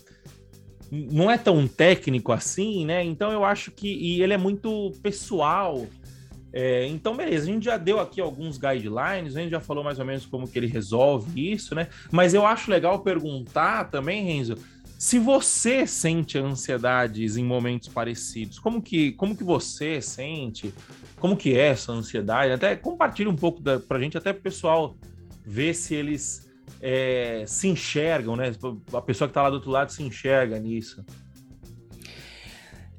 não 0.91 1.29
é 1.29 1.37
tão 1.37 1.67
técnico 1.67 2.31
assim, 2.31 2.85
né? 2.85 3.03
Então 3.03 3.31
eu 3.31 3.45
acho 3.45 3.71
que 3.71 3.87
e 3.87 4.21
ele 4.23 4.33
é 4.33 4.37
muito 4.37 4.91
pessoal. 5.03 5.85
É, 6.51 6.87
então, 6.87 7.15
beleza, 7.15 7.43
a 7.43 7.53
gente 7.53 7.65
já 7.65 7.77
deu 7.77 7.99
aqui 7.99 8.19
alguns 8.19 8.57
guidelines, 8.57 9.35
a 9.35 9.41
gente 9.41 9.51
já 9.51 9.59
falou 9.59 9.83
mais 9.83 9.99
ou 9.99 10.05
menos 10.05 10.25
como 10.25 10.47
que 10.47 10.57
ele 10.57 10.67
resolve 10.67 11.51
isso, 11.51 11.75
né? 11.75 11.87
Mas 12.11 12.33
eu 12.33 12.45
acho 12.45 12.71
legal 12.71 12.99
perguntar 12.99 13.89
também, 13.91 14.25
Renzo, 14.25 14.57
se 14.97 15.17
você 15.17 15.87
sente 15.87 16.37
ansiedades 16.37 17.37
em 17.37 17.43
momentos 17.43 17.87
parecidos, 17.87 18.59
como 18.59 18.81
que, 18.81 19.13
como 19.13 19.35
que 19.35 19.43
você 19.43 20.01
sente? 20.01 20.73
Como 21.19 21.37
que 21.37 21.55
é 21.55 21.67
essa 21.67 21.91
ansiedade? 21.91 22.51
Até 22.51 22.75
compartilha 22.75 23.29
um 23.29 23.35
pouco 23.35 23.61
da, 23.61 23.79
pra 23.79 23.99
gente, 23.99 24.17
até 24.17 24.33
pro 24.33 24.41
pessoal 24.41 24.97
ver 25.45 25.73
se 25.73 25.95
eles 25.95 26.49
é, 26.81 27.43
se 27.47 27.67
enxergam, 27.67 28.35
né? 28.35 28.51
A 28.91 29.01
pessoa 29.01 29.27
que 29.27 29.33
tá 29.33 29.43
lá 29.43 29.49
do 29.49 29.55
outro 29.55 29.71
lado 29.71 29.91
se 29.91 30.03
enxerga 30.03 30.59
nisso. 30.59 31.05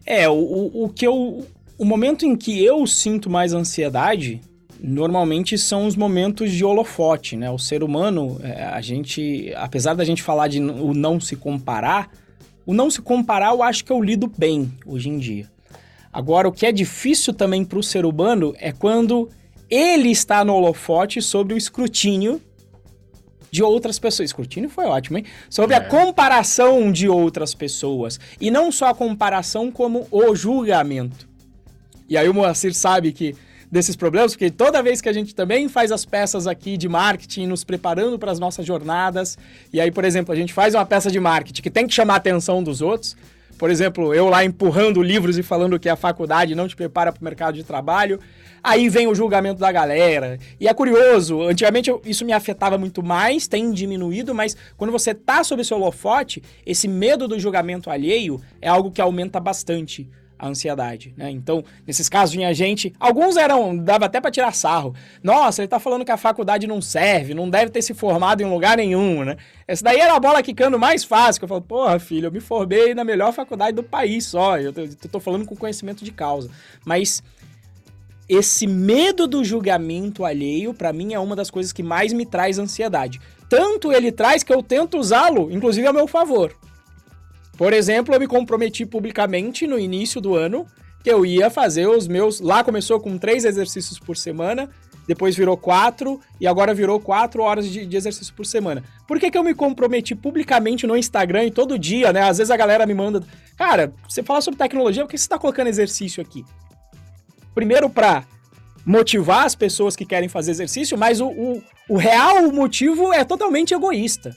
É, 0.06 0.28
o, 0.28 0.84
o 0.84 0.88
que 0.88 1.06
eu 1.06 1.46
o 1.80 1.84
momento 1.86 2.26
em 2.26 2.36
que 2.36 2.62
eu 2.62 2.86
sinto 2.86 3.30
mais 3.30 3.54
ansiedade, 3.54 4.38
normalmente 4.78 5.56
são 5.56 5.86
os 5.86 5.96
momentos 5.96 6.52
de 6.52 6.62
holofote, 6.62 7.36
né? 7.36 7.50
O 7.50 7.58
ser 7.58 7.82
humano, 7.82 8.38
é, 8.42 8.64
a 8.64 8.82
gente, 8.82 9.50
apesar 9.56 9.94
da 9.94 10.04
gente 10.04 10.22
falar 10.22 10.48
de 10.48 10.60
o 10.60 10.92
não 10.92 11.18
se 11.18 11.36
comparar, 11.36 12.10
o 12.66 12.74
não 12.74 12.90
se 12.90 13.00
comparar 13.00 13.54
eu 13.54 13.62
acho 13.62 13.82
que 13.82 13.90
eu 13.90 14.02
lido 14.02 14.30
bem 14.36 14.70
hoje 14.84 15.08
em 15.08 15.18
dia. 15.18 15.50
Agora, 16.12 16.46
o 16.46 16.52
que 16.52 16.66
é 16.66 16.72
difícil 16.72 17.32
também 17.32 17.64
para 17.64 17.78
o 17.78 17.82
ser 17.82 18.04
humano 18.04 18.54
é 18.58 18.72
quando 18.72 19.30
ele 19.70 20.10
está 20.10 20.44
no 20.44 20.52
holofote 20.52 21.22
sobre 21.22 21.54
o 21.54 21.56
escrutínio 21.56 22.42
de 23.50 23.62
outras 23.62 23.98
pessoas. 23.98 24.28
Escrutínio 24.28 24.68
foi 24.68 24.84
ótimo, 24.84 25.16
hein? 25.16 25.24
Sobre 25.48 25.74
é. 25.74 25.78
a 25.78 25.80
comparação 25.88 26.92
de 26.92 27.08
outras 27.08 27.54
pessoas. 27.54 28.20
E 28.38 28.50
não 28.50 28.70
só 28.70 28.88
a 28.88 28.94
comparação, 28.94 29.70
como 29.72 30.06
o 30.10 30.36
julgamento. 30.36 31.29
E 32.10 32.16
aí 32.16 32.28
o 32.28 32.34
Moacir 32.34 32.74
sabe 32.74 33.12
que 33.12 33.36
desses 33.70 33.94
problemas, 33.94 34.32
porque 34.32 34.50
toda 34.50 34.82
vez 34.82 35.00
que 35.00 35.08
a 35.08 35.12
gente 35.12 35.32
também 35.32 35.68
faz 35.68 35.92
as 35.92 36.04
peças 36.04 36.48
aqui 36.48 36.76
de 36.76 36.88
marketing, 36.88 37.46
nos 37.46 37.62
preparando 37.62 38.18
para 38.18 38.32
as 38.32 38.40
nossas 38.40 38.66
jornadas, 38.66 39.38
e 39.72 39.80
aí, 39.80 39.92
por 39.92 40.04
exemplo, 40.04 40.32
a 40.32 40.36
gente 40.36 40.52
faz 40.52 40.74
uma 40.74 40.84
peça 40.84 41.08
de 41.08 41.20
marketing 41.20 41.62
que 41.62 41.70
tem 41.70 41.86
que 41.86 41.94
chamar 41.94 42.14
a 42.14 42.16
atenção 42.16 42.64
dos 42.64 42.82
outros, 42.82 43.16
por 43.56 43.70
exemplo, 43.70 44.12
eu 44.12 44.28
lá 44.28 44.44
empurrando 44.44 45.00
livros 45.02 45.38
e 45.38 45.42
falando 45.42 45.78
que 45.78 45.88
a 45.88 45.94
faculdade 45.94 46.54
não 46.54 46.66
te 46.66 46.74
prepara 46.74 47.12
para 47.12 47.20
o 47.20 47.24
mercado 47.24 47.54
de 47.54 47.62
trabalho, 47.62 48.18
aí 48.60 48.88
vem 48.88 49.06
o 49.06 49.14
julgamento 49.14 49.60
da 49.60 49.70
galera. 49.70 50.38
E 50.58 50.66
é 50.66 50.74
curioso, 50.74 51.42
antigamente 51.42 51.94
isso 52.04 52.24
me 52.24 52.32
afetava 52.32 52.76
muito 52.76 53.04
mais, 53.04 53.46
tem 53.46 53.70
diminuído, 53.70 54.34
mas 54.34 54.56
quando 54.76 54.90
você 54.90 55.14
tá 55.14 55.44
sob 55.44 55.62
seu 55.62 55.76
holofote, 55.76 56.42
esse 56.66 56.88
medo 56.88 57.28
do 57.28 57.38
julgamento 57.38 57.88
alheio 57.88 58.40
é 58.60 58.68
algo 58.68 58.90
que 58.90 59.00
aumenta 59.00 59.38
bastante 59.38 60.08
a 60.40 60.48
ansiedade, 60.48 61.12
né? 61.16 61.30
Então, 61.30 61.62
nesses 61.86 62.08
casos 62.08 62.34
vinha 62.34 62.52
gente, 62.54 62.92
alguns 62.98 63.36
eram, 63.36 63.76
dava 63.76 64.06
até 64.06 64.20
para 64.20 64.30
tirar 64.30 64.54
sarro. 64.54 64.94
Nossa, 65.22 65.60
ele 65.60 65.68
tá 65.68 65.78
falando 65.78 66.04
que 66.04 66.10
a 66.10 66.16
faculdade 66.16 66.66
não 66.66 66.80
serve, 66.80 67.34
não 67.34 67.50
deve 67.50 67.70
ter 67.70 67.82
se 67.82 67.92
formado 67.92 68.40
em 68.42 68.46
lugar 68.46 68.78
nenhum, 68.78 69.22
né? 69.22 69.36
Essa 69.68 69.84
daí 69.84 70.00
era 70.00 70.14
a 70.14 70.20
bola 70.20 70.42
quicando 70.42 70.78
mais 70.78 71.04
fácil, 71.04 71.40
que 71.40 71.44
eu 71.44 71.48
falo, 71.48 71.60
porra, 71.60 71.98
filho, 71.98 72.28
eu 72.28 72.32
me 72.32 72.40
formei 72.40 72.94
na 72.94 73.04
melhor 73.04 73.32
faculdade 73.34 73.76
do 73.76 73.82
país 73.82 74.24
só, 74.24 74.58
eu 74.58 74.72
tô, 74.72 74.80
eu 74.80 75.10
tô 75.12 75.20
falando 75.20 75.44
com 75.44 75.54
conhecimento 75.54 76.02
de 76.02 76.10
causa. 76.10 76.50
Mas 76.84 77.22
esse 78.26 78.66
medo 78.66 79.26
do 79.26 79.44
julgamento 79.44 80.24
alheio, 80.24 80.72
para 80.72 80.92
mim, 80.92 81.12
é 81.12 81.18
uma 81.18 81.36
das 81.36 81.50
coisas 81.50 81.72
que 81.72 81.82
mais 81.82 82.12
me 82.12 82.24
traz 82.24 82.58
ansiedade. 82.58 83.20
tanto 83.48 83.92
ele 83.92 84.12
traz 84.12 84.44
que 84.44 84.54
eu 84.54 84.62
tento 84.62 84.96
usá-lo, 84.96 85.50
inclusive 85.50 85.86
a 85.86 85.92
meu 85.92 86.06
favor. 86.06 86.56
Por 87.60 87.74
exemplo, 87.74 88.14
eu 88.14 88.18
me 88.18 88.26
comprometi 88.26 88.86
publicamente 88.86 89.66
no 89.66 89.78
início 89.78 90.18
do 90.18 90.34
ano 90.34 90.66
que 91.04 91.10
eu 91.10 91.26
ia 91.26 91.50
fazer 91.50 91.86
os 91.86 92.08
meus. 92.08 92.40
Lá 92.40 92.64
começou 92.64 92.98
com 92.98 93.18
três 93.18 93.44
exercícios 93.44 93.98
por 93.98 94.16
semana, 94.16 94.70
depois 95.06 95.36
virou 95.36 95.58
quatro 95.58 96.18
e 96.40 96.46
agora 96.46 96.72
virou 96.72 96.98
quatro 96.98 97.42
horas 97.42 97.68
de, 97.68 97.84
de 97.84 97.96
exercício 97.98 98.32
por 98.32 98.46
semana. 98.46 98.82
Por 99.06 99.20
que, 99.20 99.30
que 99.30 99.36
eu 99.36 99.44
me 99.44 99.52
comprometi 99.52 100.14
publicamente 100.14 100.86
no 100.86 100.96
Instagram 100.96 101.44
e 101.44 101.50
todo 101.50 101.78
dia, 101.78 102.14
né? 102.14 102.22
Às 102.22 102.38
vezes 102.38 102.50
a 102.50 102.56
galera 102.56 102.86
me 102.86 102.94
manda. 102.94 103.22
Cara, 103.58 103.92
você 104.08 104.22
fala 104.22 104.40
sobre 104.40 104.56
tecnologia, 104.56 105.04
por 105.04 105.10
que 105.10 105.18
você 105.18 105.24
está 105.24 105.38
colocando 105.38 105.66
exercício 105.66 106.22
aqui? 106.22 106.42
Primeiro, 107.54 107.90
para 107.90 108.24
motivar 108.86 109.44
as 109.44 109.54
pessoas 109.54 109.94
que 109.94 110.06
querem 110.06 110.30
fazer 110.30 110.52
exercício, 110.52 110.96
mas 110.96 111.20
o, 111.20 111.28
o, 111.28 111.62
o 111.90 111.98
real 111.98 112.50
motivo 112.50 113.12
é 113.12 113.22
totalmente 113.22 113.74
egoísta. 113.74 114.34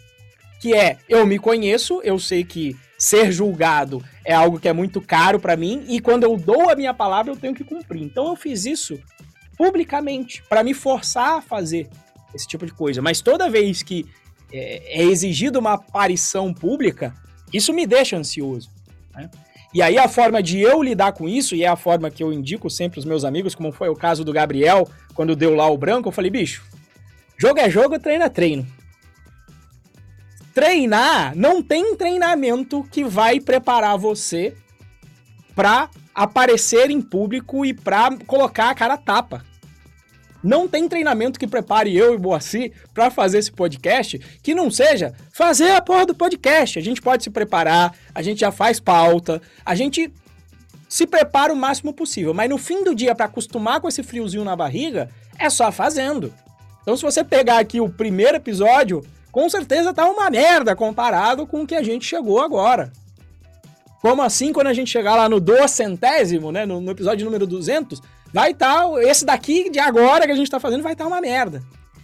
Que 0.59 0.73
é, 0.73 0.97
eu 1.07 1.25
me 1.25 1.39
conheço, 1.39 2.01
eu 2.03 2.19
sei 2.19 2.43
que 2.43 2.75
ser 3.03 3.31
julgado 3.31 4.01
é 4.23 4.33
algo 4.33 4.59
que 4.59 4.67
é 4.67 4.73
muito 4.73 5.01
caro 5.01 5.39
para 5.39 5.57
mim 5.57 5.83
e 5.89 5.99
quando 5.99 6.23
eu 6.23 6.37
dou 6.37 6.69
a 6.69 6.75
minha 6.75 6.93
palavra 6.93 7.33
eu 7.33 7.35
tenho 7.35 7.53
que 7.53 7.63
cumprir. 7.63 8.01
Então 8.01 8.27
eu 8.27 8.35
fiz 8.35 8.65
isso 8.65 8.97
publicamente 9.57 10.41
para 10.47 10.63
me 10.63 10.73
forçar 10.73 11.37
a 11.37 11.41
fazer 11.41 11.89
esse 12.33 12.47
tipo 12.47 12.65
de 12.65 12.71
coisa. 12.71 13.01
Mas 13.01 13.19
toda 13.19 13.49
vez 13.49 13.83
que 13.83 14.05
é, 14.51 15.01
é 15.01 15.03
exigido 15.03 15.59
uma 15.59 15.73
aparição 15.73 16.53
pública, 16.53 17.13
isso 17.51 17.73
me 17.73 17.85
deixa 17.85 18.15
ansioso. 18.15 18.69
Né? 19.13 19.29
E 19.73 19.81
aí 19.81 19.97
a 19.97 20.07
forma 20.07 20.41
de 20.41 20.59
eu 20.59 20.81
lidar 20.81 21.11
com 21.11 21.27
isso, 21.27 21.55
e 21.55 21.63
é 21.63 21.67
a 21.67 21.75
forma 21.75 22.09
que 22.09 22.23
eu 22.23 22.31
indico 22.31 22.69
sempre 22.69 22.99
os 22.99 23.05
meus 23.05 23.25
amigos, 23.25 23.53
como 23.53 23.71
foi 23.71 23.89
o 23.89 23.95
caso 23.95 24.23
do 24.23 24.31
Gabriel, 24.31 24.87
quando 25.13 25.35
deu 25.35 25.53
lá 25.55 25.69
o 25.69 25.77
branco, 25.77 26.07
eu 26.07 26.11
falei, 26.13 26.31
bicho, 26.31 26.63
jogo 27.37 27.59
é 27.59 27.69
jogo, 27.69 27.99
treino 27.99 28.23
é 28.23 28.29
treino. 28.29 28.65
Treinar, 30.53 31.35
não 31.35 31.63
tem 31.63 31.95
treinamento 31.95 32.83
que 32.91 33.03
vai 33.03 33.39
preparar 33.39 33.97
você 33.97 34.55
para 35.55 35.89
aparecer 36.13 36.91
em 36.91 37.01
público 37.01 37.65
e 37.65 37.73
para 37.73 38.15
colocar 38.27 38.69
a 38.69 38.75
cara 38.75 38.97
tapa. 38.97 39.43
Não 40.43 40.67
tem 40.67 40.89
treinamento 40.89 41.39
que 41.39 41.47
prepare 41.47 41.95
eu 41.95 42.13
e 42.13 42.17
Boaci 42.17 42.73
para 42.93 43.09
fazer 43.09 43.37
esse 43.39 43.51
podcast 43.51 44.19
que 44.43 44.53
não 44.53 44.69
seja 44.69 45.13
fazer 45.31 45.71
a 45.71 45.81
porra 45.81 46.05
do 46.05 46.13
podcast. 46.13 46.77
A 46.77 46.81
gente 46.81 47.01
pode 47.01 47.23
se 47.23 47.29
preparar, 47.29 47.95
a 48.13 48.21
gente 48.21 48.41
já 48.41 48.51
faz 48.51 48.79
pauta, 48.79 49.41
a 49.65 49.73
gente 49.73 50.11
se 50.89 51.07
prepara 51.07 51.51
o 51.51 51.55
máximo 51.55 51.93
possível. 51.93 52.33
Mas 52.33 52.49
no 52.49 52.57
fim 52.57 52.83
do 52.83 52.93
dia, 52.93 53.15
para 53.15 53.25
acostumar 53.25 53.79
com 53.79 53.87
esse 53.87 54.03
friozinho 54.03 54.43
na 54.43 54.55
barriga, 54.55 55.09
é 55.39 55.49
só 55.49 55.71
fazendo. 55.71 56.31
Então, 56.81 56.97
se 56.97 57.03
você 57.03 57.23
pegar 57.23 57.59
aqui 57.59 57.79
o 57.79 57.89
primeiro 57.89 58.35
episódio, 58.35 59.01
com 59.33 59.49
certeza 59.49 59.91
tá 59.91 60.05
uma 60.05 60.29
merda 60.29 60.75
comparado 60.75 61.47
com 61.47 61.63
o 61.63 61.67
que 61.67 61.73
a 61.73 61.81
gente 61.81 62.05
chegou 62.05 62.39
agora. 62.39 62.93
Como 63.99 64.21
assim, 64.21 64.53
quando 64.53 64.67
a 64.67 64.73
gente 64.73 64.91
chegar 64.91 65.15
lá 65.15 65.27
no 65.27 65.39
docentésimo, 65.39 66.51
né, 66.51 66.67
no, 66.67 66.79
no 66.79 66.91
episódio 66.91 67.25
número 67.25 67.47
200, 67.47 67.99
vai 68.31 68.51
estar, 68.51 68.87
tá, 68.87 69.03
esse 69.03 69.25
daqui 69.25 69.71
de 69.71 69.79
agora 69.79 70.27
que 70.27 70.31
a 70.31 70.35
gente 70.35 70.51
tá 70.51 70.59
fazendo 70.59 70.83
vai 70.83 70.93
estar 70.93 71.05
tá 71.05 71.09
uma 71.09 71.19
merda. 71.19 71.63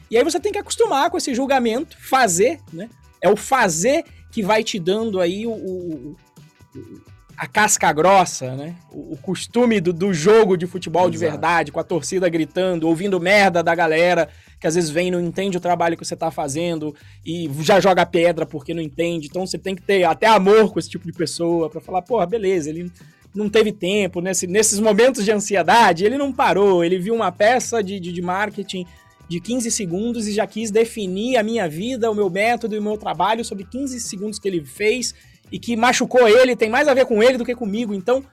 E 0.09 0.17
aí 0.17 0.23
você 0.23 0.39
tem 0.39 0.51
que 0.51 0.57
acostumar 0.57 1.11
com 1.11 1.17
esse 1.19 1.35
julgamento, 1.35 1.95
fazer, 2.01 2.59
né? 2.73 2.89
É 3.21 3.29
o 3.29 3.35
fazer 3.35 4.03
que 4.31 4.41
vai 4.41 4.63
te 4.63 4.79
dando 4.79 5.21
aí 5.21 5.45
o, 5.45 5.51
o, 5.51 6.15
a 7.39 7.47
casca 7.47 7.91
grossa, 7.93 8.53
né? 8.53 8.75
O, 8.91 9.13
o 9.13 9.17
costume 9.17 9.79
do, 9.79 9.93
do, 9.93 10.13
jogo 10.13 10.57
de 10.57 10.67
futebol 10.67 11.03
Exato. 11.03 11.11
de 11.11 11.17
verdade, 11.17 11.71
com 11.71 11.79
a 11.79 11.83
torcida 11.85 12.27
gritando, 12.27 12.85
ouvindo 12.85 13.17
merda 13.17 13.63
da 13.63 13.73
galera 13.73 14.27
que 14.59 14.67
às 14.67 14.75
vezes 14.75 14.89
vem 14.89 15.07
e 15.07 15.11
não 15.11 15.21
entende 15.21 15.55
o 15.55 15.61
trabalho 15.61 15.95
que 15.95 16.03
você 16.03 16.17
tá 16.17 16.29
fazendo 16.29 16.93
e 17.25 17.49
já 17.61 17.79
joga 17.79 18.05
pedra 18.05 18.45
porque 18.45 18.73
não 18.73 18.81
entende. 18.81 19.27
Então 19.27 19.47
você 19.47 19.57
tem 19.57 19.73
que 19.73 19.81
ter 19.81 20.03
até 20.03 20.27
amor 20.27 20.73
com 20.73 20.79
esse 20.79 20.89
tipo 20.89 21.05
de 21.05 21.13
pessoa 21.13 21.69
para 21.69 21.79
falar, 21.79 22.01
porra, 22.01 22.25
beleza, 22.25 22.69
ele 22.69 22.91
não 23.33 23.49
teve 23.49 23.71
tempo, 23.71 24.19
nesse, 24.19 24.45
nesses 24.45 24.77
momentos 24.77 25.23
de 25.23 25.31
ansiedade, 25.31 26.03
ele 26.03 26.17
não 26.17 26.33
parou, 26.33 26.83
ele 26.83 26.99
viu 26.99 27.15
uma 27.15 27.31
peça 27.31 27.81
de, 27.81 28.01
de, 28.01 28.11
de 28.11 28.21
marketing 28.21 28.85
de 29.29 29.39
15 29.39 29.71
segundos 29.71 30.27
e 30.27 30.33
já 30.33 30.45
quis 30.45 30.71
definir 30.71 31.37
a 31.37 31.43
minha 31.43 31.69
vida, 31.69 32.11
o 32.11 32.15
meu 32.15 32.29
método 32.29 32.75
e 32.75 32.79
o 32.79 32.83
meu 32.83 32.97
trabalho 32.97 33.45
sobre 33.45 33.63
15 33.63 33.97
segundos 34.01 34.39
que 34.39 34.47
ele 34.47 34.65
fez 34.65 35.13
e 35.51 35.59
que 35.59 35.75
machucou 35.75 36.27
ele, 36.27 36.55
tem 36.55 36.69
mais 36.69 36.87
a 36.87 36.93
ver 36.93 37.05
com 37.05 37.21
ele 37.21 37.37
do 37.37 37.45
que 37.45 37.55
comigo. 37.55 37.93
Então, 37.93 38.23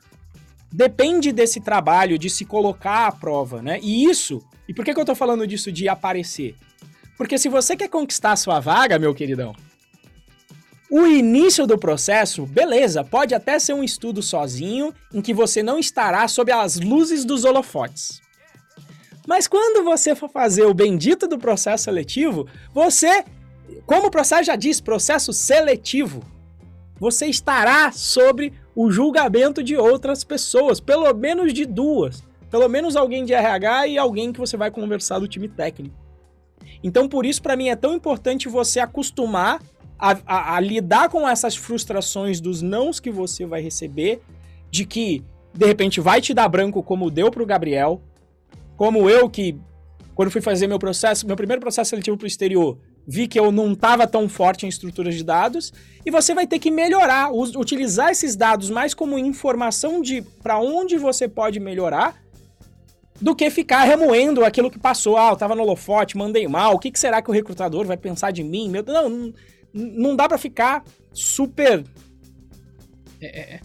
depende 0.72 1.32
desse 1.32 1.60
trabalho 1.60 2.18
de 2.18 2.28
se 2.28 2.44
colocar 2.44 3.06
à 3.06 3.12
prova, 3.12 3.62
né? 3.62 3.78
E 3.82 4.04
isso 4.04 4.42
e 4.68 4.74
por 4.74 4.84
que, 4.84 4.92
que 4.92 5.00
eu 5.00 5.04
tô 5.04 5.14
falando 5.14 5.46
disso 5.46 5.70
de 5.70 5.88
aparecer? 5.88 6.56
Porque 7.16 7.38
se 7.38 7.48
você 7.48 7.76
quer 7.76 7.88
conquistar 7.88 8.32
a 8.32 8.36
sua 8.36 8.60
vaga, 8.60 8.98
meu 8.98 9.14
queridão, 9.14 9.54
o 10.90 11.06
início 11.06 11.66
do 11.66 11.78
processo, 11.78 12.46
beleza, 12.46 13.04
pode 13.04 13.34
até 13.34 13.58
ser 13.58 13.72
um 13.72 13.82
estudo 13.82 14.22
sozinho, 14.22 14.92
em 15.12 15.20
que 15.20 15.32
você 15.32 15.62
não 15.62 15.78
estará 15.78 16.26
sob 16.28 16.52
as 16.52 16.78
luzes 16.78 17.24
dos 17.24 17.44
holofotes. 17.44 18.20
Mas 19.26 19.48
quando 19.48 19.84
você 19.84 20.14
for 20.14 20.30
fazer 20.30 20.64
o 20.64 20.74
bendito 20.74 21.26
do 21.26 21.38
processo 21.38 21.84
seletivo, 21.84 22.46
você, 22.72 23.24
como 23.84 24.06
o 24.06 24.10
processo 24.10 24.44
já 24.44 24.54
diz, 24.54 24.80
processo 24.80 25.32
seletivo, 25.32 26.22
você 26.98 27.26
estará 27.26 27.92
sobre 27.92 28.52
o 28.74 28.90
julgamento 28.90 29.62
de 29.62 29.76
outras 29.76 30.24
pessoas, 30.24 30.80
pelo 30.80 31.12
menos 31.14 31.52
de 31.52 31.64
duas. 31.64 32.22
Pelo 32.50 32.68
menos 32.68 32.94
alguém 32.94 33.24
de 33.24 33.32
RH 33.32 33.88
e 33.88 33.98
alguém 33.98 34.32
que 34.32 34.38
você 34.38 34.56
vai 34.56 34.70
conversar 34.70 35.18
do 35.18 35.28
time 35.28 35.48
técnico. 35.48 35.94
Então, 36.82 37.08
por 37.08 37.26
isso, 37.26 37.42
para 37.42 37.56
mim, 37.56 37.68
é 37.68 37.76
tão 37.76 37.94
importante 37.94 38.48
você 38.48 38.78
acostumar 38.80 39.60
a, 39.98 40.16
a, 40.26 40.56
a, 40.56 40.60
lidar 40.60 41.08
com 41.08 41.28
essas 41.28 41.56
frustrações 41.56 42.40
dos 42.40 42.62
nãos 42.62 43.00
que 43.00 43.10
você 43.10 43.46
vai 43.46 43.60
receber, 43.60 44.20
de 44.70 44.84
que, 44.84 45.24
de 45.52 45.66
repente, 45.66 46.00
vai 46.00 46.20
te 46.20 46.32
dar 46.34 46.48
branco 46.48 46.82
como 46.82 47.10
deu 47.10 47.30
pro 47.30 47.46
Gabriel, 47.46 48.00
como 48.76 49.08
eu 49.08 49.28
que, 49.28 49.58
quando 50.14 50.30
fui 50.30 50.40
fazer 50.40 50.66
meu 50.66 50.78
processo, 50.78 51.26
meu 51.26 51.36
primeiro 51.36 51.60
processo 51.60 51.90
seletivo 51.90 52.16
pro 52.16 52.26
exterior, 52.26 52.78
vi 53.06 53.28
que 53.28 53.38
eu 53.38 53.52
não 53.52 53.72
estava 53.72 54.06
tão 54.06 54.28
forte 54.28 54.66
em 54.66 54.68
estruturas 54.68 55.14
de 55.14 55.22
dados, 55.22 55.72
e 56.04 56.10
você 56.10 56.34
vai 56.34 56.46
ter 56.46 56.58
que 56.58 56.70
melhorar, 56.70 57.32
utilizar 57.32 58.10
esses 58.10 58.34
dados 58.34 58.70
mais 58.70 58.94
como 58.94 59.18
informação 59.18 60.00
de 60.00 60.22
para 60.42 60.58
onde 60.58 60.96
você 60.96 61.28
pode 61.28 61.60
melhorar, 61.60 62.16
do 63.20 63.34
que 63.34 63.48
ficar 63.50 63.84
remoendo 63.84 64.44
aquilo 64.44 64.70
que 64.70 64.78
passou. 64.78 65.16
Ah, 65.16 65.30
eu 65.30 65.36
tava 65.36 65.54
no 65.54 65.62
holofote, 65.62 66.16
mandei 66.16 66.46
mal, 66.46 66.74
o 66.74 66.78
que, 66.78 66.90
que 66.90 66.98
será 66.98 67.22
que 67.22 67.30
o 67.30 67.32
recrutador 67.32 67.86
vai 67.86 67.96
pensar 67.96 68.30
de 68.30 68.42
mim? 68.42 68.68
Meu, 68.68 68.82
não, 68.82 69.08
não, 69.08 69.34
não 69.72 70.16
dá 70.16 70.28
para 70.28 70.38
ficar 70.38 70.84
super. 71.12 71.84
É, 73.20 73.54
é, 73.54 73.60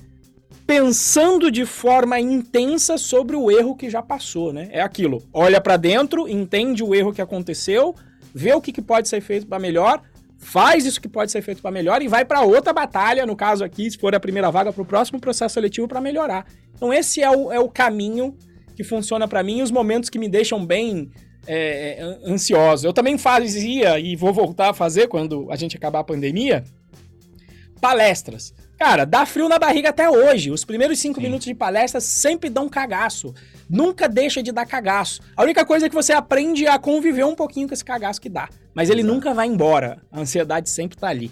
pensando 0.65 1.51
de 1.51 1.65
forma 1.65 2.17
intensa 2.17 2.97
sobre 2.97 3.35
o 3.35 3.51
erro 3.51 3.75
que 3.75 3.89
já 3.89 4.01
passou, 4.01 4.53
né? 4.53 4.69
É 4.71 4.81
aquilo. 4.81 5.21
Olha 5.33 5.59
para 5.59 5.75
dentro, 5.75 6.29
entende 6.29 6.81
o 6.81 6.95
erro 6.95 7.11
que 7.11 7.21
aconteceu, 7.21 7.93
vê 8.33 8.53
o 8.53 8.61
que, 8.61 8.71
que 8.71 8.81
pode 8.81 9.07
ser 9.07 9.21
feito 9.21 9.47
para 9.47 9.59
melhor, 9.59 10.01
faz 10.37 10.85
isso 10.85 10.99
que 10.99 11.07
pode 11.07 11.31
ser 11.31 11.41
feito 11.41 11.61
para 11.61 11.71
melhor 11.71 12.01
e 12.01 12.07
vai 12.07 12.25
para 12.25 12.41
outra 12.41 12.73
batalha, 12.73 13.25
no 13.25 13.35
caso 13.35 13.63
aqui, 13.63 13.89
se 13.89 13.97
for 13.97 14.13
a 14.15 14.19
primeira 14.19 14.49
vaga, 14.49 14.73
para 14.73 14.81
o 14.81 14.85
próximo 14.85 15.19
processo 15.19 15.53
seletivo 15.53 15.87
para 15.87 16.01
melhorar. 16.01 16.45
Então 16.75 16.91
esse 16.91 17.21
é 17.21 17.29
o, 17.29 17.51
é 17.51 17.59
o 17.59 17.69
caminho 17.69 18.35
que 18.75 18.83
funciona 18.83 19.27
para 19.27 19.43
mim 19.43 19.59
e 19.59 19.61
os 19.61 19.71
momentos 19.71 20.09
que 20.09 20.17
me 20.17 20.27
deixam 20.27 20.65
bem 20.65 21.11
é, 21.45 21.99
é 21.99 22.29
ansioso. 22.29 22.87
Eu 22.87 22.93
também 22.93 23.17
fazia 23.17 23.99
e 23.99 24.15
vou 24.15 24.33
voltar 24.33 24.69
a 24.69 24.73
fazer 24.73 25.07
quando 25.07 25.51
a 25.51 25.55
gente 25.55 25.77
acabar 25.77 25.99
a 25.99 26.03
pandemia 26.03 26.63
palestras. 27.79 28.53
Cara, 28.81 29.05
dá 29.05 29.27
frio 29.27 29.47
na 29.47 29.59
barriga 29.59 29.89
até 29.89 30.09
hoje. 30.09 30.49
Os 30.49 30.65
primeiros 30.65 30.97
cinco 30.97 31.19
Sim. 31.19 31.27
minutos 31.27 31.45
de 31.45 31.53
palestra 31.53 32.01
sempre 32.01 32.49
dão 32.49 32.67
cagaço. 32.67 33.31
Nunca 33.69 34.09
deixa 34.09 34.41
de 34.41 34.51
dar 34.51 34.65
cagaço. 34.65 35.21
A 35.37 35.43
única 35.43 35.63
coisa 35.63 35.85
é 35.85 35.89
que 35.89 35.93
você 35.93 36.11
aprende 36.11 36.65
a 36.65 36.79
conviver 36.79 37.23
um 37.23 37.35
pouquinho 37.35 37.67
com 37.67 37.75
esse 37.75 37.85
cagaço 37.85 38.19
que 38.19 38.27
dá. 38.27 38.49
Mas 38.73 38.89
ele 38.89 39.01
Exato. 39.01 39.13
nunca 39.13 39.35
vai 39.35 39.45
embora. 39.45 40.01
A 40.11 40.21
ansiedade 40.21 40.67
sempre 40.67 40.97
tá 40.97 41.09
ali. 41.09 41.29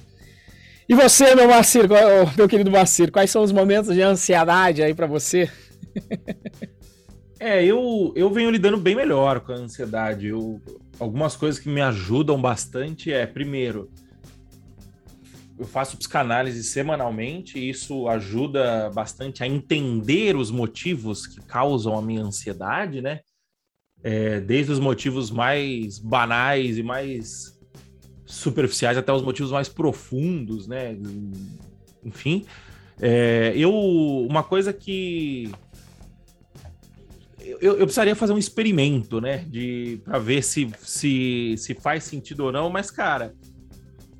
E 0.87 0.93
você, 0.93 1.33
meu 1.33 1.47
Marcir, 1.47 1.89
meu 2.37 2.47
querido 2.47 2.69
Marcir, 2.69 3.11
quais 3.11 3.31
são 3.31 3.41
os 3.41 3.51
momentos 3.51 3.95
de 3.95 4.01
ansiedade 4.03 4.83
aí 4.83 4.93
para 4.93 5.07
você? 5.07 5.49
É, 7.41 7.63
eu, 7.63 8.11
eu 8.17 8.29
venho 8.29 8.51
lidando 8.51 8.75
bem 8.75 8.97
melhor 8.97 9.39
com 9.39 9.53
a 9.53 9.55
ansiedade. 9.55 10.27
Eu, 10.27 10.61
algumas 10.99 11.37
coisas 11.37 11.57
que 11.57 11.69
me 11.69 11.79
ajudam 11.79 12.39
bastante 12.39 13.13
é, 13.13 13.25
primeiro, 13.25 13.89
eu 15.59 15.65
faço 15.65 15.97
psicanálise 15.97 16.63
semanalmente 16.63 17.59
e 17.59 17.69
isso 17.69 18.07
ajuda 18.07 18.89
bastante 18.91 19.43
a 19.43 19.47
entender 19.47 20.37
os 20.37 20.49
motivos 20.49 21.27
que 21.27 21.41
causam 21.41 21.97
a 21.97 22.01
minha 22.01 22.21
ansiedade, 22.21 23.01
né? 23.01 23.19
É, 24.01 24.39
desde 24.39 24.71
os 24.71 24.79
motivos 24.79 25.29
mais 25.29 25.99
banais 25.99 26.77
e 26.77 26.83
mais 26.83 27.59
superficiais 28.25 28.97
até 28.97 29.11
os 29.11 29.21
motivos 29.21 29.51
mais 29.51 29.67
profundos, 29.67 30.65
né? 30.65 30.97
Enfim, 32.05 32.45
é, 33.01 33.51
eu 33.53 33.73
uma 33.73 34.43
coisa 34.43 34.71
que 34.71 35.51
eu, 37.59 37.77
eu, 37.77 37.85
precisaria 37.85 38.15
fazer 38.15 38.31
um 38.31 38.37
experimento, 38.37 39.19
né? 39.19 39.39
De 39.39 39.99
para 40.05 40.19
ver 40.19 40.41
se, 40.41 40.69
se, 40.79 41.55
se 41.57 41.73
faz 41.73 42.05
sentido 42.05 42.45
ou 42.45 42.51
não, 42.53 42.69
mas, 42.69 42.89
cara, 42.89 43.35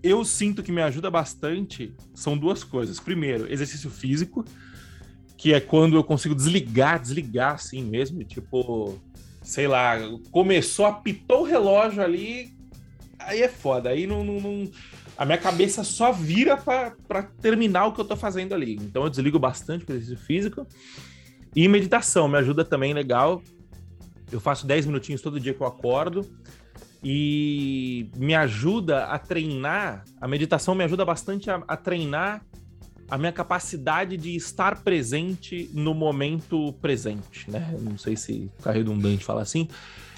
eu 0.02 0.24
sinto 0.24 0.64
que 0.64 0.72
me 0.72 0.82
ajuda 0.82 1.10
bastante 1.10 1.94
são 2.14 2.38
duas 2.38 2.64
coisas. 2.64 3.00
Primeiro, 3.00 3.52
exercício 3.52 3.90
físico, 3.90 4.46
que 5.38 5.54
é 5.54 5.60
quando 5.60 5.96
eu 5.96 6.04
consigo 6.04 6.36
desligar, 6.36 7.00
desligar 7.00 7.56
assim 7.56 7.84
mesmo, 7.84 8.24
tipo, 8.24 9.00
sei 9.42 9.68
lá, 9.68 9.98
começou, 10.32 10.86
apitou 10.86 11.42
o 11.42 11.46
relógio 11.46 12.02
ali, 12.02 12.54
aí 13.18 13.42
é 13.42 13.50
foda, 13.50 13.90
aí 13.90 14.08
não, 14.08 14.24
não, 14.24 14.40
não 14.40 14.72
a 15.18 15.26
minha 15.26 15.38
cabeça 15.38 15.84
só 15.84 16.14
vira 16.14 16.56
para 16.56 17.24
terminar 17.42 17.88
o 17.88 17.94
que 17.94 18.00
eu 18.00 18.06
tô 18.06 18.16
fazendo 18.16 18.54
ali. 18.54 18.76
Então 18.76 19.04
eu 19.04 19.10
desligo 19.10 19.38
bastante 19.38 19.84
o 19.84 19.92
exercício 19.92 20.18
físico. 20.18 20.66
E 21.54 21.68
meditação 21.68 22.28
me 22.30 22.38
ajuda 22.38 22.64
também 22.64 22.94
legal. 22.94 23.42
Eu 24.32 24.40
faço 24.40 24.66
10 24.66 24.86
minutinhos 24.86 25.22
todo 25.22 25.40
dia 25.40 25.54
que 25.54 25.62
eu 25.62 25.68
acordo 25.68 26.26
e 27.04 28.10
me 28.16 28.36
ajuda 28.36 29.06
a 29.06 29.18
treinar. 29.18 30.04
A 30.20 30.28
meditação 30.28 30.76
me 30.76 30.84
ajuda 30.84 31.06
bastante 31.06 31.50
a, 31.50 31.64
a 31.68 31.78
treinar 31.78 32.46
a 33.10 33.18
minha 33.18 33.32
capacidade 33.32 34.18
de 34.18 34.36
estar 34.36 34.84
presente 34.84 35.70
no 35.74 35.94
momento 35.94 36.74
presente, 36.74 37.50
né? 37.50 37.76
Não 37.80 37.98
sei 37.98 38.16
se 38.16 38.52
fica 38.58 38.72
redundante 38.72 39.24
falar 39.24 39.42
assim. 39.42 39.68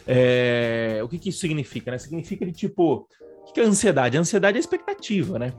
É... 0.06 1.00
O 1.04 1.08
que, 1.08 1.18
que 1.18 1.30
isso 1.30 1.40
significa, 1.40 1.92
né? 1.92 1.98
Significa 1.98 2.46
de 2.46 2.52
tipo, 2.52 3.08
o 3.48 3.54
que 3.54 3.62
é 3.62 3.64
ansiedade? 3.64 4.18
A 4.18 4.20
ansiedade 4.20 4.58
é 4.58 4.60
expectativa, 4.60 5.40
né? 5.40 5.54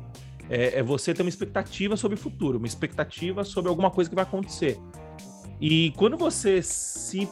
É, 0.51 0.81
é, 0.81 0.83
você 0.83 1.15
ter 1.15 1.23
uma 1.23 1.29
expectativa 1.29 1.97
sobre 1.97 2.19
o 2.19 2.21
futuro, 2.21 2.59
uma 2.59 2.67
expectativa 2.67 3.45
sobre 3.45 3.71
alguma 3.71 3.91
coisa 3.91 4.11
que 4.11 4.17
vai 4.17 4.25
acontecer. 4.25 4.79
E 5.61 5.93
quando 5.97 6.17
você 6.17 6.61
se. 6.63 7.29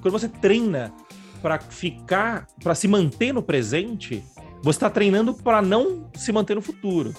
Quando 0.00 0.12
você 0.12 0.28
treina 0.28 0.94
para 1.40 1.58
ficar, 1.58 2.46
para 2.62 2.74
se 2.74 2.86
manter 2.86 3.32
no 3.32 3.42
presente, 3.42 4.22
você 4.62 4.76
está 4.76 4.90
treinando 4.90 5.34
para 5.34 5.62
não 5.62 6.10
se 6.14 6.32
manter 6.32 6.54
no 6.54 6.62
futuro. 6.62 7.14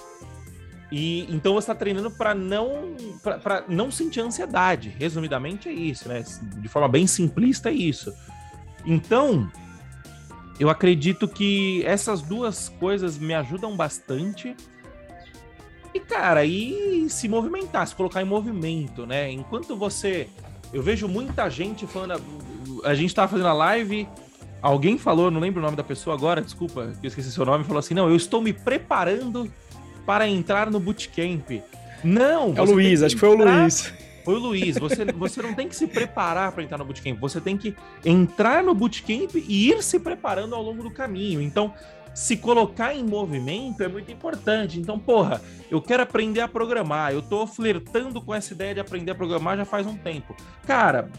E 0.91 1.25
então 1.33 1.53
você 1.53 1.71
está 1.71 1.75
treinando 1.75 2.11
para 2.11 2.35
não 2.35 2.95
para 3.23 3.63
não 3.67 3.89
sentir 3.89 4.19
ansiedade. 4.19 4.89
Resumidamente 4.89 5.69
é 5.69 5.71
isso, 5.71 6.09
né? 6.09 6.23
De 6.57 6.67
forma 6.67 6.89
bem 6.89 7.07
simplista 7.07 7.69
é 7.69 7.73
isso. 7.73 8.13
Então, 8.85 9.49
eu 10.59 10.69
acredito 10.69 11.27
que 11.27 11.83
essas 11.85 12.21
duas 12.21 12.67
coisas 12.67 13.17
me 13.17 13.33
ajudam 13.33 13.75
bastante 13.75 14.55
e, 15.93 15.99
cara, 15.99 16.45
e 16.45 17.09
se 17.09 17.27
movimentar, 17.27 17.85
se 17.85 17.95
colocar 17.95 18.21
em 18.21 18.25
movimento, 18.25 19.05
né? 19.05 19.31
Enquanto 19.31 19.75
você. 19.75 20.29
Eu 20.73 20.81
vejo 20.81 21.07
muita 21.07 21.49
gente 21.49 21.85
falando. 21.85 22.23
A 22.83 22.93
gente 22.93 23.13
tava 23.13 23.27
fazendo 23.27 23.47
a 23.47 23.53
live, 23.53 24.07
alguém 24.61 24.97
falou, 24.97 25.31
não 25.31 25.39
lembro 25.39 25.59
o 25.59 25.63
nome 25.63 25.75
da 25.75 25.83
pessoa 25.83 26.15
agora, 26.15 26.41
desculpa, 26.41 26.93
que 26.99 27.05
eu 27.05 27.09
esqueci 27.09 27.31
seu 27.31 27.45
nome, 27.45 27.63
falou 27.63 27.79
assim: 27.79 27.93
não, 27.93 28.09
eu 28.09 28.15
estou 28.15 28.41
me 28.41 28.53
preparando 28.53 29.51
para 30.05 30.27
entrar 30.27 30.69
no 30.69 30.79
bootcamp. 30.79 31.61
Não! 32.03 32.53
É 32.55 32.61
o 32.61 32.65
Luiz, 32.65 32.99
que 32.99 33.05
acho 33.05 33.15
que 33.15 33.19
foi 33.19 33.29
o 33.29 33.35
Luiz. 33.35 33.93
Foi 34.23 34.35
o 34.35 34.39
Luiz, 34.39 34.77
você, 34.77 35.03
você 35.05 35.41
não 35.41 35.53
tem 35.53 35.67
que 35.67 35.75
se 35.75 35.87
preparar 35.87 36.51
para 36.51 36.63
entrar 36.63 36.77
no 36.77 36.85
bootcamp, 36.85 37.19
você 37.19 37.41
tem 37.41 37.57
que 37.57 37.75
entrar 38.05 38.63
no 38.63 38.73
bootcamp 38.75 39.33
e 39.35 39.69
ir 39.69 39.81
se 39.81 39.99
preparando 39.99 40.53
ao 40.53 40.61
longo 40.61 40.83
do 40.83 40.91
caminho. 40.91 41.41
Então, 41.41 41.73
se 42.13 42.37
colocar 42.37 42.93
em 42.93 43.03
movimento 43.03 43.81
é 43.81 43.87
muito 43.87 44.11
importante. 44.11 44.79
Então, 44.79 44.99
porra, 44.99 45.41
eu 45.69 45.81
quero 45.81 46.03
aprender 46.03 46.41
a 46.41 46.47
programar, 46.47 47.13
eu 47.13 47.21
tô 47.21 47.47
flertando 47.47 48.21
com 48.21 48.33
essa 48.33 48.53
ideia 48.53 48.75
de 48.75 48.79
aprender 48.79 49.11
a 49.11 49.15
programar 49.15 49.57
já 49.57 49.65
faz 49.65 49.87
um 49.87 49.97
tempo. 49.97 50.35
Cara, 50.67 51.09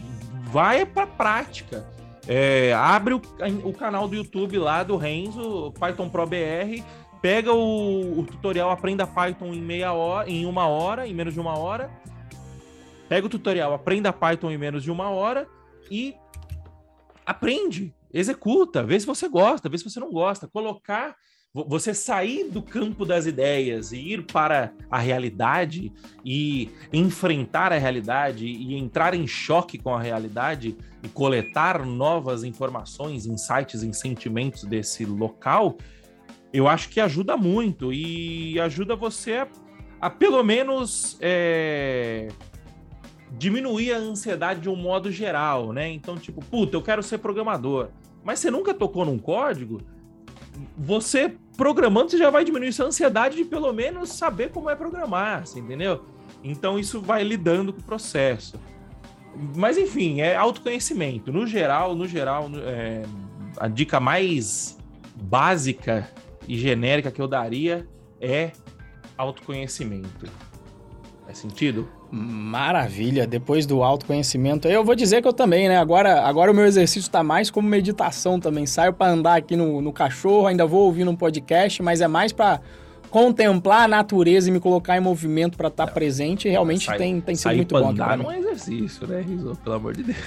vai 0.53 0.85
pra 0.85 1.07
prática. 1.07 1.83
É, 2.27 2.71
abre 2.73 3.15
o, 3.15 3.21
o, 3.65 3.73
canal 3.73 4.07
do 4.07 4.15
YouTube 4.15 4.59
lá 4.59 4.83
do 4.83 4.95
Renzo, 4.95 5.73
Python 5.79 6.07
Pro 6.07 6.27
BR, 6.27 6.81
pega 7.21 7.51
o, 7.51 8.19
o, 8.19 8.23
tutorial 8.23 8.69
Aprenda 8.69 9.05
Python 9.07 9.47
em 9.47 9.59
meia 9.59 9.91
hora, 9.93 10.29
em 10.29 10.45
uma 10.45 10.67
hora, 10.67 11.07
em 11.07 11.13
menos 11.13 11.33
de 11.33 11.39
uma 11.39 11.57
hora. 11.57 11.91
Pega 13.09 13.25
o 13.25 13.29
tutorial 13.29 13.73
Aprenda 13.73 14.13
Python 14.13 14.51
em 14.51 14.57
menos 14.57 14.83
de 14.83 14.91
uma 14.91 15.09
hora 15.09 15.47
e 15.89 16.15
aprende 17.25 17.93
executa, 18.13 18.83
vê 18.83 18.99
se 18.99 19.07
você 19.07 19.27
gosta, 19.27 19.67
vê 19.67 19.77
se 19.77 19.83
você 19.83 19.99
não 19.99 20.11
gosta. 20.11 20.47
Colocar, 20.47 21.15
você 21.53 21.93
sair 21.93 22.49
do 22.49 22.63
campo 22.63 23.05
das 23.05 23.27
ideias 23.27 23.91
e 23.91 23.97
ir 23.97 24.25
para 24.25 24.73
a 24.89 24.97
realidade 24.97 25.93
e 26.25 26.71
enfrentar 26.91 27.71
a 27.71 27.77
realidade 27.77 28.47
e 28.47 28.75
entrar 28.75 29.13
em 29.13 29.27
choque 29.27 29.77
com 29.77 29.93
a 29.93 30.01
realidade 30.01 30.75
e 31.03 31.07
coletar 31.09 31.85
novas 31.85 32.43
informações, 32.43 33.27
insights 33.27 33.83
e 33.83 33.93
sentimentos 33.93 34.63
desse 34.63 35.05
local, 35.05 35.77
eu 36.51 36.67
acho 36.67 36.89
que 36.89 36.99
ajuda 36.99 37.37
muito 37.37 37.93
e 37.93 38.59
ajuda 38.59 38.95
você 38.95 39.33
a, 39.33 39.47
a 40.01 40.09
pelo 40.09 40.41
menos. 40.43 41.17
É 41.21 42.29
diminuir 43.35 43.91
a 43.91 43.97
ansiedade 43.97 44.61
de 44.61 44.69
um 44.69 44.75
modo 44.75 45.11
geral, 45.11 45.73
né? 45.73 45.89
Então, 45.89 46.15
tipo, 46.15 46.39
puta, 46.39 46.77
eu 46.77 46.83
quero 46.83 47.01
ser 47.01 47.17
programador 47.17 47.89
mas 48.23 48.39
você 48.39 48.49
nunca 48.49 48.73
tocou 48.73 49.05
num 49.05 49.19
código, 49.19 49.81
você 50.77 51.35
programando, 51.55 52.11
você 52.11 52.17
já 52.17 52.29
vai 52.29 52.43
diminuir 52.43 52.73
sua 52.73 52.87
ansiedade 52.87 53.35
de 53.35 53.45
pelo 53.45 53.71
menos 53.73 54.09
saber 54.09 54.51
como 54.51 54.69
é 54.69 54.75
programar, 54.75 55.45
você 55.45 55.59
entendeu? 55.59 56.03
Então 56.43 56.77
isso 56.77 57.01
vai 57.01 57.23
lidando 57.23 57.71
com 57.71 57.79
o 57.79 57.83
processo. 57.83 58.59
Mas 59.55 59.77
enfim, 59.77 60.21
é 60.21 60.35
autoconhecimento. 60.35 61.31
No 61.31 61.47
geral, 61.47 61.95
no 61.95 62.07
geral, 62.07 62.49
é, 62.63 63.03
a 63.57 63.67
dica 63.67 63.99
mais 63.99 64.77
básica 65.15 66.09
e 66.47 66.57
genérica 66.57 67.11
que 67.11 67.21
eu 67.21 67.27
daria 67.27 67.87
é 68.19 68.51
autoconhecimento. 69.17 70.27
Faz 71.25 71.37
sentido? 71.37 71.89
Maravilha, 72.15 73.25
depois 73.25 73.65
do 73.65 73.81
autoconhecimento. 73.81 74.67
Eu 74.67 74.85
vou 74.85 74.93
dizer 74.93 75.19
que 75.19 75.27
eu 75.27 75.33
também, 75.33 75.67
né? 75.67 75.77
Agora, 75.77 76.21
agora 76.21 76.51
o 76.51 76.53
meu 76.53 76.63
exercício 76.63 77.07
está 77.07 77.23
mais 77.23 77.49
como 77.49 77.67
meditação 77.67 78.39
também. 78.39 78.67
Saio 78.67 78.93
para 78.93 79.11
andar 79.11 79.35
aqui 79.35 79.55
no, 79.55 79.81
no 79.81 79.91
cachorro, 79.91 80.45
ainda 80.45 80.63
vou 80.63 80.83
ouvir 80.83 81.07
um 81.07 81.15
podcast, 81.15 81.81
mas 81.81 82.01
é 82.01 82.07
mais 82.07 82.31
para 82.31 82.61
contemplar 83.13 83.83
a 83.83 83.87
natureza 83.87 84.49
e 84.49 84.51
me 84.51 84.59
colocar 84.59 84.97
em 84.97 84.99
movimento 84.99 85.55
para 85.55 85.67
estar 85.67 85.85
tá 85.85 85.91
presente, 85.91 86.49
realmente 86.49 86.85
sai, 86.85 86.97
tem, 86.97 87.21
tem 87.21 87.35
sido 87.35 87.55
muito 87.55 87.79
bom. 87.79 87.91
Andar 87.91 88.17
não 88.17 88.31
é 88.31 88.39
exercício, 88.39 89.05
né, 89.05 89.21
Rizzo? 89.21 89.55
Pelo 89.63 89.75
amor 89.75 89.95
de 89.95 90.01
Deus. 90.01 90.17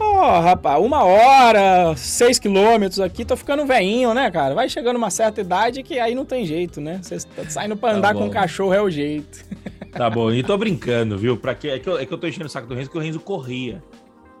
Ó, 0.00 0.38
oh, 0.38 0.40
rapaz, 0.40 0.84
uma 0.84 1.04
hora, 1.04 1.94
seis 1.94 2.40
quilômetros 2.40 2.98
aqui, 2.98 3.24
tô 3.24 3.36
ficando 3.36 3.64
veinho, 3.64 4.12
né, 4.14 4.28
cara? 4.32 4.52
Vai 4.52 4.68
chegando 4.68 4.96
uma 4.96 5.10
certa 5.10 5.42
idade 5.42 5.84
que 5.84 6.00
aí 6.00 6.12
não 6.12 6.24
tem 6.24 6.44
jeito, 6.44 6.80
né? 6.80 6.98
Você 7.00 7.18
tá 7.20 7.48
saindo 7.48 7.76
para 7.76 7.92
tá 7.92 7.98
andar 7.98 8.14
tá 8.14 8.14
com 8.14 8.26
o 8.26 8.30
cachorro 8.30 8.74
é 8.74 8.82
o 8.82 8.90
jeito. 8.90 9.44
Tá 9.92 10.10
bom, 10.10 10.32
e 10.32 10.42
tô 10.42 10.58
brincando, 10.58 11.16
viu? 11.16 11.36
Pra 11.36 11.54
que, 11.54 11.68
é, 11.68 11.78
que 11.78 11.88
eu, 11.88 11.98
é 11.98 12.04
que 12.04 12.12
eu 12.12 12.18
tô 12.18 12.26
enchendo 12.26 12.46
o 12.46 12.48
saco 12.50 12.66
do 12.66 12.74
Renzo, 12.74 12.88
porque 12.88 12.98
o 12.98 13.02
Renzo 13.02 13.20
corria. 13.20 13.80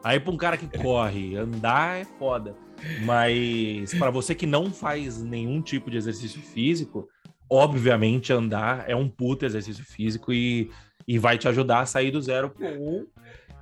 Aí 0.02 0.18
pra 0.18 0.32
um 0.32 0.36
cara 0.36 0.56
que 0.56 0.66
corre, 0.66 1.36
andar 1.36 2.00
é 2.00 2.04
foda. 2.18 2.56
Mas 3.04 3.94
para 3.94 4.10
você 4.10 4.34
que 4.34 4.46
não 4.46 4.72
faz 4.72 5.22
nenhum 5.22 5.62
tipo 5.62 5.88
de 5.88 5.96
exercício 5.96 6.40
físico, 6.40 7.08
obviamente, 7.52 8.32
andar 8.32 8.84
é 8.88 8.96
um 8.96 9.06
puto 9.06 9.44
exercício 9.44 9.84
físico 9.84 10.32
e, 10.32 10.70
e 11.06 11.18
vai 11.18 11.36
te 11.36 11.46
ajudar 11.46 11.80
a 11.80 11.86
sair 11.86 12.10
do 12.10 12.20
zero 12.20 12.48
pro 12.48 12.66
um. 12.66 13.06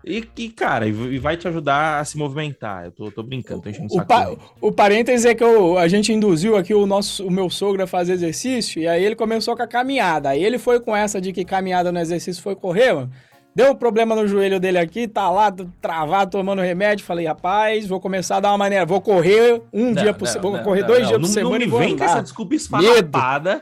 E, 0.06 0.26
e, 0.38 0.48
cara, 0.48 0.86
e 0.86 1.18
vai 1.18 1.36
te 1.36 1.46
ajudar 1.48 1.98
a 1.98 2.04
se 2.04 2.16
movimentar. 2.16 2.86
Eu 2.86 2.92
tô, 2.92 3.10
tô 3.10 3.22
brincando, 3.22 3.62
tô 3.62 3.68
enchendo 3.68 3.88
o, 3.88 3.96
saco. 3.96 4.06
Pa, 4.06 4.30
o 4.60 4.72
parênteses 4.72 5.26
é 5.26 5.34
que 5.34 5.44
eu, 5.44 5.76
a 5.76 5.88
gente 5.88 6.12
induziu 6.12 6.56
aqui 6.56 6.72
o, 6.72 6.86
nosso, 6.86 7.26
o 7.26 7.30
meu 7.30 7.50
sogro 7.50 7.82
a 7.82 7.86
fazer 7.86 8.12
exercício, 8.12 8.80
e 8.80 8.86
aí 8.88 9.04
ele 9.04 9.16
começou 9.16 9.56
com 9.56 9.62
a 9.62 9.66
caminhada. 9.66 10.30
Aí 10.30 10.42
ele 10.42 10.58
foi 10.58 10.80
com 10.80 10.96
essa 10.96 11.20
de 11.20 11.32
que 11.32 11.44
caminhada 11.44 11.90
no 11.90 11.98
exercício 11.98 12.42
foi 12.42 12.54
correr, 12.54 12.92
mano. 12.94 13.10
Deu 13.52 13.72
um 13.72 13.74
problema 13.74 14.14
no 14.14 14.28
joelho 14.28 14.60
dele 14.60 14.78
aqui, 14.78 15.08
tá 15.08 15.28
lá 15.28 15.52
travado, 15.82 16.30
tomando 16.30 16.62
remédio. 16.62 17.04
Falei, 17.04 17.26
rapaz, 17.26 17.84
vou 17.86 18.00
começar 18.00 18.36
a 18.36 18.40
dar 18.40 18.52
uma 18.52 18.58
maneira. 18.58 18.86
Vou 18.86 19.00
correr 19.00 19.60
um 19.72 19.86
não, 19.86 20.02
dia 20.02 20.14
por 20.14 20.28
semana. 20.28 20.48
Vou 20.48 20.56
não, 20.58 20.64
correr 20.64 20.84
dois 20.84 21.02
não, 21.02 21.08
dias 21.08 21.20
por 21.20 21.26
semana. 21.26 21.58
Não 21.58 21.66
me 21.66 21.86
vem 21.86 21.96
com 21.96 22.04
essa 22.04 22.22
desculpa 22.22 22.54
esfarrapada. 22.54 23.60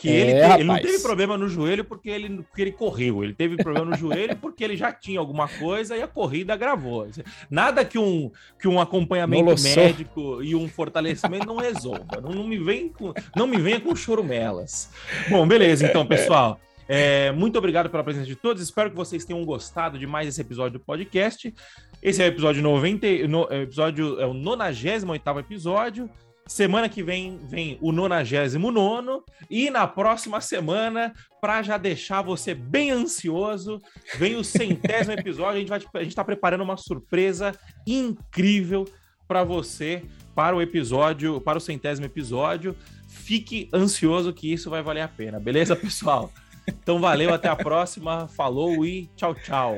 Que 0.00 0.08
é, 0.08 0.12
ele, 0.12 0.54
ele, 0.54 0.64
não 0.64 0.78
teve 0.78 0.98
problema 1.00 1.36
no 1.36 1.46
joelho 1.46 1.84
porque 1.84 2.08
ele, 2.08 2.42
porque 2.42 2.62
ele 2.62 2.72
correu, 2.72 3.22
ele 3.22 3.34
teve 3.34 3.58
problema 3.58 3.90
no 3.90 3.96
joelho 3.98 4.34
porque 4.34 4.64
ele 4.64 4.74
já 4.74 4.90
tinha 4.90 5.20
alguma 5.20 5.46
coisa 5.46 5.94
e 5.94 6.02
a 6.02 6.08
corrida 6.08 6.56
gravou. 6.56 7.06
Nada 7.50 7.84
que 7.84 7.98
um, 7.98 8.30
que 8.58 8.66
um 8.66 8.80
acompanhamento 8.80 9.62
médico 9.62 10.42
e 10.42 10.54
um 10.54 10.66
fortalecimento 10.66 11.46
não 11.46 11.56
resolva. 11.56 12.18
Não, 12.22 12.30
não, 12.30 12.44
me 12.44 12.58
vem 12.58 12.88
com, 12.88 13.12
não 13.36 13.46
me 13.46 13.58
venha 13.58 13.78
com 13.78 13.94
chorumelas. 13.94 14.88
Bom, 15.28 15.46
beleza, 15.46 15.86
então, 15.86 16.06
pessoal. 16.06 16.58
É, 16.88 17.30
muito 17.32 17.58
obrigado 17.58 17.90
pela 17.90 18.02
presença 18.02 18.26
de 18.26 18.34
todos. 18.34 18.62
Espero 18.62 18.88
que 18.88 18.96
vocês 18.96 19.26
tenham 19.26 19.44
gostado 19.44 19.98
de 19.98 20.06
mais 20.06 20.26
esse 20.26 20.40
episódio 20.40 20.78
do 20.78 20.80
podcast. 20.80 21.54
Esse 22.02 22.22
é 22.22 22.24
o 22.24 22.28
episódio 22.28 22.62
90, 22.62 23.28
no, 23.28 23.46
é 23.50 23.62
episódio, 23.64 24.18
é 24.18 24.26
o 24.26 24.32
98 24.32 25.38
episódio. 25.40 26.08
Semana 26.50 26.88
que 26.88 27.00
vem 27.00 27.38
vem 27.44 27.78
o 27.80 27.92
99 27.92 29.22
e 29.48 29.70
na 29.70 29.86
próxima 29.86 30.40
semana, 30.40 31.14
para 31.40 31.62
já 31.62 31.78
deixar 31.78 32.22
você 32.22 32.54
bem 32.54 32.90
ansioso, 32.90 33.80
vem 34.18 34.34
o 34.34 34.42
centésimo 34.42 35.14
episódio. 35.14 35.52
A 35.52 35.58
gente, 35.60 35.68
vai, 35.68 35.80
a 35.94 36.02
gente 36.02 36.16
tá 36.16 36.24
preparando 36.24 36.64
uma 36.64 36.76
surpresa 36.76 37.54
incrível 37.86 38.84
para 39.28 39.44
você 39.44 40.02
para 40.34 40.56
o 40.56 40.60
episódio, 40.60 41.40
para 41.40 41.56
o 41.56 41.60
centésimo 41.60 42.06
episódio. 42.06 42.74
fique 43.08 43.68
ansioso 43.72 44.32
que 44.32 44.52
isso 44.52 44.68
vai 44.68 44.82
valer 44.82 45.02
a 45.02 45.08
pena, 45.08 45.38
beleza, 45.38 45.76
pessoal? 45.76 46.32
Então 46.66 46.98
valeu, 47.00 47.32
até 47.32 47.46
a 47.46 47.54
próxima, 47.54 48.26
falou 48.26 48.84
e 48.84 49.08
tchau, 49.14 49.36
tchau. 49.36 49.76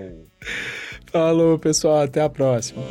Falou, 1.10 1.58
pessoal, 1.58 2.00
até 2.00 2.22
a 2.22 2.30
próxima. 2.30 2.82